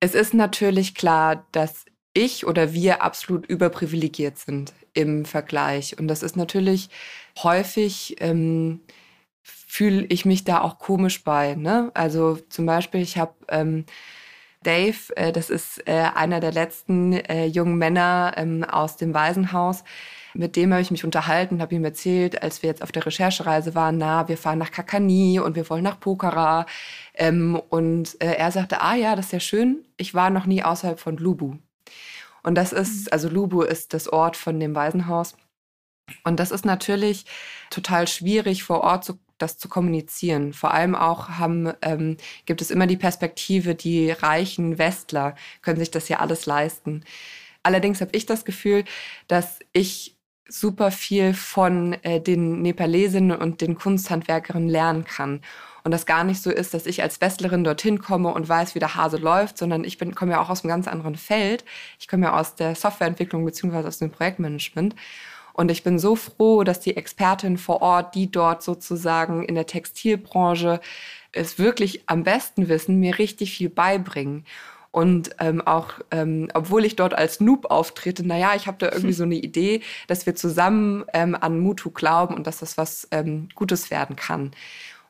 Es 0.00 0.16
ist 0.16 0.34
natürlich 0.34 0.96
klar, 0.96 1.46
dass 1.52 1.84
ich 2.14 2.46
oder 2.48 2.72
wir 2.72 3.00
absolut 3.00 3.46
überprivilegiert 3.46 4.38
sind 4.38 4.72
im 4.92 5.24
Vergleich. 5.24 6.00
Und 6.00 6.08
das 6.08 6.24
ist 6.24 6.36
natürlich 6.36 6.90
häufig, 7.44 8.16
ähm, 8.18 8.80
fühle 9.44 10.06
ich 10.06 10.24
mich 10.24 10.42
da 10.42 10.60
auch 10.60 10.80
komisch 10.80 11.22
bei. 11.22 11.54
Ne? 11.54 11.92
Also 11.94 12.40
zum 12.48 12.66
Beispiel, 12.66 13.02
ich 13.02 13.18
habe 13.18 13.34
ähm, 13.50 13.84
Dave, 14.64 14.96
äh, 15.14 15.30
das 15.30 15.48
ist 15.48 15.86
äh, 15.86 16.10
einer 16.12 16.40
der 16.40 16.50
letzten 16.50 17.12
äh, 17.12 17.46
jungen 17.46 17.78
Männer 17.78 18.34
ähm, 18.36 18.64
aus 18.64 18.96
dem 18.96 19.14
Waisenhaus, 19.14 19.84
mit 20.38 20.54
dem 20.54 20.72
habe 20.72 20.80
ich 20.82 20.92
mich 20.92 21.04
unterhalten, 21.04 21.60
habe 21.60 21.74
ihm 21.74 21.84
erzählt, 21.84 22.42
als 22.42 22.62
wir 22.62 22.68
jetzt 22.68 22.82
auf 22.82 22.92
der 22.92 23.04
Recherchereise 23.04 23.74
waren, 23.74 23.98
na, 23.98 24.28
wir 24.28 24.38
fahren 24.38 24.58
nach 24.58 24.70
Kakani 24.70 25.40
und 25.40 25.56
wir 25.56 25.68
wollen 25.68 25.82
nach 25.82 25.98
Pokhara. 25.98 26.66
Ähm, 27.14 27.60
und 27.70 28.20
äh, 28.22 28.34
er 28.34 28.52
sagte, 28.52 28.80
ah 28.80 28.94
ja, 28.94 29.16
das 29.16 29.26
ist 29.26 29.32
ja 29.32 29.40
schön, 29.40 29.84
ich 29.96 30.14
war 30.14 30.30
noch 30.30 30.46
nie 30.46 30.62
außerhalb 30.62 31.00
von 31.00 31.16
Lubu. 31.16 31.56
Und 32.44 32.54
das 32.54 32.72
ist, 32.72 33.06
mhm. 33.06 33.08
also 33.10 33.28
Lubu 33.28 33.62
ist 33.62 33.92
das 33.94 34.08
Ort 34.08 34.36
von 34.36 34.60
dem 34.60 34.76
Waisenhaus. 34.76 35.36
Und 36.22 36.38
das 36.38 36.52
ist 36.52 36.64
natürlich 36.64 37.26
total 37.70 38.06
schwierig 38.06 38.62
vor 38.62 38.82
Ort 38.82 39.04
zu, 39.04 39.18
das 39.38 39.58
zu 39.58 39.68
kommunizieren. 39.68 40.52
Vor 40.52 40.72
allem 40.72 40.94
auch 40.94 41.30
haben, 41.30 41.72
ähm, 41.82 42.16
gibt 42.46 42.62
es 42.62 42.70
immer 42.70 42.86
die 42.86 42.96
Perspektive, 42.96 43.74
die 43.74 44.12
reichen 44.12 44.78
Westler 44.78 45.34
können 45.62 45.80
sich 45.80 45.90
das 45.90 46.08
ja 46.08 46.20
alles 46.20 46.46
leisten. 46.46 47.04
Allerdings 47.64 48.00
habe 48.00 48.12
ich 48.14 48.24
das 48.24 48.44
Gefühl, 48.44 48.84
dass 49.26 49.58
ich 49.72 50.17
super 50.48 50.90
viel 50.90 51.34
von 51.34 51.92
äh, 52.02 52.20
den 52.20 52.62
Nepalesinnen 52.62 53.36
und 53.36 53.60
den 53.60 53.76
Kunsthandwerkerinnen 53.76 54.68
lernen 54.68 55.04
kann. 55.04 55.42
Und 55.84 55.92
das 55.92 56.06
gar 56.06 56.24
nicht 56.24 56.42
so 56.42 56.50
ist, 56.50 56.74
dass 56.74 56.86
ich 56.86 57.02
als 57.02 57.20
Westlerin 57.20 57.64
dorthin 57.64 58.00
komme 58.00 58.32
und 58.34 58.48
weiß, 58.48 58.74
wie 58.74 58.78
der 58.78 58.94
Hase 58.94 59.16
läuft, 59.16 59.58
sondern 59.58 59.84
ich 59.84 59.98
komme 60.14 60.32
ja 60.32 60.40
auch 60.40 60.50
aus 60.50 60.62
einem 60.62 60.70
ganz 60.70 60.88
anderen 60.88 61.16
Feld. 61.16 61.64
Ich 61.98 62.08
komme 62.08 62.26
ja 62.26 62.38
aus 62.38 62.56
der 62.56 62.74
Softwareentwicklung 62.74 63.44
beziehungsweise 63.44 63.88
aus 63.88 63.98
dem 63.98 64.10
Projektmanagement. 64.10 64.94
Und 65.52 65.70
ich 65.70 65.82
bin 65.82 65.98
so 65.98 66.14
froh, 66.14 66.62
dass 66.62 66.80
die 66.80 66.96
Expertinnen 66.96 67.58
vor 67.58 67.82
Ort, 67.82 68.14
die 68.14 68.30
dort 68.30 68.62
sozusagen 68.62 69.44
in 69.44 69.54
der 69.54 69.66
Textilbranche 69.66 70.80
es 71.32 71.58
wirklich 71.58 72.02
am 72.06 72.22
besten 72.22 72.68
wissen, 72.68 73.00
mir 73.00 73.18
richtig 73.18 73.56
viel 73.56 73.68
beibringen. 73.68 74.44
Und 74.90 75.30
ähm, 75.38 75.60
auch, 75.60 75.94
ähm, 76.10 76.48
obwohl 76.54 76.84
ich 76.84 76.96
dort 76.96 77.14
als 77.14 77.40
Noob 77.40 77.70
auftrete, 77.70 78.26
naja, 78.26 78.52
ich 78.56 78.66
habe 78.66 78.78
da 78.78 78.90
irgendwie 78.90 79.12
so 79.14 79.24
eine 79.24 79.36
Idee, 79.36 79.82
dass 80.06 80.26
wir 80.26 80.34
zusammen 80.34 81.04
ähm, 81.12 81.36
an 81.38 81.60
Mutu 81.60 81.90
glauben 81.90 82.34
und 82.34 82.46
dass 82.46 82.58
das 82.58 82.78
was 82.78 83.06
ähm, 83.10 83.48
Gutes 83.54 83.90
werden 83.90 84.16
kann. 84.16 84.52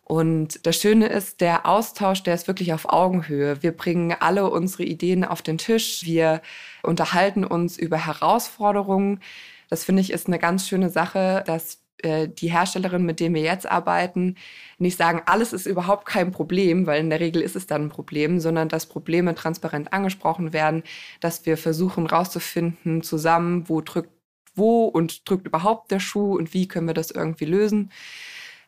Und 0.09 0.67
das 0.67 0.77
Schöne 0.77 1.07
ist, 1.07 1.43
der 1.43 1.67
Austausch, 1.67 2.23
der 2.23 2.35
ist 2.35 2.49
wirklich 2.49 2.73
auf 2.73 2.89
Augenhöhe. 2.89 3.63
Wir 3.63 3.73
bringen 3.73 4.17
alle 4.19 4.51
unsere 4.51 4.85
Ideen 4.85 5.23
auf 5.23 5.43
den 5.43 5.59
Tisch. 5.59 6.03
Wir 6.03 6.41
unterhalten 6.83 7.45
uns 7.45 7.77
über 7.77 8.07
Herausforderungen. 8.07 9.21
Das 9.69 9.85
finde 9.85 10.01
ich 10.01 10.11
ist 10.11 10.27
eine 10.27 10.39
ganz 10.39 10.67
schöne 10.67 10.89
Sache, 10.89 11.45
dass 11.47 11.81
äh, 12.03 12.29
die 12.29 12.51
Herstellerinnen, 12.51 13.07
mit 13.07 13.21
denen 13.21 13.35
wir 13.35 13.43
jetzt 13.43 13.71
arbeiten, 13.71 14.37
nicht 14.79 14.97
sagen, 14.97 15.23
alles 15.27 15.53
ist 15.53 15.67
überhaupt 15.67 16.07
kein 16.07 16.31
Problem, 16.31 16.87
weil 16.87 17.01
in 17.01 17.11
der 17.11 17.21
Regel 17.21 17.43
ist 17.43 17.57
es 17.57 17.67
dann 17.67 17.87
ein 17.87 17.89
Problem, 17.89 18.41
sondern 18.41 18.69
dass 18.69 18.87
Probleme 18.87 19.35
transparent 19.35 19.93
angesprochen 19.93 20.53
werden, 20.53 20.83
dass 21.21 21.47
wir 21.47 21.57
versuchen 21.57 22.07
rauszufinden 22.07 23.03
zusammen, 23.03 23.69
wo 23.69 23.81
drückt 23.81 24.11
wo 24.55 24.87
und 24.87 25.29
drückt 25.29 25.47
überhaupt 25.47 25.91
der 25.91 26.01
Schuh 26.01 26.37
und 26.37 26.53
wie 26.53 26.69
können 26.69 26.89
wir 26.89 26.95
das 26.95 27.11
irgendwie 27.11 27.45
lösen. 27.45 27.91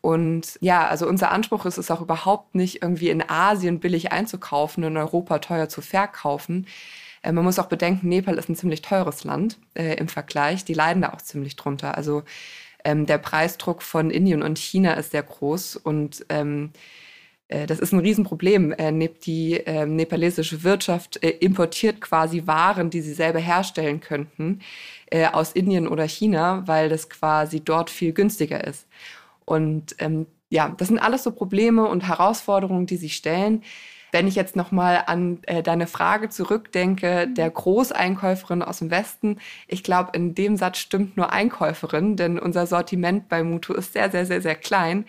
Und 0.01 0.57
ja, 0.61 0.87
also 0.87 1.07
unser 1.07 1.31
Anspruch 1.31 1.65
ist 1.65 1.77
es 1.77 1.91
auch 1.91 2.01
überhaupt 2.01 2.55
nicht, 2.55 2.81
irgendwie 2.81 3.09
in 3.09 3.27
Asien 3.29 3.79
billig 3.79 4.11
einzukaufen, 4.11 4.83
in 4.83 4.97
Europa 4.97 5.39
teuer 5.39 5.69
zu 5.69 5.81
verkaufen. 5.81 6.65
Äh, 7.21 7.31
man 7.31 7.43
muss 7.43 7.59
auch 7.59 7.67
bedenken, 7.67 8.09
Nepal 8.09 8.37
ist 8.37 8.49
ein 8.49 8.55
ziemlich 8.55 8.81
teures 8.81 9.23
Land 9.23 9.59
äh, 9.75 9.95
im 9.95 10.07
Vergleich. 10.07 10.65
Die 10.65 10.73
leiden 10.73 11.03
da 11.03 11.13
auch 11.13 11.21
ziemlich 11.21 11.55
drunter. 11.55 11.95
Also 11.95 12.23
ähm, 12.83 13.05
der 13.05 13.17
Preisdruck 13.17 13.81
von 13.81 14.09
Indien 14.11 14.43
und 14.43 14.57
China 14.57 14.93
ist 14.93 15.11
sehr 15.11 15.23
groß 15.23 15.75
und 15.77 16.25
ähm, 16.29 16.71
äh, 17.51 17.67
das 17.67 17.79
ist 17.79 17.91
ein 17.93 17.99
Riesenproblem. 17.99 18.71
Äh, 18.71 19.09
die 19.25 19.57
äh, 19.57 19.85
nepalesische 19.85 20.63
Wirtschaft 20.63 21.23
äh, 21.23 21.29
importiert 21.29 22.01
quasi 22.01 22.47
Waren, 22.47 22.89
die 22.89 23.01
sie 23.01 23.13
selber 23.13 23.39
herstellen 23.39 23.99
könnten, 23.99 24.59
aus 25.33 25.51
Indien 25.51 25.89
oder 25.89 26.07
China, 26.07 26.63
weil 26.67 26.87
das 26.87 27.09
quasi 27.09 27.59
dort 27.59 27.89
viel 27.89 28.13
günstiger 28.13 28.65
ist. 28.65 28.87
Und 29.43 29.93
ähm, 29.99 30.25
ja, 30.49 30.73
das 30.77 30.87
sind 30.87 30.99
alles 30.99 31.23
so 31.23 31.31
Probleme 31.31 31.85
und 31.85 32.07
Herausforderungen, 32.07 32.85
die 32.85 32.95
sich 32.95 33.17
stellen. 33.17 33.61
Wenn 34.11 34.27
ich 34.27 34.35
jetzt 34.35 34.55
nochmal 34.55 35.03
an 35.07 35.39
äh, 35.43 35.63
deine 35.63 35.87
Frage 35.87 36.29
zurückdenke, 36.29 37.27
der 37.27 37.49
Großeinkäuferin 37.49 38.61
aus 38.61 38.79
dem 38.79 38.91
Westen, 38.91 39.39
ich 39.67 39.83
glaube, 39.83 40.11
in 40.13 40.35
dem 40.35 40.57
Satz 40.57 40.79
stimmt 40.79 41.17
nur 41.17 41.31
Einkäuferin, 41.31 42.17
denn 42.17 42.37
unser 42.37 42.67
Sortiment 42.67 43.29
bei 43.29 43.43
Mutu 43.43 43.73
ist 43.73 43.93
sehr, 43.93 44.11
sehr, 44.11 44.25
sehr, 44.25 44.41
sehr 44.41 44.55
klein. 44.55 45.05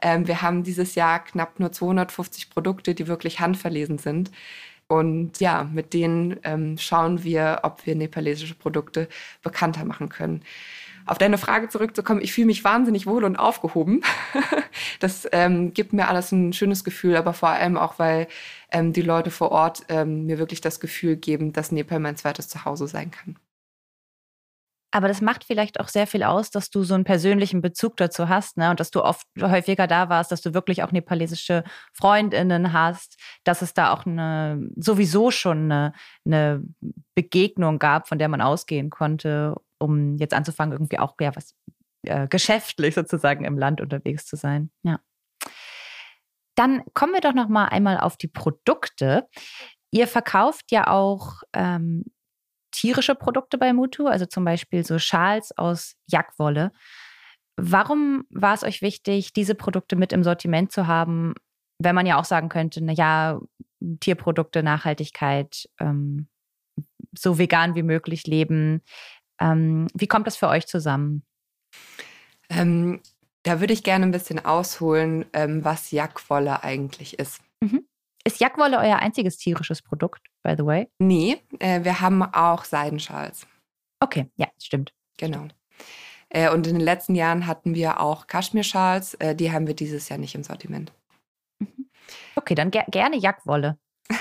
Ähm, 0.00 0.26
wir 0.26 0.42
haben 0.42 0.62
dieses 0.62 0.94
Jahr 0.94 1.22
knapp 1.24 1.60
nur 1.60 1.72
250 1.72 2.50
Produkte, 2.50 2.94
die 2.94 3.06
wirklich 3.06 3.40
handverlesen 3.40 3.98
sind. 3.98 4.30
Und 4.88 5.40
ja, 5.40 5.64
mit 5.64 5.94
denen 5.94 6.38
ähm, 6.44 6.78
schauen 6.78 7.24
wir, 7.24 7.60
ob 7.64 7.84
wir 7.86 7.96
nepalesische 7.96 8.54
Produkte 8.54 9.08
bekannter 9.42 9.84
machen 9.84 10.08
können 10.08 10.42
auf 11.06 11.18
deine 11.18 11.38
Frage 11.38 11.68
zurückzukommen, 11.68 12.20
ich 12.20 12.32
fühle 12.32 12.48
mich 12.48 12.64
wahnsinnig 12.64 13.06
wohl 13.06 13.24
und 13.24 13.36
aufgehoben. 13.36 14.02
das 15.00 15.26
ähm, 15.32 15.72
gibt 15.72 15.92
mir 15.92 16.08
alles 16.08 16.32
ein 16.32 16.52
schönes 16.52 16.84
Gefühl, 16.84 17.16
aber 17.16 17.32
vor 17.32 17.50
allem 17.50 17.76
auch, 17.76 17.98
weil 17.98 18.26
ähm, 18.70 18.92
die 18.92 19.02
Leute 19.02 19.30
vor 19.30 19.52
Ort 19.52 19.82
ähm, 19.88 20.26
mir 20.26 20.38
wirklich 20.38 20.60
das 20.60 20.80
Gefühl 20.80 21.16
geben, 21.16 21.52
dass 21.52 21.72
Nepal 21.72 22.00
mein 22.00 22.16
zweites 22.16 22.48
Zuhause 22.48 22.88
sein 22.88 23.10
kann. 23.10 23.38
Aber 24.92 25.08
das 25.08 25.20
macht 25.20 25.44
vielleicht 25.44 25.78
auch 25.78 25.88
sehr 25.88 26.06
viel 26.06 26.22
aus, 26.22 26.50
dass 26.50 26.70
du 26.70 26.82
so 26.82 26.94
einen 26.94 27.04
persönlichen 27.04 27.60
Bezug 27.60 27.98
dazu 27.98 28.28
hast, 28.30 28.56
ne? 28.56 28.70
Und 28.70 28.80
dass 28.80 28.90
du 28.90 29.04
oft 29.04 29.26
häufiger 29.38 29.86
da 29.86 30.08
warst, 30.08 30.32
dass 30.32 30.40
du 30.40 30.54
wirklich 30.54 30.82
auch 30.82 30.90
nepalesische 30.90 31.64
Freundinnen 31.92 32.72
hast, 32.72 33.20
dass 33.44 33.62
es 33.62 33.74
da 33.74 33.92
auch 33.92 34.06
eine 34.06 34.70
sowieso 34.76 35.30
schon 35.30 35.70
eine, 35.70 35.92
eine 36.24 36.62
Begegnung 37.14 37.78
gab, 37.78 38.08
von 38.08 38.18
der 38.18 38.28
man 38.28 38.40
ausgehen 38.40 38.88
konnte 38.88 39.56
um 39.78 40.16
jetzt 40.16 40.34
anzufangen, 40.34 40.72
irgendwie 40.72 40.98
auch 40.98 41.14
ja 41.20 41.34
was 41.34 41.54
äh, 42.02 42.28
geschäftlich 42.28 42.94
sozusagen 42.94 43.44
im 43.44 43.58
Land 43.58 43.80
unterwegs 43.80 44.26
zu 44.26 44.36
sein. 44.36 44.70
Ja. 44.82 45.00
Dann 46.54 46.82
kommen 46.94 47.12
wir 47.12 47.20
doch 47.20 47.34
noch 47.34 47.48
mal 47.48 47.66
einmal 47.66 47.98
auf 47.98 48.16
die 48.16 48.28
Produkte. 48.28 49.28
Ihr 49.90 50.06
verkauft 50.06 50.70
ja 50.70 50.86
auch 50.88 51.42
ähm, 51.52 52.04
tierische 52.70 53.14
Produkte 53.14 53.58
bei 53.58 53.72
Mutu, 53.72 54.06
also 54.06 54.26
zum 54.26 54.44
Beispiel 54.44 54.84
so 54.84 54.98
Schals 54.98 55.56
aus 55.56 55.96
Jackwolle. 56.06 56.72
Warum 57.56 58.24
war 58.30 58.54
es 58.54 58.62
euch 58.62 58.82
wichtig, 58.82 59.32
diese 59.32 59.54
Produkte 59.54 59.96
mit 59.96 60.12
im 60.12 60.22
Sortiment 60.22 60.72
zu 60.72 60.86
haben, 60.86 61.34
wenn 61.78 61.94
man 61.94 62.06
ja 62.06 62.18
auch 62.18 62.24
sagen 62.24 62.48
könnte, 62.48 62.82
na 62.82 62.92
ja, 62.92 63.40
Tierprodukte, 64.00 64.62
Nachhaltigkeit, 64.62 65.68
ähm, 65.78 66.28
so 67.16 67.38
vegan 67.38 67.74
wie 67.74 67.82
möglich 67.82 68.26
leben. 68.26 68.82
Ähm, 69.40 69.88
wie 69.94 70.06
kommt 70.06 70.26
das 70.26 70.36
für 70.36 70.48
euch 70.48 70.66
zusammen? 70.66 71.22
Ähm, 72.48 73.00
da 73.42 73.60
würde 73.60 73.72
ich 73.72 73.82
gerne 73.82 74.04
ein 74.04 74.12
bisschen 74.12 74.44
ausholen, 74.44 75.24
ähm, 75.32 75.64
was 75.64 75.90
Jackwolle 75.90 76.64
eigentlich 76.64 77.18
ist. 77.18 77.40
Mhm. 77.60 77.86
Ist 78.24 78.40
Jackwolle 78.40 78.78
euer 78.78 78.96
einziges 78.96 79.36
tierisches 79.38 79.82
Produkt, 79.82 80.26
by 80.42 80.54
the 80.56 80.66
way? 80.66 80.88
Nee, 80.98 81.40
äh, 81.60 81.84
wir 81.84 82.00
haben 82.00 82.22
auch 82.22 82.64
Seidenschals. 82.64 83.46
Okay, 84.00 84.28
ja, 84.36 84.48
stimmt. 84.60 84.92
Genau. 85.16 85.46
Äh, 86.28 86.50
und 86.50 86.66
in 86.66 86.74
den 86.74 86.84
letzten 86.84 87.14
Jahren 87.14 87.46
hatten 87.46 87.74
wir 87.74 88.00
auch 88.00 88.26
Kaschmirschals. 88.26 89.14
Äh, 89.14 89.36
die 89.36 89.52
haben 89.52 89.66
wir 89.66 89.74
dieses 89.74 90.08
Jahr 90.08 90.18
nicht 90.18 90.34
im 90.34 90.42
Sortiment. 90.42 90.92
Mhm. 91.60 91.88
Okay, 92.34 92.54
dann 92.54 92.70
ger 92.70 92.84
gerne 92.88 93.16
Jackwolle. 93.16 93.78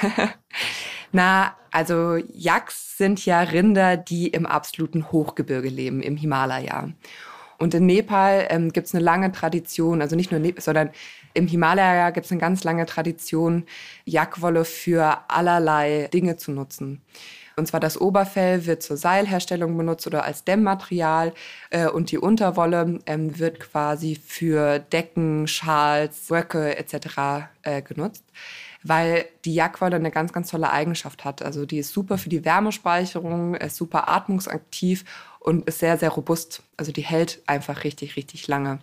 Na, 1.15 1.55
also 1.71 2.17
Yaks 2.33 2.97
sind 2.97 3.25
ja 3.25 3.39
Rinder, 3.39 3.95
die 3.95 4.27
im 4.27 4.45
absoluten 4.45 5.13
Hochgebirge 5.13 5.69
leben, 5.69 6.01
im 6.01 6.17
Himalaya. 6.17 6.89
Und 7.57 7.73
in 7.73 7.85
Nepal 7.85 8.47
ähm, 8.49 8.73
gibt 8.73 8.87
es 8.87 8.93
eine 8.93 9.01
lange 9.01 9.31
Tradition, 9.31 10.01
also 10.01 10.17
nicht 10.17 10.31
nur 10.31 10.41
Nepal, 10.41 10.61
sondern 10.61 10.89
im 11.33 11.47
Himalaya 11.47 12.09
gibt 12.09 12.25
es 12.25 12.33
eine 12.33 12.41
ganz 12.41 12.65
lange 12.65 12.85
Tradition, 12.85 13.63
Jackwolle 14.03 14.65
für 14.65 15.19
allerlei 15.29 16.09
Dinge 16.11 16.35
zu 16.35 16.51
nutzen. 16.51 17.01
Und 17.55 17.65
zwar 17.65 17.79
das 17.79 18.01
Oberfell 18.01 18.65
wird 18.65 18.83
zur 18.83 18.97
Seilherstellung 18.97 19.77
benutzt 19.77 20.05
oder 20.07 20.25
als 20.25 20.43
Dämmmaterial 20.43 21.33
äh, 21.69 21.87
und 21.87 22.11
die 22.11 22.17
Unterwolle 22.17 22.99
ähm, 23.05 23.39
wird 23.39 23.61
quasi 23.61 24.15
für 24.21 24.79
Decken, 24.79 25.47
Schals, 25.47 26.29
Röcke 26.29 26.77
etc. 26.77 27.47
Äh, 27.61 27.81
genutzt 27.83 28.25
weil 28.87 29.25
die 29.45 29.55
Jackwolle 29.55 29.95
eine 29.95 30.11
ganz, 30.11 30.31
ganz 30.31 30.51
tolle 30.51 30.69
Eigenschaft 30.69 31.25
hat. 31.25 31.41
Also 31.41 31.65
die 31.65 31.79
ist 31.79 31.91
super 31.91 32.19
für 32.19 32.29
die 32.29 32.45
Wärmespeicherung, 32.45 33.55
ist 33.55 33.77
super 33.77 34.09
atmungsaktiv 34.09 35.05
und 35.39 35.67
ist 35.67 35.79
sehr, 35.79 35.97
sehr 35.97 36.09
robust. 36.09 36.61
Also 36.77 36.91
die 36.91 37.01
hält 37.01 37.41
einfach 37.47 37.83
richtig, 37.83 38.15
richtig 38.15 38.47
lange. 38.47 38.77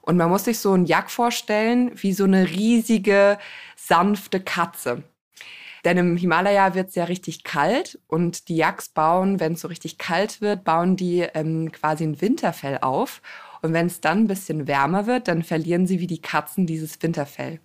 Und 0.00 0.16
man 0.16 0.30
muss 0.30 0.44
sich 0.44 0.58
so 0.58 0.72
einen 0.72 0.86
Jack 0.86 1.10
vorstellen 1.10 1.92
wie 1.96 2.14
so 2.14 2.24
eine 2.24 2.48
riesige, 2.48 3.38
sanfte 3.76 4.40
Katze. 4.40 5.02
Denn 5.84 5.98
im 5.98 6.16
Himalaya 6.16 6.74
wird 6.74 6.88
es 6.88 6.94
ja 6.94 7.04
richtig 7.04 7.44
kalt 7.44 7.98
und 8.06 8.48
die 8.48 8.56
Yaks 8.56 8.88
bauen, 8.88 9.40
wenn 9.40 9.52
es 9.52 9.60
so 9.60 9.68
richtig 9.68 9.98
kalt 9.98 10.40
wird, 10.40 10.64
bauen 10.64 10.96
die 10.96 11.20
ähm, 11.20 11.70
quasi 11.70 12.04
ein 12.04 12.22
Winterfell 12.22 12.78
auf. 12.80 13.20
Und 13.60 13.74
wenn 13.74 13.86
es 13.86 14.00
dann 14.00 14.20
ein 14.20 14.26
bisschen 14.26 14.66
wärmer 14.66 15.06
wird, 15.06 15.28
dann 15.28 15.42
verlieren 15.42 15.86
sie 15.86 16.00
wie 16.00 16.06
die 16.06 16.22
Katzen 16.22 16.66
dieses 16.66 17.02
Winterfell 17.02 17.60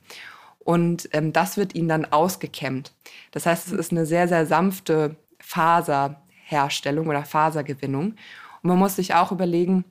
und 0.70 1.10
ähm, 1.14 1.34
das 1.34 1.58
wird 1.58 1.74
ihnen 1.74 1.90
dann 1.90 2.06
ausgekämmt. 2.06 2.94
Das 3.32 3.48
heißt, 3.48 3.70
es 3.70 3.74
ist 3.74 3.92
eine 3.92 4.06
sehr, 4.06 4.28
sehr 4.28 4.46
sanfte 4.46 5.16
Faserherstellung 5.40 7.08
oder 7.08 7.26
Fasergewinnung. 7.26 8.14
Und 8.62 8.70
man 8.70 8.78
muss 8.78 8.98
sich 8.98 9.16
auch 9.16 9.32
überlegen, 9.32 9.84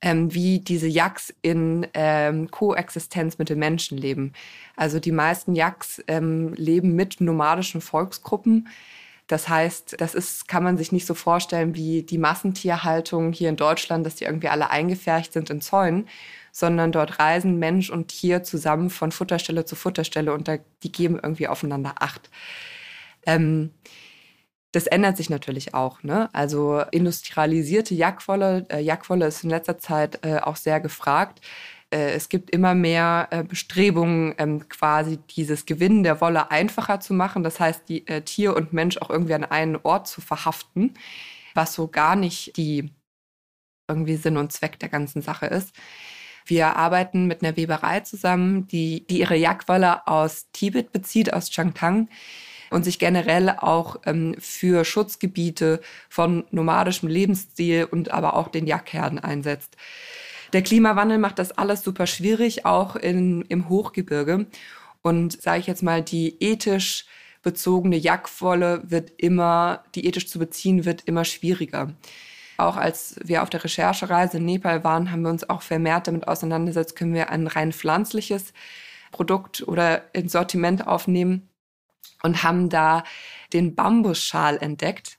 ähm, 0.00 0.32
wie 0.32 0.60
diese 0.60 0.86
Yaks 0.86 1.34
in 1.42 1.84
ähm, 1.94 2.48
Koexistenz 2.48 3.38
mit 3.38 3.48
den 3.48 3.58
Menschen 3.58 3.98
leben. 3.98 4.34
Also 4.76 5.00
die 5.00 5.10
meisten 5.10 5.56
Yaks 5.56 6.00
ähm, 6.06 6.54
leben 6.54 6.94
mit 6.94 7.20
nomadischen 7.20 7.80
Volksgruppen. 7.80 8.68
Das 9.26 9.48
heißt, 9.48 9.96
das 9.98 10.14
ist, 10.14 10.46
kann 10.46 10.62
man 10.62 10.78
sich 10.78 10.92
nicht 10.92 11.06
so 11.06 11.14
vorstellen 11.14 11.74
wie 11.74 12.04
die 12.04 12.18
Massentierhaltung 12.18 13.32
hier 13.32 13.48
in 13.48 13.56
Deutschland, 13.56 14.06
dass 14.06 14.14
die 14.14 14.26
irgendwie 14.26 14.48
alle 14.48 14.70
eingefärcht 14.70 15.32
sind 15.32 15.50
in 15.50 15.60
Zäunen, 15.60 16.06
sondern 16.56 16.90
dort 16.90 17.18
reisen 17.18 17.58
Mensch 17.58 17.90
und 17.90 18.08
Tier 18.08 18.42
zusammen 18.42 18.88
von 18.88 19.12
Futterstelle 19.12 19.66
zu 19.66 19.76
Futterstelle 19.76 20.32
und 20.32 20.48
da, 20.48 20.56
die 20.82 20.90
geben 20.90 21.20
irgendwie 21.22 21.48
aufeinander 21.48 21.96
Acht. 21.98 22.30
Ähm, 23.26 23.72
das 24.72 24.86
ändert 24.86 25.18
sich 25.18 25.28
natürlich 25.28 25.74
auch. 25.74 26.02
Ne? 26.02 26.30
Also 26.32 26.80
industrialisierte 26.92 27.94
Jagdwolle, 27.94 28.64
äh, 28.70 28.80
Jagdwolle 28.80 29.26
ist 29.26 29.44
in 29.44 29.50
letzter 29.50 29.78
Zeit 29.78 30.24
äh, 30.24 30.38
auch 30.38 30.56
sehr 30.56 30.80
gefragt. 30.80 31.42
Äh, 31.90 32.12
es 32.12 32.30
gibt 32.30 32.48
immer 32.48 32.74
mehr 32.74 33.28
äh, 33.32 33.44
Bestrebungen, 33.44 34.34
ähm, 34.38 34.66
quasi 34.70 35.18
dieses 35.36 35.66
Gewinnen 35.66 36.04
der 36.04 36.22
Wolle 36.22 36.50
einfacher 36.50 37.00
zu 37.00 37.12
machen. 37.12 37.42
Das 37.42 37.60
heißt, 37.60 37.86
die 37.86 38.06
äh, 38.06 38.22
Tier 38.22 38.56
und 38.56 38.72
Mensch 38.72 38.96
auch 38.96 39.10
irgendwie 39.10 39.34
an 39.34 39.44
einen 39.44 39.76
Ort 39.76 40.08
zu 40.08 40.22
verhaften, 40.22 40.94
was 41.52 41.74
so 41.74 41.88
gar 41.88 42.16
nicht 42.16 42.56
die 42.56 42.94
irgendwie 43.88 44.16
Sinn 44.16 44.38
und 44.38 44.52
Zweck 44.52 44.78
der 44.78 44.88
ganzen 44.88 45.20
Sache 45.20 45.46
ist. 45.46 45.74
Wir 46.46 46.76
arbeiten 46.76 47.26
mit 47.26 47.42
einer 47.42 47.56
Weberei 47.56 48.00
zusammen, 48.00 48.68
die, 48.68 49.04
die 49.08 49.18
ihre 49.18 49.36
Jagdwolle 49.36 50.06
aus 50.06 50.46
Tibet 50.52 50.92
bezieht, 50.92 51.32
aus 51.32 51.50
Changtang 51.50 52.08
und 52.70 52.84
sich 52.84 52.98
generell 52.98 53.50
auch 53.50 53.96
ähm, 54.06 54.36
für 54.38 54.84
Schutzgebiete 54.84 55.80
von 56.08 56.44
nomadischem 56.52 57.08
Lebensstil 57.08 57.88
und 57.90 58.12
aber 58.12 58.34
auch 58.34 58.48
den 58.48 58.66
Jagdherden 58.66 59.18
einsetzt. 59.18 59.76
Der 60.52 60.62
Klimawandel 60.62 61.18
macht 61.18 61.40
das 61.40 61.52
alles 61.52 61.82
super 61.82 62.06
schwierig, 62.06 62.64
auch 62.64 62.94
in, 62.94 63.42
im 63.42 63.68
Hochgebirge. 63.68 64.46
Und 65.02 65.40
sage 65.42 65.60
ich 65.60 65.66
jetzt 65.66 65.82
mal, 65.82 66.02
die 66.02 66.36
ethisch 66.40 67.06
bezogene 67.42 67.96
Jagdwolle 67.96 68.82
wird 68.84 69.12
immer, 69.18 69.84
die 69.94 70.06
ethisch 70.06 70.28
zu 70.28 70.38
beziehen, 70.38 70.84
wird 70.84 71.02
immer 71.06 71.24
schwieriger. 71.24 71.92
Auch 72.56 72.76
als 72.76 73.16
wir 73.22 73.42
auf 73.42 73.50
der 73.50 73.64
Recherchereise 73.64 74.38
in 74.38 74.44
Nepal 74.44 74.84
waren, 74.84 75.10
haben 75.10 75.22
wir 75.22 75.30
uns 75.30 75.48
auch 75.48 75.62
vermehrt 75.62 76.06
damit 76.06 76.28
auseinandergesetzt, 76.28 76.96
können 76.96 77.14
wir 77.14 77.30
ein 77.30 77.46
rein 77.46 77.72
pflanzliches 77.72 78.52
Produkt 79.12 79.66
oder 79.66 80.14
ins 80.14 80.32
Sortiment 80.32 80.86
aufnehmen 80.86 81.48
und 82.22 82.42
haben 82.42 82.68
da 82.68 83.04
den 83.52 83.74
Bambusschal 83.74 84.58
entdeckt, 84.58 85.18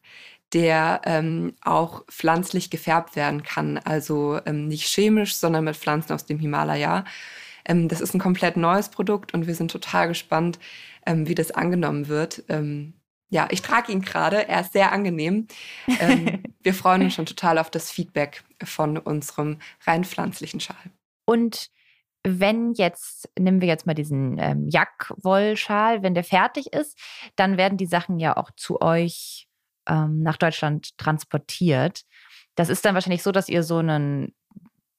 der 0.53 1.01
ähm, 1.05 1.55
auch 1.61 2.05
pflanzlich 2.07 2.69
gefärbt 2.69 3.15
werden 3.15 3.43
kann. 3.43 3.77
Also 3.77 4.39
ähm, 4.45 4.67
nicht 4.67 4.87
chemisch, 4.87 5.35
sondern 5.35 5.65
mit 5.65 5.75
Pflanzen 5.75 6.13
aus 6.13 6.25
dem 6.25 6.39
Himalaya. 6.39 7.05
Ähm, 7.65 7.87
das 7.89 8.01
ist 8.01 8.13
ein 8.13 8.19
komplett 8.19 8.57
neues 8.57 8.89
Produkt 8.89 9.33
und 9.33 9.47
wir 9.47 9.55
sind 9.55 9.71
total 9.71 10.07
gespannt, 10.07 10.59
ähm, 11.05 11.27
wie 11.27 11.35
das 11.35 11.51
angenommen 11.51 12.07
wird. 12.07 12.43
Ähm, 12.49 12.93
ja, 13.29 13.47
ich 13.51 13.61
trage 13.61 13.91
ihn 13.91 14.01
gerade. 14.01 14.47
Er 14.47 14.61
ist 14.61 14.73
sehr 14.73 14.91
angenehm. 14.91 15.47
Ähm, 15.99 16.43
wir 16.63 16.73
freuen 16.73 17.03
uns 17.03 17.13
schon 17.13 17.25
total 17.25 17.57
auf 17.57 17.69
das 17.69 17.91
Feedback 17.91 18.43
von 18.63 18.97
unserem 18.97 19.59
rein 19.85 20.03
pflanzlichen 20.03 20.59
Schal. 20.59 20.77
Und 21.25 21.69
wenn 22.23 22.73
jetzt, 22.73 23.29
nehmen 23.37 23.61
wir 23.61 23.67
jetzt 23.67 23.85
mal 23.85 23.93
diesen 23.93 24.37
ähm, 24.39 24.67
Jackwollschal, 24.67 26.03
wenn 26.03 26.13
der 26.13 26.23
fertig 26.23 26.73
ist, 26.73 26.97
dann 27.35 27.57
werden 27.57 27.77
die 27.77 27.85
Sachen 27.85 28.19
ja 28.19 28.35
auch 28.35 28.51
zu 28.55 28.81
euch 28.81 29.47
ähm, 29.87 30.21
nach 30.23 30.37
Deutschland 30.37 30.97
transportiert. 30.97 32.01
Das 32.55 32.69
ist 32.69 32.83
dann 32.85 32.95
wahrscheinlich 32.95 33.23
so, 33.23 33.31
dass 33.31 33.49
ihr 33.49 33.63
so 33.63 33.77
einen 33.77 34.33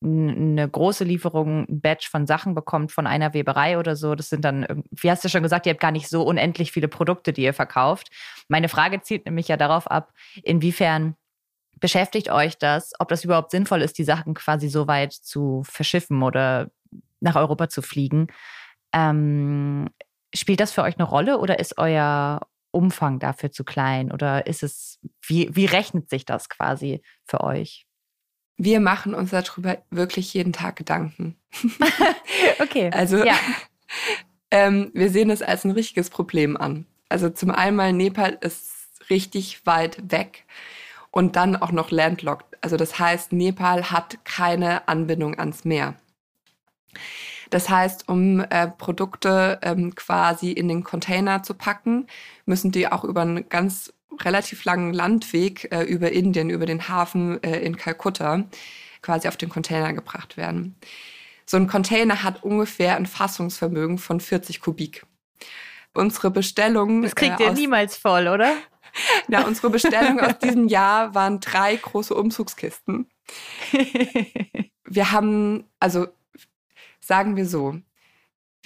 eine 0.03 0.69
große 0.69 1.05
Lieferung, 1.05 1.67
ein 1.69 1.81
Batch 1.81 2.09
von 2.09 2.27
Sachen 2.27 2.55
bekommt 2.55 2.93
von 2.93 3.07
einer 3.07 3.35
Weberei 3.35 3.79
oder 3.79 3.97
so. 3.97 4.15
Das 4.15 4.29
sind 4.29 4.45
dann, 4.45 4.85
wie 4.91 5.11
hast 5.11 5.25
du 5.25 5.29
schon 5.29 5.43
gesagt, 5.43 5.67
ihr 5.67 5.71
habt 5.71 5.81
gar 5.81 5.91
nicht 5.91 6.09
so 6.09 6.23
unendlich 6.23 6.71
viele 6.71 6.89
Produkte, 6.89 7.33
die 7.33 7.43
ihr 7.43 7.55
verkauft. 7.55 8.11
Meine 8.49 8.69
Frage 8.69 9.01
zielt 9.01 9.27
nämlich 9.27 9.49
ja 9.49 9.57
darauf 9.57 9.91
ab, 9.91 10.13
inwiefern 10.45 11.17
beschäftigt 11.81 12.31
euch 12.31 12.59
das, 12.59 12.93
ob 12.99 13.09
das 13.09 13.25
überhaupt 13.25 13.51
sinnvoll 13.51 13.83
ist, 13.83 13.99
die 13.99 14.05
Sachen 14.05 14.35
quasi 14.35 14.69
so 14.69 14.87
weit 14.87 15.13
zu 15.13 15.63
verschiffen 15.65 16.23
oder 16.23 16.71
nach 17.21 17.37
Europa 17.37 17.69
zu 17.69 17.83
fliegen. 17.83 18.29
Ähm, 18.93 19.89
spielt 20.35 20.61
das 20.61 20.73
für 20.73 20.83
euch 20.83 20.97
eine 20.97 21.09
Rolle 21.09 21.39
oder 21.39 21.59
ist 21.59 21.79
euer 21.79 22.41
Umfang 22.71 23.19
dafür 23.19 23.51
zu 23.51 23.65
klein? 23.65 24.13
Oder 24.13 24.47
ist 24.47 24.63
es, 24.63 25.01
wie, 25.27 25.55
wie 25.55 25.67
rechnet 25.67 26.11
sich 26.11 26.25
das 26.25 26.49
quasi 26.49 27.03
für 27.25 27.43
euch? 27.43 27.88
Wir 28.59 28.81
machen 28.81 29.15
uns 29.15 29.31
darüber 29.31 29.79
wirklich 29.91 30.35
jeden 30.35 30.53
Tag 30.53 30.77
Gedanken. 30.77 31.37
okay. 32.61 32.91
Also 32.93 33.25
ja. 33.25 33.35
ähm, 34.51 34.91
wir 34.93 35.11
sehen 35.11 35.31
es 35.31 35.43
als 35.43 35.65
ein 35.65 35.71
richtiges 35.71 36.11
Problem 36.11 36.57
an. 36.57 36.85
Also 37.09 37.31
zum 37.31 37.51
einen 37.51 37.97
Nepal 37.97 38.37
ist 38.41 39.01
richtig 39.09 39.65
weit 39.65 40.11
weg 40.11 40.45
und 41.11 41.37
dann 41.37 41.57
auch 41.57 41.73
noch 41.73 41.91
landlocked. 41.91 42.59
Also 42.61 42.77
das 42.77 42.99
heißt, 42.99 43.33
Nepal 43.33 43.91
hat 43.91 44.25
keine 44.25 44.89
Anbindung 44.89 45.39
ans 45.39 45.65
Meer. 45.65 45.95
Das 47.51 47.71
heißt, 47.71 48.09
um 48.09 48.41
äh, 48.41 48.69
Produkte 48.69 49.59
ähm, 49.63 49.95
quasi 49.95 50.53
in 50.53 50.69
den 50.69 50.85
Container 50.85 51.43
zu 51.43 51.55
packen, 51.55 52.07
müssen 52.45 52.73
die 52.73 52.91
auch 52.91 53.05
über 53.05 53.23
einen 53.23 53.49
ganz 53.49 53.93
relativ 54.25 54.65
langen 54.65 54.93
Landweg 54.93 55.69
äh, 55.73 55.83
über 55.83 56.13
Indien, 56.13 56.51
über 56.51 56.67
den 56.67 56.89
Hafen 56.89 57.43
äh, 57.43 57.61
in 57.61 57.77
Kalkutta 57.77 58.45
quasi 59.03 59.29
auf 59.29 59.37
den 59.37 59.49
Container 59.49 59.93
gebracht 59.93 60.37
werden. 60.37 60.77
So 61.47 61.57
ein 61.57 61.67
Container 61.67 62.23
hat 62.23 62.43
ungefähr 62.43 62.97
ein 62.97 63.07
Fassungsvermögen 63.07 63.99
von 63.99 64.21
40 64.21 64.61
Kubik. 64.61 65.07
Unsere 65.95 66.31
Bestellung. 66.31 67.03
Das 67.03 67.15
kriegt 67.15 67.41
äh, 67.41 67.45
ihr 67.45 67.53
niemals 67.53 67.97
voll, 67.97 68.29
oder? 68.29 68.55
Ja, 69.29 69.43
unsere 69.47 69.71
Bestellung 69.71 70.19
aus 70.19 70.39
diesem 70.39 70.67
Jahr 70.67 71.15
waren 71.15 71.41
drei 71.41 71.77
große 71.77 72.15
Umzugskisten. 72.15 73.09
Wir 74.85 75.13
haben, 75.13 75.65
also 75.79 76.09
sagen 76.99 77.37
wir 77.37 77.47
so, 77.47 77.79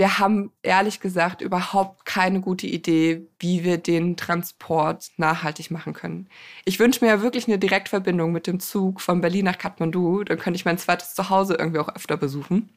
wir 0.02 0.18
haben 0.18 0.50
ehrlich 0.62 0.98
gesagt 0.98 1.42
überhaupt 1.42 2.04
keine 2.04 2.40
gute 2.40 2.66
Idee, 2.66 3.28
wie 3.38 3.62
wir 3.62 3.78
den 3.78 4.16
Transport 4.16 5.12
nachhaltig 5.16 5.70
machen 5.70 5.92
können. 5.92 6.28
Ich 6.64 6.80
wünsche 6.80 7.04
mir 7.04 7.12
ja 7.12 7.22
wirklich 7.22 7.46
eine 7.46 7.60
Direktverbindung 7.60 8.32
mit 8.32 8.48
dem 8.48 8.58
Zug 8.58 9.00
von 9.00 9.20
Berlin 9.20 9.44
nach 9.44 9.58
Kathmandu. 9.58 10.24
Dann 10.24 10.40
könnte 10.40 10.56
ich 10.56 10.64
mein 10.64 10.76
zweites 10.76 11.14
Zuhause 11.14 11.54
irgendwie 11.54 11.78
auch 11.78 11.94
öfter 11.94 12.16
besuchen. 12.16 12.76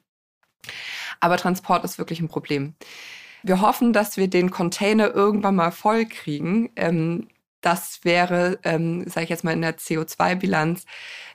Aber 1.19 1.37
Transport 1.37 1.83
ist 1.83 1.97
wirklich 1.97 2.19
ein 2.19 2.27
Problem. 2.27 2.75
Wir 3.41 3.59
hoffen, 3.59 3.91
dass 3.91 4.17
wir 4.17 4.27
den 4.27 4.51
Container 4.51 5.11
irgendwann 5.11 5.55
mal 5.55 5.71
voll 5.71 6.05
kriegen. 6.05 6.69
Ähm, 6.75 7.27
das 7.61 8.01
wäre, 8.03 8.59
ähm, 8.61 9.09
sage 9.09 9.23
ich 9.23 9.29
jetzt 9.31 9.43
mal 9.43 9.53
in 9.53 9.63
der 9.63 9.79
CO2-Bilanz, 9.79 10.85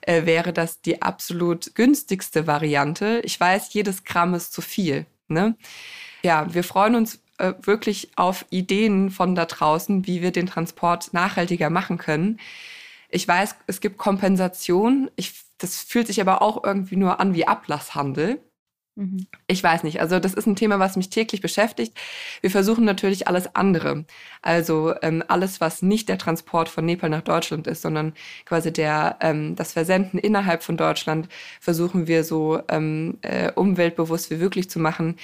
äh, 0.03 0.25
wäre 0.25 0.53
das 0.53 0.79
die 0.79 1.01
absolut 1.01 1.75
günstigste 1.75 2.47
Variante. 2.47 3.19
Ich 3.25 3.37
weiß, 3.37 3.73
jedes 3.73 4.05
Gramm 4.05 4.35
ist 4.35 4.53
zu 4.53 4.61
viel. 4.61 5.05
Ne? 5.31 5.55
Ja, 6.23 6.53
wir 6.53 6.63
freuen 6.63 6.95
uns 6.95 7.21
äh, 7.37 7.53
wirklich 7.63 8.11
auf 8.15 8.45
Ideen 8.49 9.09
von 9.09 9.35
da 9.35 9.45
draußen, 9.45 10.05
wie 10.05 10.21
wir 10.21 10.31
den 10.31 10.45
Transport 10.45 11.13
nachhaltiger 11.13 11.69
machen 11.69 11.97
können. 11.97 12.39
Ich 13.09 13.27
weiß, 13.27 13.55
es 13.67 13.81
gibt 13.81 13.97
Kompensation. 13.97 15.09
Ich, 15.15 15.33
das 15.57 15.77
fühlt 15.77 16.07
sich 16.07 16.21
aber 16.21 16.41
auch 16.41 16.63
irgendwie 16.63 16.95
nur 16.95 17.19
an 17.19 17.33
wie 17.33 17.47
Ablasshandel. 17.47 18.41
Mhm. 18.95 19.25
Ich 19.47 19.63
weiß 19.63 19.83
nicht. 19.83 20.01
Also 20.01 20.19
das 20.19 20.33
ist 20.33 20.47
ein 20.47 20.57
Thema, 20.57 20.79
was 20.79 20.97
mich 20.97 21.09
täglich 21.09 21.41
beschäftigt. 21.41 21.97
Wir 22.41 22.51
versuchen 22.51 22.83
natürlich 22.83 23.27
alles 23.27 23.55
andere. 23.55 24.05
Also 24.41 24.93
ähm, 25.01 25.23
alles, 25.27 25.61
was 25.61 25.81
nicht 25.81 26.09
der 26.09 26.17
Transport 26.17 26.67
von 26.67 26.85
Nepal 26.85 27.09
nach 27.09 27.21
Deutschland 27.21 27.67
ist, 27.67 27.81
sondern 27.81 28.13
quasi 28.45 28.73
der 28.73 29.17
ähm, 29.21 29.55
das 29.55 29.73
Versenden 29.73 30.19
innerhalb 30.19 30.63
von 30.63 30.75
Deutschland, 30.75 31.29
versuchen 31.61 32.07
wir 32.07 32.23
so 32.25 32.61
ähm, 32.67 33.17
äh, 33.21 33.51
umweltbewusst 33.53 34.29
wie 34.29 34.39
wirklich 34.41 34.69
zu 34.69 34.79
machen. 34.79 35.15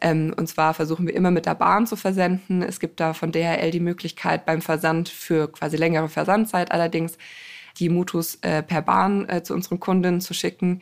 Ähm, 0.00 0.32
und 0.36 0.46
zwar 0.48 0.72
versuchen 0.72 1.06
wir 1.06 1.14
immer 1.14 1.30
mit 1.30 1.44
der 1.44 1.54
Bahn 1.54 1.86
zu 1.86 1.96
versenden. 1.96 2.62
Es 2.62 2.80
gibt 2.80 3.00
da 3.00 3.12
von 3.12 3.32
DHL 3.32 3.70
die 3.70 3.80
Möglichkeit 3.80 4.46
beim 4.46 4.62
Versand 4.62 5.10
für 5.10 5.52
quasi 5.52 5.76
längere 5.76 6.08
Versandzeit 6.08 6.72
allerdings 6.72 7.18
die 7.78 7.90
Mutus 7.90 8.36
äh, 8.42 8.62
per 8.62 8.82
Bahn 8.82 9.28
äh, 9.28 9.42
zu 9.42 9.54
unseren 9.54 9.78
Kunden 9.78 10.20
zu 10.22 10.32
schicken. 10.34 10.80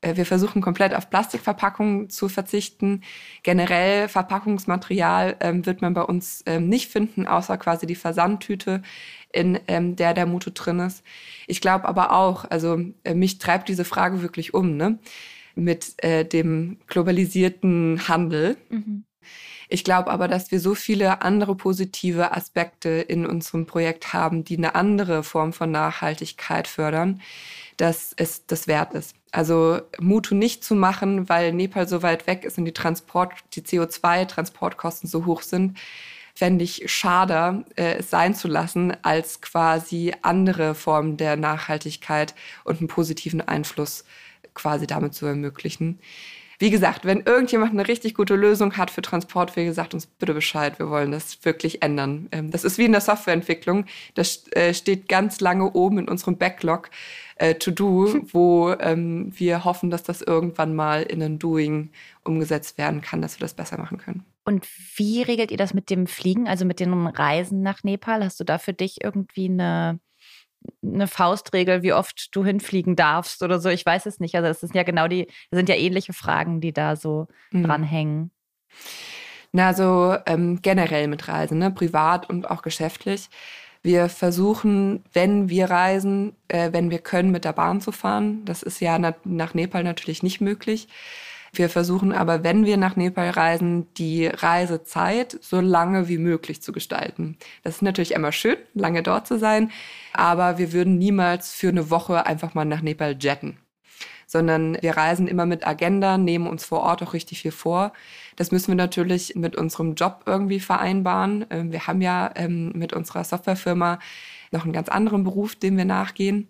Äh, 0.00 0.16
wir 0.16 0.26
versuchen 0.26 0.62
komplett 0.62 0.94
auf 0.94 1.10
Plastikverpackungen 1.10 2.10
zu 2.10 2.28
verzichten. 2.28 3.02
Generell 3.42 4.08
Verpackungsmaterial 4.08 5.36
ähm, 5.40 5.66
wird 5.66 5.82
man 5.82 5.94
bei 5.94 6.02
uns 6.02 6.42
ähm, 6.46 6.68
nicht 6.68 6.90
finden, 6.90 7.26
außer 7.26 7.56
quasi 7.58 7.86
die 7.86 7.94
Versandtüte, 7.94 8.82
in 9.32 9.58
ähm, 9.68 9.96
der 9.96 10.14
der 10.14 10.26
Mutu 10.26 10.50
drin 10.50 10.80
ist. 10.80 11.02
Ich 11.46 11.60
glaube 11.60 11.86
aber 11.86 12.12
auch, 12.12 12.44
also 12.50 12.80
äh, 13.04 13.14
mich 13.14 13.38
treibt 13.38 13.68
diese 13.68 13.84
Frage 13.84 14.22
wirklich 14.22 14.54
um, 14.54 14.76
ne? 14.76 14.98
mit 15.54 15.94
äh, 16.04 16.24
dem 16.24 16.78
globalisierten 16.86 18.08
Handel. 18.08 18.56
Mhm. 18.68 19.04
Ich 19.68 19.82
glaube 19.82 20.10
aber, 20.10 20.28
dass 20.28 20.52
wir 20.52 20.60
so 20.60 20.74
viele 20.74 21.22
andere 21.22 21.56
positive 21.56 22.36
Aspekte 22.36 22.88
in 22.88 23.26
unserem 23.26 23.66
Projekt 23.66 24.12
haben, 24.12 24.44
die 24.44 24.56
eine 24.56 24.74
andere 24.76 25.24
Form 25.24 25.52
von 25.52 25.70
Nachhaltigkeit 25.72 26.68
fördern, 26.68 27.20
dass 27.76 28.12
es 28.16 28.46
das 28.46 28.68
wert 28.68 28.94
ist. 28.94 29.16
Also 29.36 29.82
Mutu 30.00 30.34
nicht 30.34 30.64
zu 30.64 30.74
machen, 30.74 31.28
weil 31.28 31.52
Nepal 31.52 31.86
so 31.86 32.02
weit 32.02 32.26
weg 32.26 32.46
ist 32.46 32.56
und 32.56 32.64
die 32.64 32.72
Transport, 32.72 33.34
die 33.52 33.60
CO2-Transportkosten 33.60 35.10
so 35.10 35.26
hoch 35.26 35.42
sind, 35.42 35.76
fände 36.34 36.64
ich 36.64 36.90
schade, 36.90 37.66
äh, 37.76 37.96
es 37.98 38.08
sein 38.08 38.34
zu 38.34 38.48
lassen, 38.48 38.96
als 39.02 39.42
quasi 39.42 40.14
andere 40.22 40.74
Formen 40.74 41.18
der 41.18 41.36
Nachhaltigkeit 41.36 42.34
und 42.64 42.78
einen 42.78 42.88
positiven 42.88 43.42
Einfluss 43.42 44.06
quasi 44.54 44.86
damit 44.86 45.12
zu 45.12 45.26
ermöglichen. 45.26 45.98
Wie 46.58 46.70
gesagt, 46.70 47.04
wenn 47.04 47.20
irgendjemand 47.20 47.72
eine 47.72 47.86
richtig 47.86 48.14
gute 48.14 48.34
Lösung 48.34 48.76
hat 48.76 48.90
für 48.90 49.02
Transportwege, 49.02 49.72
sagt 49.72 49.94
uns 49.94 50.06
bitte 50.06 50.34
Bescheid. 50.34 50.78
Wir 50.78 50.88
wollen 50.88 51.12
das 51.12 51.44
wirklich 51.44 51.82
ändern. 51.82 52.28
Ähm, 52.32 52.50
das 52.50 52.64
ist 52.64 52.78
wie 52.78 52.84
in 52.84 52.92
der 52.92 53.00
Softwareentwicklung. 53.00 53.86
Das 54.14 54.46
äh, 54.52 54.72
steht 54.72 55.08
ganz 55.08 55.40
lange 55.40 55.72
oben 55.72 55.98
in 55.98 56.08
unserem 56.08 56.38
Backlog 56.38 56.90
äh, 57.36 57.54
to 57.54 57.70
do, 57.70 58.14
wo 58.32 58.72
ähm, 58.80 59.32
wir 59.36 59.64
hoffen, 59.64 59.90
dass 59.90 60.02
das 60.02 60.22
irgendwann 60.22 60.74
mal 60.74 61.02
in 61.02 61.22
ein 61.22 61.38
Doing 61.38 61.90
umgesetzt 62.24 62.78
werden 62.78 63.00
kann, 63.00 63.22
dass 63.22 63.38
wir 63.38 63.44
das 63.44 63.54
besser 63.54 63.78
machen 63.78 63.98
können. 63.98 64.24
Und 64.44 64.66
wie 64.96 65.22
regelt 65.22 65.50
ihr 65.50 65.56
das 65.56 65.74
mit 65.74 65.90
dem 65.90 66.06
Fliegen, 66.06 66.46
also 66.46 66.64
mit 66.64 66.78
den 66.78 67.06
Reisen 67.08 67.62
nach 67.62 67.82
Nepal? 67.82 68.24
Hast 68.24 68.38
du 68.38 68.44
da 68.44 68.58
für 68.58 68.72
dich 68.72 69.02
irgendwie 69.02 69.46
eine, 69.46 69.98
eine 70.82 71.06
Faustregel, 71.06 71.82
wie 71.82 71.92
oft 71.92 72.34
du 72.34 72.44
hinfliegen 72.44 72.96
darfst 72.96 73.42
oder 73.42 73.58
so? 73.58 73.68
Ich 73.68 73.84
weiß 73.84 74.06
es 74.06 74.20
nicht. 74.20 74.34
Also 74.34 74.48
das 74.48 74.60
sind 74.60 74.74
ja 74.74 74.82
genau 74.82 75.08
die, 75.08 75.26
das 75.50 75.58
sind 75.58 75.68
ja 75.68 75.74
ähnliche 75.74 76.12
Fragen, 76.12 76.60
die 76.60 76.72
da 76.72 76.96
so 76.96 77.28
mhm. 77.50 77.64
dranhängen. 77.64 78.30
Na, 79.52 79.72
so 79.72 80.16
ähm, 80.26 80.60
generell 80.62 81.08
mit 81.08 81.28
Reisen, 81.28 81.58
ne? 81.58 81.70
privat 81.70 82.28
und 82.28 82.50
auch 82.50 82.62
geschäftlich. 82.62 83.28
Wir 83.82 84.08
versuchen, 84.08 85.04
wenn 85.12 85.48
wir 85.48 85.70
reisen, 85.70 86.34
äh, 86.48 86.72
wenn 86.72 86.90
wir 86.90 86.98
können, 86.98 87.30
mit 87.30 87.44
der 87.44 87.52
Bahn 87.52 87.80
zu 87.80 87.92
fahren. 87.92 88.44
Das 88.44 88.62
ist 88.62 88.80
ja 88.80 88.98
nach 88.98 89.54
Nepal 89.54 89.84
natürlich 89.84 90.22
nicht 90.22 90.40
möglich. 90.40 90.88
Wir 91.56 91.68
versuchen 91.70 92.12
aber, 92.12 92.44
wenn 92.44 92.66
wir 92.66 92.76
nach 92.76 92.96
Nepal 92.96 93.30
reisen, 93.30 93.92
die 93.94 94.26
Reisezeit 94.26 95.38
so 95.40 95.60
lange 95.60 96.08
wie 96.08 96.18
möglich 96.18 96.62
zu 96.62 96.72
gestalten. 96.72 97.38
Das 97.62 97.76
ist 97.76 97.82
natürlich 97.82 98.12
immer 98.12 98.32
schön, 98.32 98.56
lange 98.74 99.02
dort 99.02 99.26
zu 99.26 99.38
sein, 99.38 99.70
aber 100.12 100.58
wir 100.58 100.72
würden 100.72 100.98
niemals 100.98 101.52
für 101.52 101.68
eine 101.68 101.90
Woche 101.90 102.26
einfach 102.26 102.54
mal 102.54 102.64
nach 102.64 102.82
Nepal 102.82 103.16
jetten 103.18 103.58
sondern 104.26 104.76
wir 104.80 104.96
reisen 104.96 105.28
immer 105.28 105.46
mit 105.46 105.66
Agenda, 105.66 106.18
nehmen 106.18 106.48
uns 106.48 106.64
vor 106.64 106.80
Ort 106.80 107.02
auch 107.02 107.12
richtig 107.12 107.42
viel 107.42 107.52
vor. 107.52 107.92
Das 108.34 108.50
müssen 108.50 108.68
wir 108.68 108.74
natürlich 108.74 109.34
mit 109.36 109.56
unserem 109.56 109.94
Job 109.94 110.24
irgendwie 110.26 110.60
vereinbaren. 110.60 111.46
Ähm, 111.50 111.72
wir 111.72 111.86
haben 111.86 112.02
ja 112.02 112.32
ähm, 112.34 112.72
mit 112.74 112.92
unserer 112.92 113.24
Softwarefirma 113.24 113.98
noch 114.50 114.64
einen 114.64 114.72
ganz 114.72 114.88
anderen 114.88 115.24
Beruf, 115.24 115.54
dem 115.54 115.76
wir 115.76 115.84
nachgehen. 115.84 116.48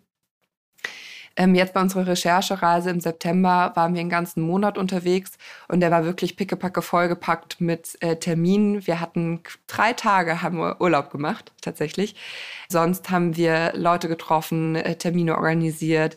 Ähm, 1.36 1.54
jetzt 1.54 1.74
bei 1.74 1.80
unserer 1.82 2.06
Recherchereise 2.06 2.90
im 2.90 3.00
September 3.00 3.72
waren 3.74 3.94
wir 3.94 4.00
einen 4.00 4.10
ganzen 4.10 4.40
Monat 4.40 4.78
unterwegs 4.78 5.32
und 5.68 5.80
der 5.80 5.90
war 5.90 6.04
wirklich 6.04 6.36
pickepacke 6.36 6.80
vollgepackt 6.80 7.60
mit 7.60 7.96
äh, 8.00 8.16
Terminen. 8.16 8.86
Wir 8.86 9.00
hatten 9.00 9.42
drei 9.66 9.92
Tage 9.92 10.42
haben 10.42 10.58
wir 10.58 10.80
Urlaub 10.80 11.10
gemacht, 11.10 11.52
tatsächlich. 11.60 12.14
Sonst 12.68 13.10
haben 13.10 13.36
wir 13.36 13.72
Leute 13.74 14.08
getroffen, 14.08 14.76
äh, 14.76 14.96
Termine 14.96 15.36
organisiert, 15.36 16.16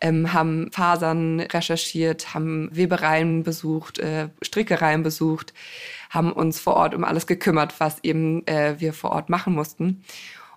ähm, 0.00 0.32
haben 0.32 0.70
Fasern 0.70 1.40
recherchiert, 1.40 2.34
haben 2.34 2.68
Webereien 2.70 3.42
besucht, 3.42 3.98
äh, 3.98 4.28
Strickereien 4.42 5.02
besucht, 5.02 5.54
haben 6.10 6.32
uns 6.32 6.60
vor 6.60 6.74
Ort 6.74 6.94
um 6.94 7.04
alles 7.04 7.26
gekümmert, 7.26 7.80
was 7.80 7.98
eben 8.04 8.46
äh, 8.46 8.76
wir 8.78 8.92
vor 8.92 9.10
Ort 9.12 9.30
machen 9.30 9.54
mussten 9.54 10.04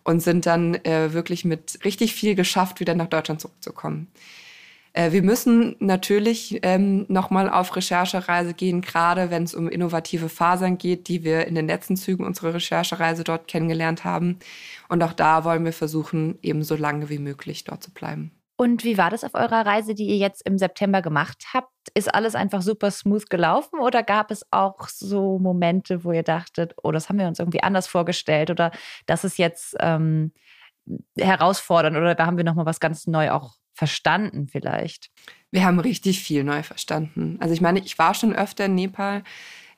und 0.04 0.22
sind 0.22 0.46
dann 0.46 0.76
äh, 0.86 1.14
wirklich 1.14 1.46
mit 1.46 1.80
richtig 1.86 2.14
viel 2.14 2.36
geschafft, 2.36 2.80
wieder 2.80 2.96
nach 2.96 3.08
Deutschland 3.08 3.42
zurückzukommen. 3.42 4.08
Äh, 4.94 5.12
wir 5.12 5.22
müssen 5.22 5.76
natürlich 5.80 6.60
ähm, 6.64 7.06
nochmal 7.08 7.50
auf 7.50 7.76
Recherchereise 7.76 8.54
gehen, 8.54 8.82
gerade 8.82 9.30
wenn 9.30 9.44
es 9.44 9.56
um 9.56 9.70
innovative 9.70 10.30
Fasern 10.30 10.78
geht, 10.78 11.08
die 11.08 11.24
wir 11.24 11.48
in 11.48 11.56
den 11.56 11.68
letzten 11.68 11.96
Zügen 11.96 12.26
unserer 12.26 12.54
Recherchereise 12.54 13.24
dort 13.24 13.48
kennengelernt 13.48 14.04
haben. 14.04 14.40
Und 14.90 15.02
auch 15.04 15.14
da 15.14 15.44
wollen 15.46 15.66
wir 15.66 15.74
versuchen, 15.74 16.38
eben 16.42 16.64
so 16.64 16.76
lange 16.76 17.10
wie 17.10 17.20
möglich 17.20 17.64
dort 17.64 17.84
zu 17.84 17.92
bleiben. 17.92 18.32
Und 18.62 18.84
wie 18.84 19.00
war 19.00 19.10
das 19.10 19.24
auf 19.24 19.34
eurer 19.34 19.66
Reise, 19.66 19.96
die 19.96 20.06
ihr 20.06 20.18
jetzt 20.18 20.46
im 20.46 20.60
September 20.60 21.02
gemacht 21.02 21.46
habt? 21.52 21.74
Ist 21.96 22.14
alles 22.14 22.36
einfach 22.36 22.62
super 22.62 22.92
smooth 22.92 23.28
gelaufen 23.28 23.80
oder 23.80 24.04
gab 24.04 24.30
es 24.30 24.46
auch 24.52 24.88
so 24.88 25.40
Momente, 25.40 26.04
wo 26.04 26.12
ihr 26.12 26.22
dachtet, 26.22 26.76
oh, 26.84 26.92
das 26.92 27.10
haben 27.10 27.18
wir 27.18 27.26
uns 27.26 27.40
irgendwie 27.40 27.64
anders 27.64 27.88
vorgestellt 27.88 28.52
oder 28.52 28.70
das 29.08 29.24
ist 29.24 29.40
jetzt 29.40 29.76
ähm, 29.80 30.32
herausfordernd 31.18 31.98
oder 31.98 32.14
da 32.14 32.28
haben 32.28 32.38
wir 32.38 32.44
nochmal 32.44 32.68
was 32.68 32.80
ganz 32.80 33.08
neu 33.08 33.32
auch 33.32 33.56
verstanden 33.74 34.48
vielleicht? 34.48 35.10
Wir 35.50 35.66
haben 35.66 35.80
richtig 35.80 36.22
viel 36.22 36.44
neu 36.44 36.62
verstanden. 36.62 37.38
Also 37.40 37.56
ich 37.56 37.62
meine, 37.62 37.80
ich 37.80 37.98
war 37.98 38.14
schon 38.14 38.36
öfter 38.36 38.66
in 38.66 38.76
Nepal, 38.76 39.24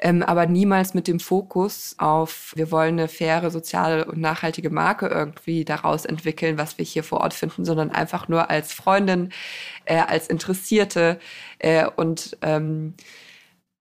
ähm, 0.03 0.21
aber 0.21 0.45
niemals 0.47 0.93
mit 0.93 1.07
dem 1.07 1.21
Fokus 1.21 1.95
auf, 1.97 2.51
wir 2.57 2.71
wollen 2.71 2.99
eine 2.99 3.07
faire, 3.07 3.49
soziale 3.51 4.03
und 4.03 4.19
nachhaltige 4.19 4.69
Marke 4.69 5.07
irgendwie 5.07 5.63
daraus 5.63 6.03
entwickeln, 6.03 6.57
was 6.57 6.77
wir 6.77 6.83
hier 6.83 7.05
vor 7.05 7.21
Ort 7.21 7.33
finden, 7.33 7.63
sondern 7.63 7.89
einfach 7.89 8.27
nur 8.27 8.49
als 8.49 8.73
Freundin, 8.73 9.31
äh, 9.85 9.95
als 9.99 10.27
Interessierte. 10.27 11.19
Äh, 11.57 11.87
und 11.95 12.37
ähm, 12.41 12.95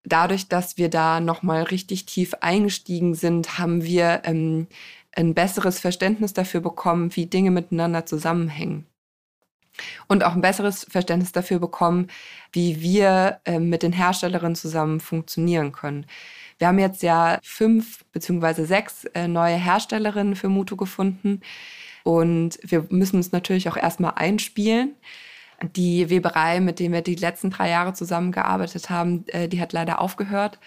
dadurch, 0.05 0.49
dass 0.49 0.79
wir 0.79 0.91
da 0.91 1.19
nochmal 1.21 1.65
richtig 1.65 2.07
tief 2.07 2.35
eingestiegen 2.41 3.15
sind, 3.15 3.59
haben 3.59 3.83
wir 3.83 4.23
ähm, 4.25 4.69
ein 5.17 5.35
besseres 5.35 5.81
Verständnis 5.81 6.33
dafür 6.35 6.61
bekommen, 6.61 7.17
wie 7.17 7.27
Dinge 7.27 7.51
miteinander 7.51 8.07
zusammenhängen 8.07 8.87
und 10.09 10.25
auch 10.25 10.35
ein 10.35 10.41
besseres 10.41 10.87
Verständnis 10.89 11.33
dafür 11.33 11.59
bekommen, 11.59 12.09
wie 12.53 12.81
wir 12.81 13.41
äh, 13.45 13.59
mit 13.59 13.83
den 13.83 13.93
Herstellerinnen 13.93 14.57
zusammen 14.57 15.01
funktionieren 15.01 15.73
können. 15.73 16.07
Wir 16.59 16.69
haben 16.69 16.79
jetzt 16.79 17.03
ja 17.03 17.39
fünf 17.43 18.05
beziehungsweise 18.13 18.67
sechs 18.67 19.05
äh, 19.15 19.27
neue 19.27 19.57
Herstellerinnen 19.57 20.37
für 20.37 20.49
Mutu 20.49 20.77
gefunden 20.77 21.41
und 22.05 22.59
wir 22.63 22.87
müssen 22.91 23.17
uns 23.17 23.33
natürlich 23.33 23.69
auch 23.69 23.77
erstmal 23.77 24.15
einspielen. 24.17 24.95
Die 25.77 26.11
Weberei, 26.11 26.61
mit 26.61 26.81
der 26.81 26.91
wir 26.91 27.03
die 27.03 27.15
letzten 27.15 27.51
drei 27.51 27.71
Jahre 27.71 27.95
zusammengearbeitet 27.95 28.91
haben, 28.91 29.25
äh, 29.29 29.49
die 29.49 29.61
hat 29.61 29.73
leider 29.73 30.01
aufgehört. 30.01 30.59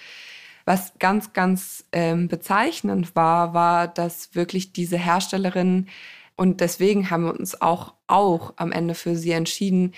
Was 0.65 0.97
ganz, 0.97 1.33
ganz 1.33 1.85
ähm, 1.91 2.27
bezeichnend 2.27 3.15
war, 3.15 3.53
war, 3.53 3.87
dass 3.87 4.33
wirklich 4.33 4.73
diese 4.73 4.97
Herstellerinnen 4.97 5.89
und 6.37 6.61
deswegen 6.61 7.09
haben 7.09 7.25
wir 7.25 7.39
uns 7.39 7.61
auch, 7.61 7.93
auch 8.07 8.53
am 8.57 8.71
Ende 8.71 8.93
für 8.93 9.15
sie 9.15 9.31
entschieden, 9.31 9.93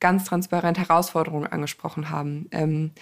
ganz 0.00 0.24
transparent 0.24 0.78
Herausforderungen 0.78 1.46
angesprochen 1.46 2.10
haben. 2.10 2.48
Ähm, 2.50 2.92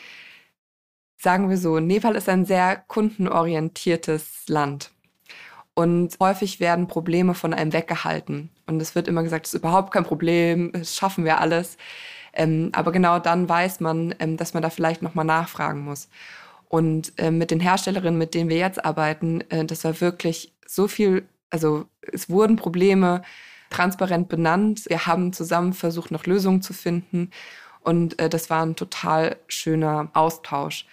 sagen 1.17 1.49
wir 1.49 1.57
so, 1.57 1.81
Nepal 1.81 2.15
ist 2.15 2.29
ein 2.29 2.45
sehr 2.45 2.77
kundenorientiertes 2.77 4.45
Land. 4.49 4.91
Und 5.75 6.17
häufig 6.21 6.61
werden 6.61 6.87
Probleme 6.87 7.35
von 7.35 7.53
einem 7.53 7.73
weggehalten. 7.73 8.51
Und 8.67 8.81
es 8.81 8.95
wird 8.95 9.09
immer 9.09 9.25
gesagt, 9.25 9.47
es 9.47 9.55
ist 9.55 9.61
überhaupt 9.61 9.93
kein 9.93 10.05
Problem, 10.05 10.71
das 10.73 10.95
schaffen 10.95 11.25
wir 11.25 11.41
alles. 11.41 11.77
Ähm, 12.33 12.71
aber 12.73 12.93
genau 12.93 13.19
dann 13.19 13.49
weiß 13.49 13.81
man, 13.81 14.15
ähm, 14.21 14.37
dass 14.37 14.55
man 14.55 14.63
da 14.63 14.71
vielleicht 14.71 15.03
nochmal 15.03 15.25
nachfragen 15.25 15.81
muss. 15.81 16.09
Und 16.69 17.13
äh, 17.19 17.31
mit 17.31 17.51
den 17.51 17.61
Herstellerinnen, 17.61 18.19
mit 18.19 18.35
denen 18.35 18.51
wir 18.51 18.57
jetzt 18.57 18.85
arbeiten, 18.85 19.41
äh, 19.51 19.65
das 19.65 19.85
war 19.85 20.01
wirklich 20.01 20.53
so 20.67 20.89
viel 20.89 21.27
also 21.55 21.87
es 22.13 22.29
wurden 22.29 22.57
Probleme 22.57 23.23
transparent 23.71 24.29
benannt. 24.29 24.83
Wir 24.89 25.07
haben 25.07 25.33
zusammen 25.33 25.73
versucht, 25.73 26.11
noch 26.11 26.27
Lösungen 26.27 26.63
zu 26.63 26.73
finden. 26.73 27.31
Und 27.81 28.19
äh, 28.19 28.29
das 28.29 28.51
war 28.51 28.67
ein 28.67 28.75
total 28.75 29.37
schöner 29.47 30.11
Austausch. 30.15 30.85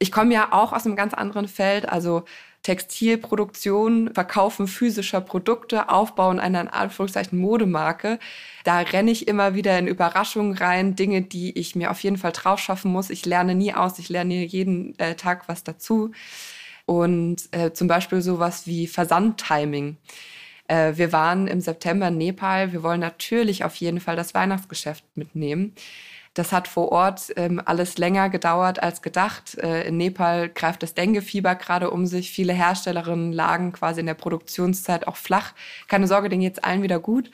Ich 0.00 0.10
komme 0.10 0.34
ja 0.34 0.52
auch 0.52 0.72
aus 0.72 0.86
einem 0.86 0.96
ganz 0.96 1.14
anderen 1.14 1.46
Feld, 1.46 1.88
also 1.88 2.24
Textilproduktion, 2.64 4.12
Verkaufen 4.12 4.66
physischer 4.66 5.20
Produkte, 5.20 5.88
Aufbauen 5.88 6.40
einer 6.40 6.62
in 6.62 6.68
Anführungszeichen 6.68 7.38
Modemarke. 7.38 8.18
Da 8.64 8.78
renne 8.80 9.12
ich 9.12 9.28
immer 9.28 9.54
wieder 9.54 9.78
in 9.78 9.86
Überraschungen 9.86 10.56
rein, 10.56 10.96
Dinge, 10.96 11.22
die 11.22 11.56
ich 11.56 11.76
mir 11.76 11.92
auf 11.92 12.00
jeden 12.00 12.16
Fall 12.16 12.32
drauf 12.32 12.58
schaffen 12.58 12.90
muss. 12.90 13.08
Ich 13.08 13.24
lerne 13.24 13.54
nie 13.54 13.72
aus, 13.72 14.00
ich 14.00 14.08
lerne 14.08 14.44
jeden 14.44 14.98
äh, 14.98 15.14
Tag 15.14 15.48
was 15.48 15.62
dazu. 15.62 16.10
Und 16.86 17.48
äh, 17.52 17.72
zum 17.72 17.88
Beispiel 17.88 18.22
sowas 18.22 18.66
wie 18.66 18.86
Versandtiming. 18.86 19.96
Äh, 20.68 20.92
wir 20.96 21.12
waren 21.12 21.46
im 21.46 21.60
September 21.60 22.08
in 22.08 22.18
Nepal. 22.18 22.72
Wir 22.72 22.82
wollen 22.82 23.00
natürlich 23.00 23.64
auf 23.64 23.74
jeden 23.76 24.00
Fall 24.00 24.16
das 24.16 24.34
Weihnachtsgeschäft 24.34 25.04
mitnehmen. 25.14 25.74
Das 26.34 26.50
hat 26.50 26.66
vor 26.66 26.90
Ort 26.92 27.30
ähm, 27.36 27.60
alles 27.62 27.98
länger 27.98 28.30
gedauert 28.30 28.82
als 28.82 29.02
gedacht. 29.02 29.58
Äh, 29.58 29.86
in 29.88 29.98
Nepal 29.98 30.48
greift 30.48 30.82
das 30.82 30.94
Dengue-Fieber 30.94 31.56
gerade 31.56 31.90
um 31.90 32.06
sich. 32.06 32.30
Viele 32.30 32.54
Herstellerinnen 32.54 33.32
lagen 33.32 33.72
quasi 33.72 34.00
in 34.00 34.06
der 34.06 34.14
Produktionszeit 34.14 35.06
auch 35.06 35.16
flach. 35.16 35.52
Keine 35.88 36.06
Sorge, 36.06 36.30
denen 36.30 36.40
geht's 36.40 36.58
allen 36.58 36.82
wieder 36.82 37.00
gut. 37.00 37.30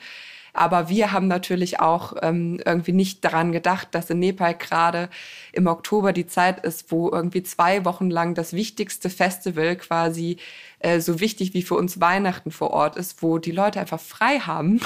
Aber 0.53 0.89
wir 0.89 1.11
haben 1.11 1.27
natürlich 1.27 1.79
auch 1.79 2.13
ähm, 2.21 2.59
irgendwie 2.65 2.91
nicht 2.91 3.23
daran 3.23 3.51
gedacht, 3.51 3.89
dass 3.91 4.09
in 4.09 4.19
Nepal 4.19 4.55
gerade 4.55 5.09
im 5.51 5.67
Oktober 5.67 6.13
die 6.13 6.27
Zeit 6.27 6.63
ist, 6.65 6.91
wo 6.91 7.09
irgendwie 7.09 7.43
zwei 7.43 7.85
Wochen 7.85 8.09
lang 8.09 8.35
das 8.35 8.53
wichtigste 8.53 9.09
Festival 9.09 9.75
quasi 9.75 10.37
äh, 10.79 10.99
so 11.01 11.19
wichtig 11.19 11.53
wie 11.53 11.61
für 11.61 11.75
uns 11.75 11.99
Weihnachten 11.99 12.51
vor 12.51 12.71
Ort 12.71 12.95
ist, 12.95 13.21
wo 13.21 13.37
die 13.37 13.51
Leute 13.51 13.79
einfach 13.79 13.99
frei 13.99 14.39
haben. 14.39 14.79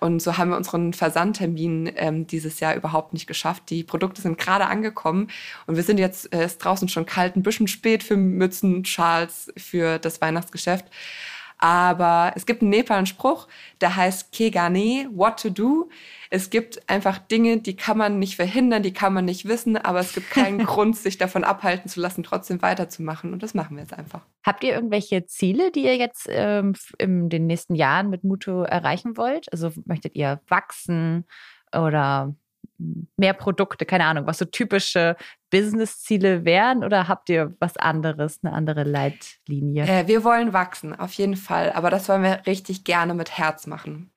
Und 0.00 0.22
so 0.22 0.38
haben 0.38 0.50
wir 0.50 0.56
unseren 0.56 0.92
Versandtermin 0.92 1.90
ähm, 1.96 2.26
dieses 2.26 2.60
Jahr 2.60 2.76
überhaupt 2.76 3.12
nicht 3.12 3.26
geschafft. 3.26 3.64
Die 3.70 3.82
Produkte 3.82 4.22
sind 4.22 4.38
gerade 4.38 4.66
angekommen 4.66 5.28
und 5.66 5.76
wir 5.76 5.82
sind 5.82 5.98
jetzt 5.98 6.32
äh, 6.32 6.44
ist 6.44 6.58
draußen 6.58 6.88
schon 6.88 7.06
kalt, 7.06 7.36
ein 7.36 7.42
bisschen 7.42 7.68
spät 7.68 8.02
für 8.02 8.16
Mützen, 8.16 8.84
Schals, 8.84 9.52
für 9.56 9.98
das 9.98 10.20
Weihnachtsgeschäft. 10.20 10.86
Aber 11.58 12.32
es 12.36 12.46
gibt 12.46 12.62
in 12.62 12.70
Nepal 12.70 12.98
einen 12.98 13.06
Spruch, 13.06 13.48
der 13.80 13.96
heißt 13.96 14.32
Kegane, 14.32 15.08
what 15.12 15.40
to 15.40 15.50
do. 15.50 15.88
Es 16.30 16.50
gibt 16.50 16.88
einfach 16.88 17.18
Dinge, 17.18 17.58
die 17.58 17.74
kann 17.74 17.98
man 17.98 18.18
nicht 18.18 18.36
verhindern, 18.36 18.82
die 18.82 18.92
kann 18.92 19.12
man 19.12 19.24
nicht 19.24 19.48
wissen, 19.48 19.76
aber 19.76 19.98
es 19.98 20.14
gibt 20.14 20.30
keinen 20.30 20.58
Grund, 20.64 20.96
sich 20.96 21.18
davon 21.18 21.42
abhalten 21.42 21.88
zu 21.88 22.00
lassen, 22.00 22.22
trotzdem 22.22 22.62
weiterzumachen. 22.62 23.32
Und 23.32 23.42
das 23.42 23.54
machen 23.54 23.76
wir 23.76 23.82
jetzt 23.82 23.94
einfach. 23.94 24.22
Habt 24.44 24.62
ihr 24.62 24.72
irgendwelche 24.72 25.26
Ziele, 25.26 25.72
die 25.72 25.84
ihr 25.84 25.96
jetzt 25.96 26.28
ähm, 26.30 26.74
in 26.98 27.28
den 27.28 27.46
nächsten 27.46 27.74
Jahren 27.74 28.08
mit 28.08 28.22
Muto 28.22 28.62
erreichen 28.62 29.16
wollt? 29.16 29.52
Also 29.52 29.72
möchtet 29.84 30.14
ihr 30.14 30.40
wachsen 30.48 31.26
oder 31.74 32.34
mehr 33.16 33.32
Produkte, 33.32 33.84
keine 33.84 34.04
Ahnung, 34.04 34.26
was 34.26 34.38
so 34.38 34.44
typische 34.44 35.16
Business-Ziele 35.50 36.44
wären 36.44 36.84
oder 36.84 37.08
habt 37.08 37.28
ihr 37.28 37.54
was 37.58 37.76
anderes, 37.76 38.40
eine 38.42 38.52
andere 38.52 38.84
Leitlinie? 38.84 39.84
Äh, 39.84 40.06
wir 40.06 40.22
wollen 40.24 40.52
wachsen, 40.52 40.98
auf 40.98 41.12
jeden 41.14 41.36
Fall, 41.36 41.72
aber 41.72 41.90
das 41.90 42.08
wollen 42.08 42.22
wir 42.22 42.42
richtig 42.46 42.84
gerne 42.84 43.14
mit 43.14 43.36
Herz 43.36 43.66
machen. 43.66 44.10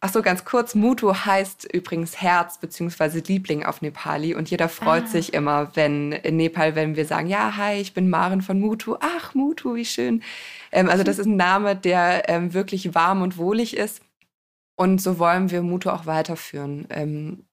Ach 0.00 0.12
so, 0.12 0.20
ganz 0.20 0.44
kurz, 0.44 0.74
Mutu 0.74 1.14
heißt 1.14 1.72
übrigens 1.72 2.20
Herz 2.20 2.58
bzw. 2.58 3.22
Liebling 3.26 3.64
auf 3.64 3.80
Nepali 3.80 4.34
und 4.34 4.50
jeder 4.50 4.68
freut 4.68 5.04
ah. 5.04 5.08
sich 5.08 5.32
immer, 5.32 5.74
wenn 5.74 6.12
in 6.12 6.36
Nepal, 6.36 6.74
wenn 6.74 6.96
wir 6.96 7.06
sagen, 7.06 7.28
ja, 7.28 7.56
hi, 7.56 7.80
ich 7.80 7.94
bin 7.94 8.10
Maren 8.10 8.42
von 8.42 8.60
Mutu. 8.60 8.96
Ach, 9.00 9.34
Mutu, 9.34 9.74
wie 9.74 9.86
schön. 9.86 10.22
Ähm, 10.70 10.90
also 10.90 11.02
das 11.02 11.18
ist 11.18 11.26
ein 11.26 11.36
Name, 11.36 11.74
der 11.74 12.28
ähm, 12.28 12.52
wirklich 12.52 12.94
warm 12.94 13.22
und 13.22 13.38
wohlig 13.38 13.74
ist. 13.76 14.02
Und 14.76 15.00
so 15.00 15.18
wollen 15.18 15.50
wir 15.50 15.62
Mutu 15.62 15.88
auch 15.88 16.04
weiterführen. 16.04 16.86
Ähm, 16.90 17.46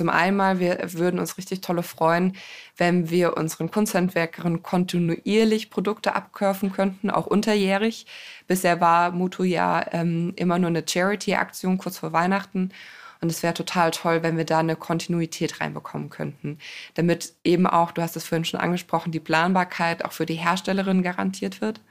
zum 0.00 0.08
einen, 0.08 0.60
wir 0.60 0.94
würden 0.94 1.20
uns 1.20 1.36
richtig 1.36 1.60
tolle 1.60 1.82
freuen, 1.82 2.34
wenn 2.78 3.10
wir 3.10 3.36
unseren 3.36 3.70
Kunsthandwerkerinnen 3.70 4.62
kontinuierlich 4.62 5.68
Produkte 5.68 6.14
abkaufen 6.14 6.72
könnten, 6.72 7.10
auch 7.10 7.26
unterjährig. 7.26 8.06
Bisher 8.46 8.80
war 8.80 9.10
Mutu 9.10 9.42
ja 9.42 9.84
ähm, 9.92 10.32
immer 10.36 10.58
nur 10.58 10.68
eine 10.68 10.84
Charity-Aktion 10.88 11.76
kurz 11.76 11.98
vor 11.98 12.14
Weihnachten. 12.14 12.70
Und 13.20 13.30
es 13.30 13.42
wäre 13.42 13.52
total 13.52 13.90
toll, 13.90 14.22
wenn 14.22 14.38
wir 14.38 14.46
da 14.46 14.60
eine 14.60 14.74
Kontinuität 14.74 15.60
reinbekommen 15.60 16.08
könnten. 16.08 16.56
Damit 16.94 17.34
eben 17.44 17.66
auch, 17.66 17.92
du 17.92 18.00
hast 18.00 18.16
es 18.16 18.26
vorhin 18.26 18.46
schon 18.46 18.58
angesprochen, 18.58 19.12
die 19.12 19.20
Planbarkeit 19.20 20.06
auch 20.06 20.12
für 20.12 20.24
die 20.24 20.36
Herstellerin 20.36 21.02
garantiert 21.02 21.60
wird. 21.60 21.82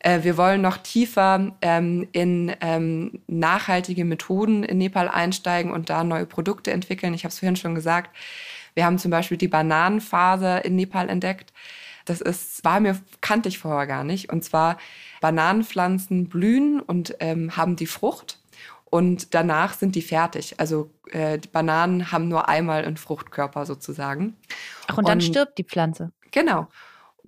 Äh, 0.00 0.22
wir 0.22 0.36
wollen 0.36 0.60
noch 0.60 0.78
tiefer 0.78 1.56
ähm, 1.60 2.08
in 2.12 2.54
ähm, 2.60 3.20
nachhaltige 3.26 4.04
Methoden 4.04 4.62
in 4.62 4.78
Nepal 4.78 5.08
einsteigen 5.08 5.72
und 5.72 5.90
da 5.90 6.04
neue 6.04 6.26
Produkte 6.26 6.70
entwickeln. 6.70 7.14
Ich 7.14 7.24
habe 7.24 7.32
es 7.32 7.38
vorhin 7.38 7.56
schon 7.56 7.74
gesagt. 7.74 8.14
Wir 8.74 8.84
haben 8.84 8.98
zum 8.98 9.10
Beispiel 9.10 9.38
die 9.38 9.48
Bananenfaser 9.48 10.64
in 10.64 10.76
Nepal 10.76 11.08
entdeckt. 11.08 11.52
Das 12.04 12.20
ist, 12.20 12.64
war 12.64 12.80
mir, 12.80 12.98
kannte 13.20 13.48
ich 13.48 13.58
vorher 13.58 13.86
gar 13.86 14.04
nicht. 14.04 14.32
Und 14.32 14.44
zwar 14.44 14.78
Bananenpflanzen 15.20 16.28
blühen 16.28 16.80
und 16.80 17.16
ähm, 17.20 17.56
haben 17.56 17.76
die 17.76 17.86
Frucht 17.86 18.38
und 18.90 19.34
danach 19.34 19.74
sind 19.74 19.94
die 19.94 20.02
fertig. 20.02 20.54
Also 20.58 20.90
äh, 21.10 21.38
die 21.38 21.48
Bananen 21.48 22.10
haben 22.10 22.28
nur 22.28 22.48
einmal 22.48 22.84
einen 22.84 22.96
Fruchtkörper 22.96 23.66
sozusagen. 23.66 24.36
Ach, 24.86 24.96
und 24.96 25.08
dann 25.08 25.18
und, 25.18 25.24
stirbt 25.24 25.58
die 25.58 25.64
Pflanze. 25.64 26.12
Genau. 26.30 26.68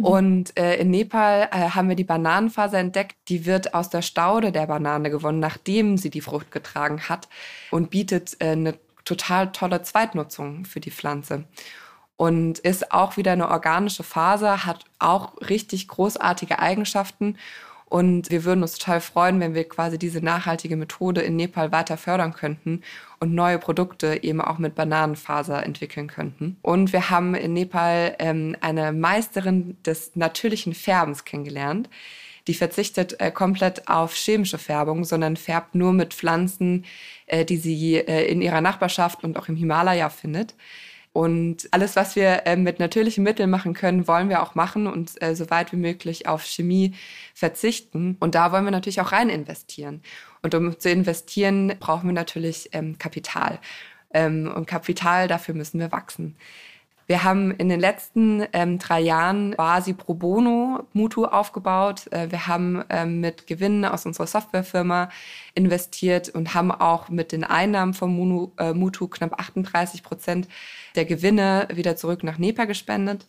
Mhm. 0.01 0.05
Und 0.07 0.59
äh, 0.59 0.77
in 0.77 0.91
Nepal 0.91 1.49
äh, 1.53 1.71
haben 1.71 1.89
wir 1.89 1.97
die 1.97 2.05
Bananenfaser 2.05 2.79
entdeckt. 2.79 3.17
Die 3.29 3.45
wird 3.45 3.75
aus 3.75 3.91
der 3.91 4.03
Staude 4.03 4.51
der 4.51 4.67
Banane 4.67 5.11
gewonnen, 5.11 5.41
nachdem 5.41 5.99
sie 5.99 6.11
die 6.11 6.23
Frucht 6.23 6.51
getragen 6.51 7.09
hat 7.09 7.29
und 7.71 7.91
bietet 7.91 8.37
äh, 8.41 8.53
eine 8.53 8.75
total 9.05 9.53
tolle 9.53 9.83
Zweitnutzung 9.83 10.65
für 10.65 10.81
die 10.81 10.91
Pflanze 10.91 11.45
und 12.17 12.59
ist 12.59 12.93
auch 12.93 13.17
wieder 13.17 13.33
eine 13.33 13.49
organische 13.49 14.03
Faser, 14.03 14.65
hat 14.67 14.85
auch 14.99 15.41
richtig 15.41 15.89
großartige 15.89 16.59
Eigenschaften. 16.59 17.37
Und 17.91 18.31
wir 18.31 18.45
würden 18.45 18.63
uns 18.63 18.79
total 18.79 19.01
freuen, 19.01 19.41
wenn 19.41 19.55
wir 19.55 19.69
quasi 19.69 19.99
diese 19.99 20.25
nachhaltige 20.25 20.77
Methode 20.77 21.23
in 21.23 21.35
Nepal 21.35 21.73
weiter 21.73 21.97
fördern 21.97 22.33
könnten 22.33 22.83
und 23.19 23.35
neue 23.35 23.59
Produkte 23.59 24.23
eben 24.23 24.41
auch 24.41 24.59
mit 24.59 24.77
Bananenfaser 24.77 25.67
entwickeln 25.67 26.07
könnten. 26.07 26.57
Und 26.63 26.93
wir 26.93 27.11
haben 27.11 27.35
in 27.35 27.53
Nepal 27.53 28.15
ähm, 28.21 28.57
eine 28.61 28.93
Meisterin 28.93 29.77
des 29.85 30.15
natürlichen 30.15 30.73
Färbens 30.73 31.25
kennengelernt. 31.25 31.91
Die 32.47 32.55
verzichtet 32.55 33.21
äh, 33.21 33.33
komplett 33.33 33.89
auf 33.89 34.15
chemische 34.15 34.59
Färbung, 34.59 35.05
sondern 35.05 35.37
färbt 35.37 35.75
nur 35.75 35.93
mit 35.93 36.15
Pflanzen, 36.15 36.85
äh, 37.27 37.45
die 37.45 37.57
sie 37.57 37.97
äh, 37.97 38.25
in 38.31 38.41
ihrer 38.41 38.61
Nachbarschaft 38.61 39.25
und 39.25 39.37
auch 39.37 39.49
im 39.49 39.57
Himalaya 39.57 40.11
findet. 40.11 40.55
Und 41.13 41.69
alles, 41.73 41.97
was 41.97 42.15
wir 42.15 42.47
äh, 42.47 42.57
mit 42.57 42.79
natürlichen 42.79 43.25
Mitteln 43.25 43.51
machen 43.51 43.75
können, 43.75 44.07
wollen 44.07 44.29
wir 44.29 44.43
auch 44.43 44.55
machen 44.55 44.87
und 44.87 45.21
äh, 45.21 45.35
so 45.35 45.51
weit 45.51 45.73
wie 45.73 45.77
möglich 45.77 46.29
auf 46.29 46.45
Chemie 46.45 46.95
verzichten. 47.35 48.17
Und 48.21 48.37
da 48.37 48.53
wollen 48.53 48.65
wir 48.65 48.71
natürlich 48.71 49.01
auch 49.01 49.11
rein 49.11 49.29
investieren. 49.29 50.03
Und 50.43 50.55
um 50.55 50.79
zu 50.79 50.89
investieren, 50.89 51.75
brauchen 51.81 52.09
wir 52.09 52.15
natürlich 52.15 52.71
ähm, 52.73 52.97
Kapital. 52.99 53.59
Ähm, 54.15 54.53
und 54.55 54.67
Kapital, 54.67 55.27
dafür 55.27 55.55
müssen 55.55 55.81
wir 55.81 55.91
wachsen. 55.91 56.37
Wir 57.11 57.25
haben 57.25 57.51
in 57.51 57.69
den 57.69 57.81
letzten 57.81 58.47
ähm, 58.53 58.79
drei 58.79 59.01
Jahren 59.01 59.57
quasi 59.57 59.95
pro 59.95 60.15
bono 60.15 60.87
Mutu 60.93 61.25
aufgebaut. 61.25 62.07
Äh, 62.13 62.31
wir 62.31 62.47
haben 62.47 62.85
ähm, 62.89 63.19
mit 63.19 63.49
Gewinnen 63.49 63.85
aus 63.85 64.07
unserer 64.07 64.29
Softwarefirma 64.29 65.09
investiert 65.55 66.29
und 66.29 66.55
haben 66.55 66.71
auch 66.71 67.09
mit 67.09 67.33
den 67.33 67.43
Einnahmen 67.43 67.95
von 67.95 68.15
Munu, 68.15 68.53
äh, 68.59 68.75
Mutu 68.75 69.09
knapp 69.09 69.41
38 69.41 70.05
Prozent 70.05 70.47
der 70.95 71.05
Gewinne 71.05 71.67
wieder 71.73 71.97
zurück 71.97 72.23
nach 72.23 72.39
NEPA 72.39 72.67
gespendet. 72.67 73.27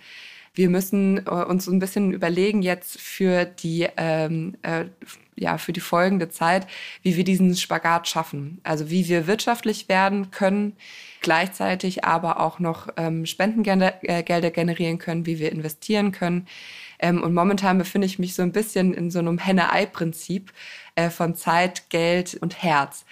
Wir 0.54 0.70
müssen 0.70 1.26
äh, 1.26 1.30
uns 1.30 1.68
ein 1.68 1.80
bisschen 1.80 2.12
überlegen 2.12 2.62
jetzt 2.62 3.00
für 3.00 3.46
die, 3.46 3.88
ähm, 3.98 4.58
äh, 4.64 4.86
ja, 5.36 5.58
für 5.58 5.72
die 5.72 5.80
folgende 5.80 6.30
Zeit, 6.30 6.68
wie 7.04 7.16
wir 7.16 7.24
diesen 7.24 7.56
Spagat 7.56 8.08
schaffen. 8.08 8.60
Also 8.64 8.90
wie 8.90 9.08
wir 9.08 9.28
wirtschaftlich 9.28 9.88
werden 9.88 10.30
können, 10.32 10.76
gleichzeitig 11.22 12.04
aber 12.04 12.40
auch 12.40 12.60
noch 12.60 12.90
ähm, 12.98 13.26
Spendengelder 13.26 13.94
äh, 14.04 14.24
generieren 14.24 14.98
können, 14.98 15.26
wie 15.26 15.40
wir 15.40 15.52
investieren 15.52 16.12
können. 16.12 16.48
Ähm, 17.00 17.24
und 17.24 17.34
momentan 17.34 17.78
befinde 17.78 18.06
ich 18.06 18.20
mich 18.20 18.36
so 18.36 18.42
ein 18.42 18.52
bisschen 18.52 18.94
in 18.94 19.10
so 19.10 19.20
einem 19.20 19.38
Henne-Ei-Prinzip 19.38 20.52
äh, 20.96 21.10
von 21.10 21.36
Zeit, 21.36 21.90
Geld 21.90 22.38
und 22.42 22.62
Herz. 22.62 23.06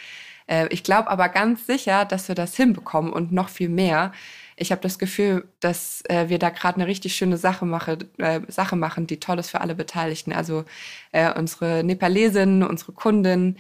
Äh, 0.48 0.68
ich 0.70 0.84
glaube 0.84 1.10
aber 1.10 1.30
ganz 1.30 1.66
sicher, 1.66 2.06
dass 2.06 2.28
wir 2.28 2.36
das 2.36 2.56
hinbekommen 2.56 3.14
und 3.14 3.32
noch 3.32 3.50
viel 3.50 3.70
mehr 3.70 4.12
ich 4.60 4.72
habe 4.72 4.82
das 4.82 5.00
Gefühl, 5.00 5.48
dass 5.60 6.04
äh, 6.10 6.30
wir 6.30 6.38
da 6.40 6.50
gerade 6.50 6.76
eine 6.76 6.88
richtig 6.88 7.16
schöne 7.16 7.38
Sache, 7.38 7.66
mache, 7.66 7.98
äh, 8.18 8.42
Sache 8.48 8.76
machen, 8.76 9.08
die 9.08 9.20
toll 9.20 9.40
ist 9.40 9.50
für 9.50 9.62
alle 9.62 9.76
Beteiligten. 9.76 10.34
Also 10.34 10.66
äh, 11.12 11.34
unsere 11.38 11.84
Nepalesinnen, 11.84 12.64
unsere 12.64 12.92
Kunden 12.92 13.58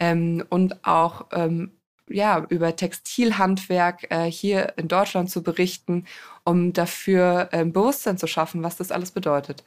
ähm, 0.00 0.44
und 0.48 0.84
auch 0.86 1.26
ähm, 1.32 1.72
ja, 2.08 2.44
über 2.48 2.74
Textilhandwerk 2.74 4.10
äh, 4.10 4.30
hier 4.30 4.74
in 4.76 4.88
Deutschland 4.88 5.30
zu 5.30 5.42
berichten, 5.42 6.06
um 6.44 6.72
dafür 6.72 7.48
äh, 7.52 7.64
Bewusstsein 7.64 8.18
zu 8.18 8.26
schaffen, 8.26 8.62
was 8.62 8.76
das 8.76 8.90
alles 8.90 9.10
bedeutet. 9.10 9.62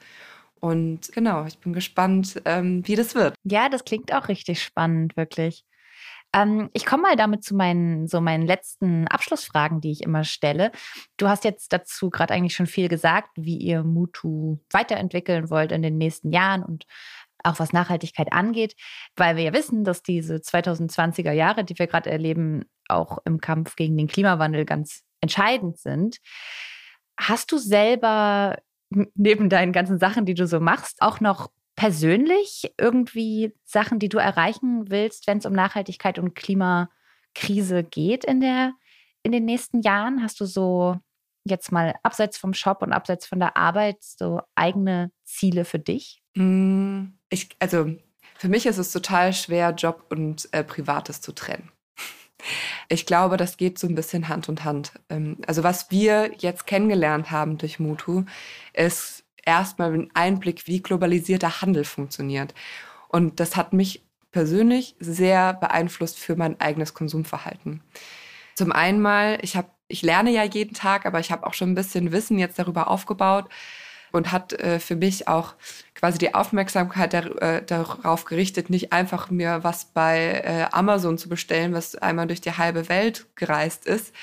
Und 0.60 1.12
genau, 1.12 1.44
ich 1.46 1.58
bin 1.58 1.72
gespannt, 1.72 2.40
ähm, 2.44 2.86
wie 2.86 2.94
das 2.94 3.14
wird. 3.14 3.34
Ja, 3.44 3.68
das 3.68 3.84
klingt 3.84 4.12
auch 4.12 4.28
richtig 4.28 4.62
spannend, 4.62 5.16
wirklich. 5.16 5.64
Ähm, 6.34 6.70
ich 6.72 6.86
komme 6.86 7.02
mal 7.02 7.16
damit 7.16 7.44
zu 7.44 7.54
meinen, 7.54 8.06
so 8.06 8.20
meinen 8.20 8.46
letzten 8.46 9.06
Abschlussfragen, 9.08 9.80
die 9.80 9.92
ich 9.92 10.02
immer 10.02 10.24
stelle. 10.24 10.72
Du 11.16 11.28
hast 11.28 11.44
jetzt 11.44 11.72
dazu 11.72 12.10
gerade 12.10 12.34
eigentlich 12.34 12.54
schon 12.54 12.66
viel 12.66 12.88
gesagt, 12.88 13.30
wie 13.36 13.56
ihr 13.56 13.84
Mutu 13.84 14.58
weiterentwickeln 14.70 15.50
wollt 15.50 15.72
in 15.72 15.82
den 15.82 15.98
nächsten 15.98 16.32
Jahren 16.32 16.62
und 16.62 16.86
auch 17.44 17.58
was 17.58 17.72
Nachhaltigkeit 17.72 18.32
angeht, 18.32 18.76
weil 19.16 19.36
wir 19.36 19.44
ja 19.44 19.52
wissen, 19.52 19.84
dass 19.84 20.02
diese 20.02 20.36
2020er 20.36 21.32
Jahre, 21.32 21.64
die 21.64 21.78
wir 21.78 21.86
gerade 21.86 22.10
erleben, 22.10 22.64
auch 22.88 23.18
im 23.24 23.40
Kampf 23.40 23.76
gegen 23.76 23.96
den 23.96 24.06
Klimawandel 24.06 24.64
ganz 24.64 25.02
entscheidend 25.20 25.78
sind. 25.78 26.18
Hast 27.18 27.50
du 27.52 27.58
selber 27.58 28.58
neben 29.14 29.48
deinen 29.48 29.72
ganzen 29.72 29.98
Sachen, 29.98 30.24
die 30.26 30.34
du 30.34 30.46
so 30.46 30.60
machst, 30.60 31.00
auch 31.00 31.20
noch 31.20 31.50
persönlich 31.82 32.72
irgendwie 32.78 33.52
Sachen, 33.64 33.98
die 33.98 34.08
du 34.08 34.18
erreichen 34.18 34.88
willst, 34.88 35.26
wenn 35.26 35.38
es 35.38 35.46
um 35.46 35.52
Nachhaltigkeit 35.52 36.16
und 36.16 36.36
Klimakrise 36.36 37.82
geht 37.82 38.24
in, 38.24 38.40
der, 38.40 38.74
in 39.24 39.32
den 39.32 39.44
nächsten 39.44 39.80
Jahren? 39.80 40.22
Hast 40.22 40.38
du 40.38 40.44
so 40.44 40.96
jetzt 41.42 41.72
mal 41.72 41.96
abseits 42.04 42.38
vom 42.38 42.54
Shop 42.54 42.82
und 42.82 42.92
abseits 42.92 43.26
von 43.26 43.40
der 43.40 43.56
Arbeit 43.56 43.96
so 44.00 44.42
eigene 44.54 45.10
Ziele 45.24 45.64
für 45.64 45.80
dich? 45.80 46.22
Hm, 46.36 47.18
ich, 47.30 47.48
also 47.58 47.96
für 48.36 48.48
mich 48.48 48.66
ist 48.66 48.78
es 48.78 48.92
total 48.92 49.32
schwer, 49.32 49.72
Job 49.72 50.06
und 50.08 50.48
äh, 50.52 50.62
Privates 50.62 51.20
zu 51.20 51.32
trennen. 51.32 51.68
Ich 52.88 53.06
glaube, 53.06 53.36
das 53.36 53.56
geht 53.56 53.78
so 53.78 53.86
ein 53.86 53.94
bisschen 53.94 54.28
Hand 54.28 54.48
in 54.48 54.64
Hand. 54.64 54.92
Ähm, 55.08 55.38
also 55.46 55.62
was 55.62 55.92
wir 55.92 56.32
jetzt 56.38 56.66
kennengelernt 56.66 57.30
haben 57.30 57.56
durch 57.56 57.78
Mutu, 57.78 58.24
ist 58.72 59.21
erstmal 59.44 59.92
einen 59.92 60.10
Einblick, 60.14 60.66
wie 60.66 60.82
globalisierter 60.82 61.60
Handel 61.60 61.84
funktioniert. 61.84 62.54
Und 63.08 63.40
das 63.40 63.56
hat 63.56 63.72
mich 63.72 64.02
persönlich 64.30 64.96
sehr 64.98 65.54
beeinflusst 65.54 66.18
für 66.18 66.36
mein 66.36 66.60
eigenes 66.60 66.94
Konsumverhalten. 66.94 67.82
Zum 68.54 68.72
einen 68.72 69.00
mal, 69.00 69.38
ich 69.42 69.56
habe, 69.56 69.68
ich 69.88 70.02
lerne 70.02 70.30
ja 70.30 70.44
jeden 70.44 70.74
Tag, 70.74 71.06
aber 71.06 71.20
ich 71.20 71.30
habe 71.30 71.46
auch 71.46 71.54
schon 71.54 71.70
ein 71.70 71.74
bisschen 71.74 72.12
Wissen 72.12 72.38
jetzt 72.38 72.58
darüber 72.58 72.88
aufgebaut 72.88 73.48
und 74.12 74.30
hat 74.30 74.52
äh, 74.54 74.78
für 74.78 74.96
mich 74.96 75.28
auch 75.28 75.54
quasi 75.94 76.18
die 76.18 76.34
Aufmerksamkeit 76.34 77.12
der, 77.12 77.42
äh, 77.42 77.64
darauf 77.64 78.24
gerichtet, 78.24 78.70
nicht 78.70 78.92
einfach 78.92 79.30
mir 79.30 79.60
was 79.64 79.86
bei 79.86 80.42
äh, 80.44 80.66
Amazon 80.70 81.18
zu 81.18 81.28
bestellen, 81.28 81.72
was 81.72 81.96
einmal 81.96 82.26
durch 82.26 82.40
die 82.40 82.56
halbe 82.56 82.88
Welt 82.88 83.26
gereist 83.36 83.86
ist, 83.86 84.14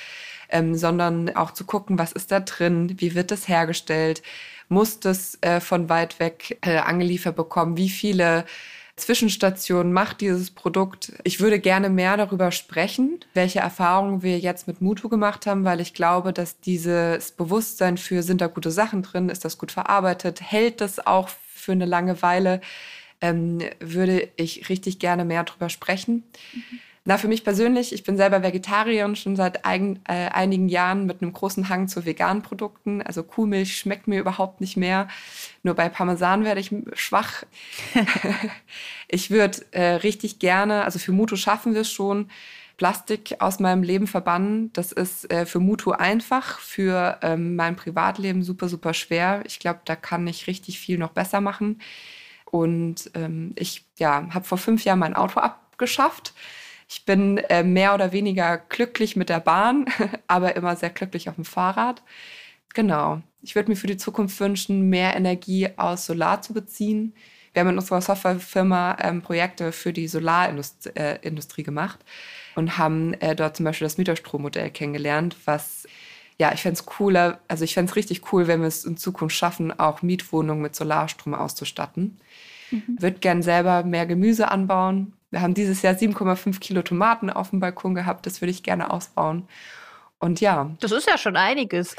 ähm, 0.50 0.76
sondern 0.76 1.36
auch 1.36 1.52
zu 1.52 1.66
gucken, 1.66 2.00
was 2.00 2.12
ist 2.12 2.32
da 2.32 2.40
drin, 2.40 2.96
wie 3.00 3.16
wird 3.16 3.32
das 3.32 3.48
hergestellt, 3.48 4.22
muss 4.70 5.00
das 5.00 5.38
äh, 5.42 5.60
von 5.60 5.90
weit 5.90 6.20
weg 6.20 6.58
äh, 6.62 6.78
angeliefert 6.78 7.36
bekommen, 7.36 7.76
wie 7.76 7.90
viele 7.90 8.46
Zwischenstationen 8.96 9.92
macht 9.92 10.22
dieses 10.22 10.52
Produkt. 10.52 11.14
Ich 11.24 11.40
würde 11.40 11.60
gerne 11.60 11.90
mehr 11.90 12.18
darüber 12.18 12.52
sprechen, 12.52 13.20
welche 13.34 13.60
Erfahrungen 13.60 14.22
wir 14.22 14.40
jetzt 14.40 14.68
mit 14.68 14.82
Mutu 14.82 15.10
gemacht 15.10 15.48
haben, 15.48 15.64
weil 15.66 15.80
ich 15.80 15.94
glaube, 15.94 16.34
dass 16.34 16.60
dieses 16.60 17.32
Bewusstsein 17.32 17.98
für, 17.98 18.22
sind 18.24 18.42
da 18.42 18.48
gute 18.48 18.72
Sachen 18.72 19.02
drin, 19.02 19.30
ist 19.30 19.46
das 19.46 19.58
gut 19.58 19.72
verarbeitet, 19.72 20.42
hält 20.42 20.82
das 20.82 21.06
auch 21.06 21.30
für 21.30 21.72
eine 21.72 21.86
lange 21.86 22.22
Weile, 22.22 22.62
ähm, 23.22 23.60
würde 23.80 24.30
ich 24.36 24.70
richtig 24.70 25.00
gerne 25.00 25.26
mehr 25.26 25.44
darüber 25.44 25.70
sprechen. 25.70 26.24
Mhm. 26.54 26.80
Na, 27.06 27.18
für 27.18 27.28
mich 27.28 27.44
persönlich, 27.44 27.94
ich 27.94 28.04
bin 28.04 28.18
selber 28.18 28.44
Vegetarierin 28.44 29.16
schon 29.16 29.36
seit 29.36 29.66
eigen, 29.66 30.00
äh, 30.08 30.30
einigen 30.30 30.68
Jahren 30.68 31.06
mit 31.06 31.22
einem 31.22 31.32
großen 31.32 31.70
Hang 31.70 31.88
zu 31.88 32.06
veganen 32.06 32.44
Produkten. 32.44 33.02
Also 33.02 33.24
Kuhmilch 33.24 33.78
schmeckt 33.78 34.08
mir 34.08 34.20
überhaupt 34.20 34.60
nicht 34.60 34.76
mehr. 34.76 35.08
Nur 35.64 35.76
bei 35.76 35.88
Parmesan 35.90 36.44
werde 36.44 36.60
ich 36.60 36.76
schwach. 36.94 37.44
ich 39.08 39.32
würde 39.32 39.60
äh, 39.72 39.96
richtig 39.96 40.40
gerne, 40.40 40.84
also 40.84 41.00
für 41.00 41.14
Mutu 41.14 41.36
schaffen 41.36 41.74
wir 41.74 41.82
es 41.82 41.92
schon, 41.92 42.30
Plastik 42.78 43.36
aus 43.40 43.60
meinem 43.60 43.84
Leben 43.84 44.08
verbannen. 44.08 44.72
Das 44.74 44.92
ist 44.92 45.30
äh, 45.32 45.46
für 45.46 45.60
Mutu 45.60 45.92
einfach, 45.92 46.60
für 46.60 47.18
ähm, 47.22 47.56
mein 47.56 47.76
Privatleben 47.76 48.44
super, 48.44 48.70
super 48.70 48.94
schwer. 48.94 49.44
Ich 49.46 49.60
glaube, 49.60 49.82
da 49.86 49.96
kann 49.96 50.28
ich 50.28 50.48
richtig 50.48 50.80
viel 50.80 50.98
noch 50.98 51.12
besser 51.12 51.42
machen. 51.42 51.82
Und 52.46 53.12
ähm, 53.16 53.54
ich 53.56 53.86
ja, 53.98 54.28
habe 54.32 54.46
vor 54.46 54.58
fünf 54.58 54.84
Jahren 54.84 55.00
mein 55.00 55.14
Auto 55.14 55.40
abgeschafft 55.40 56.34
ich 56.90 57.06
bin 57.06 57.38
äh, 57.38 57.64
mehr 57.64 57.94
oder 57.94 58.12
weniger 58.12 58.58
glücklich 58.58 59.16
mit 59.16 59.30
der 59.30 59.40
Bahn, 59.40 59.86
aber 60.28 60.56
immer 60.56 60.76
sehr 60.76 60.90
glücklich 60.90 61.30
auf 61.30 61.36
dem 61.36 61.46
Fahrrad. 61.46 62.02
Genau. 62.74 63.22
Ich 63.42 63.56
würde 63.56 63.70
mir 63.70 63.76
für 63.76 63.88
die 63.88 63.98
Zukunft 63.98 64.40
wünschen, 64.40 64.90
mehr 64.90 65.16
Energie 65.16 65.70
aus 65.78 66.08
Solar 66.08 66.42
zu 66.42 66.54
beziehen. 66.54 67.14
Wir 67.54 67.62
haben 67.62 67.70
in 67.70 67.78
unserer 67.78 68.02
Softwarefirma 68.02 68.98
ähm, 69.02 69.22
Projekte 69.22 69.72
für 69.72 69.94
die 69.94 70.08
Solarindustrie 70.08 71.62
äh, 71.62 71.64
gemacht 71.64 72.00
und 72.56 72.78
haben 72.78 73.14
äh, 73.16 73.36
dort 73.36 73.56
zum 73.56 73.66
Beispiel 73.66 73.86
das 73.86 73.98
Mieterstrommodell 73.98 74.72
kennengelernt, 74.72 75.36
was 75.46 75.88
ja, 76.40 76.54
ich 76.54 76.62
fände 76.62 76.76
es 76.76 76.86
cooler, 76.86 77.40
also 77.50 77.66
ich 77.66 77.74
fände 77.74 77.90
es 77.90 77.98
richtig 77.98 78.32
cool, 78.32 78.48
wenn 78.48 78.62
wir 78.62 78.68
es 78.68 78.86
in 78.86 78.96
Zukunft 78.96 79.36
schaffen, 79.36 79.78
auch 79.78 80.02
Mietwohnungen 80.02 80.62
mit 80.62 80.74
Solarstrom 80.74 81.34
auszustatten. 81.34 82.18
Mhm. 82.72 82.98
Würde 82.98 83.20
gern 83.20 83.42
selber 83.42 83.84
mehr 83.84 84.06
Gemüse 84.06 84.50
anbauen, 84.50 85.14
wir 85.32 85.42
haben 85.42 85.54
dieses 85.54 85.82
Jahr 85.82 85.94
7,5 85.94 86.60
Kilo 86.60 86.82
Tomaten 86.82 87.30
auf 87.30 87.52
dem 87.52 87.60
Balkon 87.60 87.96
gehabt. 87.96 88.26
Das 88.26 88.42
würde 88.42 88.52
ich 88.52 88.64
gerne 88.64 88.92
ausbauen. 88.92 89.48
Und 90.20 90.42
ja. 90.42 90.70
Das 90.82 90.92
ist 90.92 91.08
ja 91.08 91.18
schon 91.18 91.38
einiges. 91.38 91.96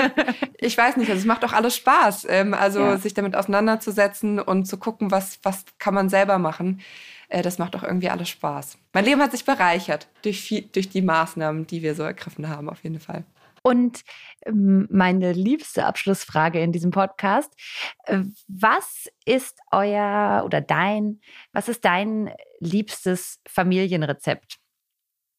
ich 0.58 0.78
weiß 0.78 0.96
nicht, 0.96 1.10
also 1.10 1.20
es 1.20 1.26
macht 1.26 1.44
auch 1.44 1.52
alles 1.52 1.76
Spaß. 1.76 2.26
Ähm, 2.28 2.54
also 2.54 2.80
ja. 2.80 2.98
sich 2.98 3.12
damit 3.12 3.34
auseinanderzusetzen 3.34 4.38
und 4.38 4.66
zu 4.66 4.76
gucken, 4.76 5.10
was, 5.10 5.40
was 5.42 5.64
kann 5.78 5.94
man 5.94 6.08
selber 6.08 6.38
machen. 6.38 6.80
Äh, 7.28 7.42
das 7.42 7.58
macht 7.58 7.74
auch 7.74 7.82
irgendwie 7.82 8.08
alles 8.08 8.28
Spaß. 8.28 8.78
Mein 8.92 9.04
Leben 9.04 9.20
hat 9.20 9.32
sich 9.32 9.44
bereichert 9.44 10.06
durch, 10.22 10.40
viel, 10.40 10.62
durch 10.62 10.88
die 10.88 11.02
Maßnahmen, 11.02 11.66
die 11.66 11.82
wir 11.82 11.94
so 11.96 12.04
ergriffen 12.04 12.48
haben, 12.48 12.70
auf 12.70 12.84
jeden 12.84 13.00
Fall. 13.00 13.24
Und 13.66 14.04
ähm, 14.44 14.86
meine 14.92 15.32
liebste 15.32 15.86
Abschlussfrage 15.86 16.60
in 16.60 16.70
diesem 16.70 16.92
Podcast. 16.92 17.52
Äh, 18.04 18.20
was 18.46 19.08
ist 19.24 19.58
euer 19.72 20.42
oder 20.44 20.60
dein, 20.60 21.20
was 21.52 21.68
ist 21.68 21.84
dein 21.84 22.30
liebstes 22.60 23.40
Familienrezept? 23.48 24.58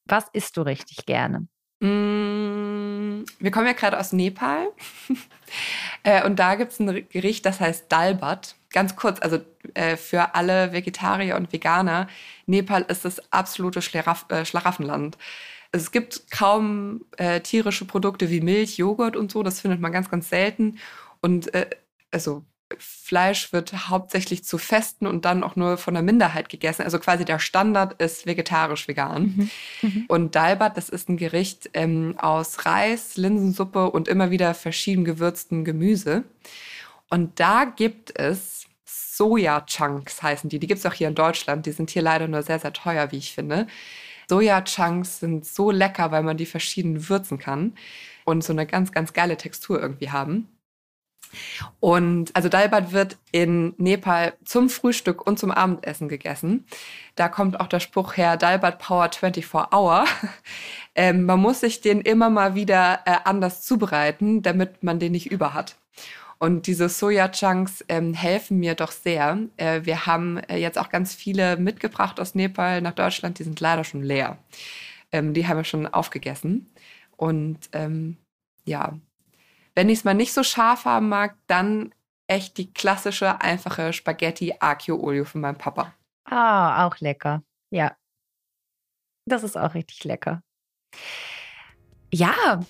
Was 0.03 0.25
isst 0.33 0.57
du 0.57 0.63
richtig 0.63 1.05
gerne? 1.05 1.47
Mm, 1.79 3.23
wir 3.39 3.51
kommen 3.51 3.67
ja 3.67 3.71
gerade 3.71 3.97
aus 3.97 4.11
Nepal. 4.11 4.67
Äh, 6.03 6.25
und 6.25 6.39
da 6.39 6.55
gibt 6.55 6.73
es 6.73 6.79
ein 6.79 7.07
Gericht, 7.09 7.45
das 7.45 7.61
heißt 7.61 7.89
Dalbat. 7.89 8.55
Ganz 8.71 8.97
kurz, 8.97 9.21
also 9.21 9.39
äh, 9.73 9.95
für 9.95 10.35
alle 10.35 10.73
Vegetarier 10.73 11.37
und 11.37 11.53
Veganer, 11.53 12.07
Nepal 12.45 12.81
ist 12.89 13.05
das 13.05 13.31
absolute 13.31 13.81
Schlaraff 13.81 14.25
Schlaraffenland. 14.43 15.17
Es 15.71 15.91
gibt 15.91 16.31
kaum 16.31 17.05
äh, 17.17 17.41
tierische 17.41 17.85
Produkte 17.85 18.29
wie 18.29 18.41
Milch, 18.41 18.77
Joghurt 18.77 19.15
und 19.15 19.31
so. 19.31 19.43
Das 19.43 19.61
findet 19.61 19.79
man 19.79 19.91
ganz, 19.91 20.09
ganz 20.09 20.29
selten. 20.29 20.79
Und 21.21 21.53
äh, 21.53 21.69
also 22.11 22.45
Fleisch 22.77 23.53
wird 23.53 23.89
hauptsächlich 23.89 24.43
zu 24.43 24.57
Festen 24.57 25.07
und 25.07 25.23
dann 25.23 25.43
auch 25.43 25.55
nur 25.55 25.77
von 25.77 25.93
der 25.93 26.03
Minderheit 26.03 26.49
gegessen. 26.49 26.83
Also 26.83 26.99
quasi 26.99 27.23
der 27.23 27.39
Standard 27.39 28.01
ist 28.01 28.25
vegetarisch-vegan. 28.25 29.23
Mhm. 29.23 29.49
Mhm. 29.81 30.05
Und 30.07 30.35
Dalbat, 30.35 30.75
das 30.75 30.89
ist 30.89 31.07
ein 31.07 31.17
Gericht 31.17 31.69
ähm, 31.73 32.15
aus 32.17 32.65
Reis, 32.65 33.15
Linsensuppe 33.15 33.89
und 33.89 34.07
immer 34.07 34.31
wieder 34.31 34.53
verschieden 34.53 35.05
gewürzten 35.05 35.63
Gemüse. 35.63 36.23
Und 37.09 37.39
da 37.39 37.63
gibt 37.63 38.19
es 38.19 38.65
Soja-Chunks, 38.85 40.21
heißen 40.21 40.49
die. 40.49 40.59
Die 40.59 40.67
gibt 40.67 40.79
es 40.79 40.85
auch 40.85 40.93
hier 40.93 41.07
in 41.07 41.15
Deutschland. 41.15 41.65
Die 41.65 41.71
sind 41.71 41.89
hier 41.89 42.01
leider 42.01 42.27
nur 42.27 42.43
sehr, 42.43 42.59
sehr 42.59 42.73
teuer, 42.73 43.11
wie 43.11 43.17
ich 43.17 43.33
finde. 43.33 43.67
Soja-Chunks 44.29 45.19
sind 45.19 45.45
so 45.45 45.71
lecker, 45.71 46.11
weil 46.11 46.23
man 46.23 46.37
die 46.37 46.45
verschieden 46.45 47.09
würzen 47.09 47.37
kann 47.39 47.75
und 48.25 48.43
so 48.43 48.53
eine 48.53 48.65
ganz, 48.65 48.91
ganz 48.91 49.13
geile 49.13 49.37
Textur 49.37 49.79
irgendwie 49.81 50.11
haben. 50.11 50.49
Und 51.79 52.35
also 52.35 52.49
Dalbat 52.49 52.91
wird 52.91 53.17
in 53.31 53.73
Nepal 53.77 54.33
zum 54.45 54.69
Frühstück 54.69 55.25
und 55.25 55.39
zum 55.39 55.51
Abendessen 55.51 56.07
gegessen. 56.07 56.65
Da 57.15 57.29
kommt 57.29 57.59
auch 57.59 57.67
der 57.67 57.79
Spruch 57.79 58.17
her, 58.17 58.37
Dalbat 58.37 58.79
Power 58.79 59.09
24 59.11 59.53
Hour. 59.53 60.05
Ähm, 60.99 61.25
man 61.25 61.39
muss 61.39 61.59
sich 61.59 61.79
den 61.81 62.01
immer 62.01 62.31
mal 62.31 62.55
wieder 62.55 63.01
äh, 63.05 63.17
anders 63.23 63.61
zubereiten, 63.61 64.41
damit 64.41 64.81
man 64.81 64.97
den 64.97 65.11
nicht 65.11 65.27
über 65.31 65.53
hat. 65.53 65.75
Und 66.39 66.67
diese 66.67 66.87
Soja-Chunks 66.87 67.83
ähm, 67.87 68.13
helfen 68.13 68.59
mir 68.59 68.75
doch 68.75 68.91
sehr. 68.91 69.39
Äh, 69.57 69.81
wir 69.83 70.05
haben 70.05 70.37
äh, 70.37 70.57
jetzt 70.57 70.77
auch 70.77 70.89
ganz 70.89 71.15
viele 71.15 71.57
mitgebracht 71.57 72.19
aus 72.19 72.35
Nepal 72.35 72.81
nach 72.81 72.93
Deutschland. 72.93 73.39
Die 73.39 73.43
sind 73.43 73.59
leider 73.59 73.83
schon 73.83 74.03
leer. 74.03 74.37
Ähm, 75.11 75.33
die 75.33 75.47
haben 75.47 75.57
wir 75.57 75.63
schon 75.63 75.87
aufgegessen. 75.87 76.71
Und 77.15 77.69
ähm, 77.73 78.17
ja, 78.65 78.97
wenn 79.73 79.89
ich 79.89 79.99
es 79.99 80.03
mal 80.03 80.13
nicht 80.13 80.33
so 80.33 80.43
scharf 80.43 80.85
haben 80.85 81.09
mag, 81.09 81.35
dann 81.47 81.93
echt 82.27 82.57
die 82.57 82.71
klassische, 82.71 83.41
einfache 83.41 83.93
Spaghetti 83.93 84.53
Accio 84.59 84.97
Olio 84.97 85.25
von 85.25 85.41
meinem 85.41 85.57
Papa. 85.57 85.93
Ah, 86.25 86.85
auch 86.85 86.99
lecker. 86.99 87.41
Ja. 87.71 87.95
Das 89.25 89.43
ist 89.43 89.57
auch 89.57 89.73
richtig 89.73 90.03
lecker. 90.03 90.41
Ja, 92.13 92.61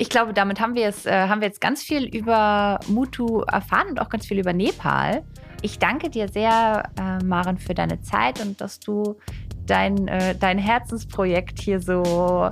ich 0.00 0.08
glaube, 0.08 0.32
damit 0.32 0.60
haben 0.60 0.74
wir, 0.74 0.86
es, 0.86 1.04
äh, 1.06 1.12
haben 1.12 1.40
wir 1.40 1.48
jetzt 1.48 1.60
ganz 1.60 1.82
viel 1.82 2.04
über 2.04 2.78
Mutu 2.86 3.40
erfahren 3.42 3.88
und 3.88 4.00
auch 4.00 4.08
ganz 4.08 4.26
viel 4.26 4.38
über 4.38 4.52
Nepal. 4.52 5.24
Ich 5.60 5.80
danke 5.80 6.08
dir 6.08 6.28
sehr, 6.28 6.84
äh, 6.96 7.22
Maren, 7.24 7.58
für 7.58 7.74
deine 7.74 8.00
Zeit 8.00 8.40
und 8.40 8.60
dass 8.60 8.78
du 8.78 9.18
dein, 9.66 10.06
äh, 10.06 10.36
dein 10.36 10.56
Herzensprojekt 10.56 11.60
hier 11.60 11.80
so 11.80 12.48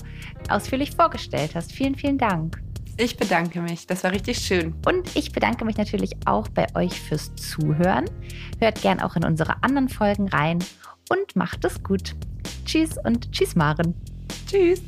ausführlich 0.51 0.91
vorgestellt 0.97 1.55
hast. 1.55 1.73
Vielen, 1.73 1.95
vielen 1.95 2.19
Dank. 2.19 2.61
Ich 2.99 3.17
bedanke 3.17 3.61
mich. 3.61 3.87
Das 3.87 4.03
war 4.03 4.11
richtig 4.11 4.39
schön. 4.39 4.75
Und 4.85 5.15
ich 5.15 5.31
bedanke 5.31 5.65
mich 5.65 5.77
natürlich 5.77 6.17
auch 6.25 6.49
bei 6.49 6.67
euch 6.75 7.01
fürs 7.01 7.33
Zuhören. 7.37 8.07
Hört 8.59 8.83
gern 8.83 9.01
auch 9.01 9.15
in 9.15 9.25
unsere 9.25 9.63
anderen 9.63 9.89
Folgen 9.89 10.29
rein 10.29 10.59
und 11.11 11.37
macht 11.37 11.65
es 11.65 11.81
gut. 11.85 12.17
Tschüss 12.65 12.99
und 13.05 13.31
tschüss, 13.31 13.55
Maren. 13.55 13.95
Tschüss. 14.49 14.83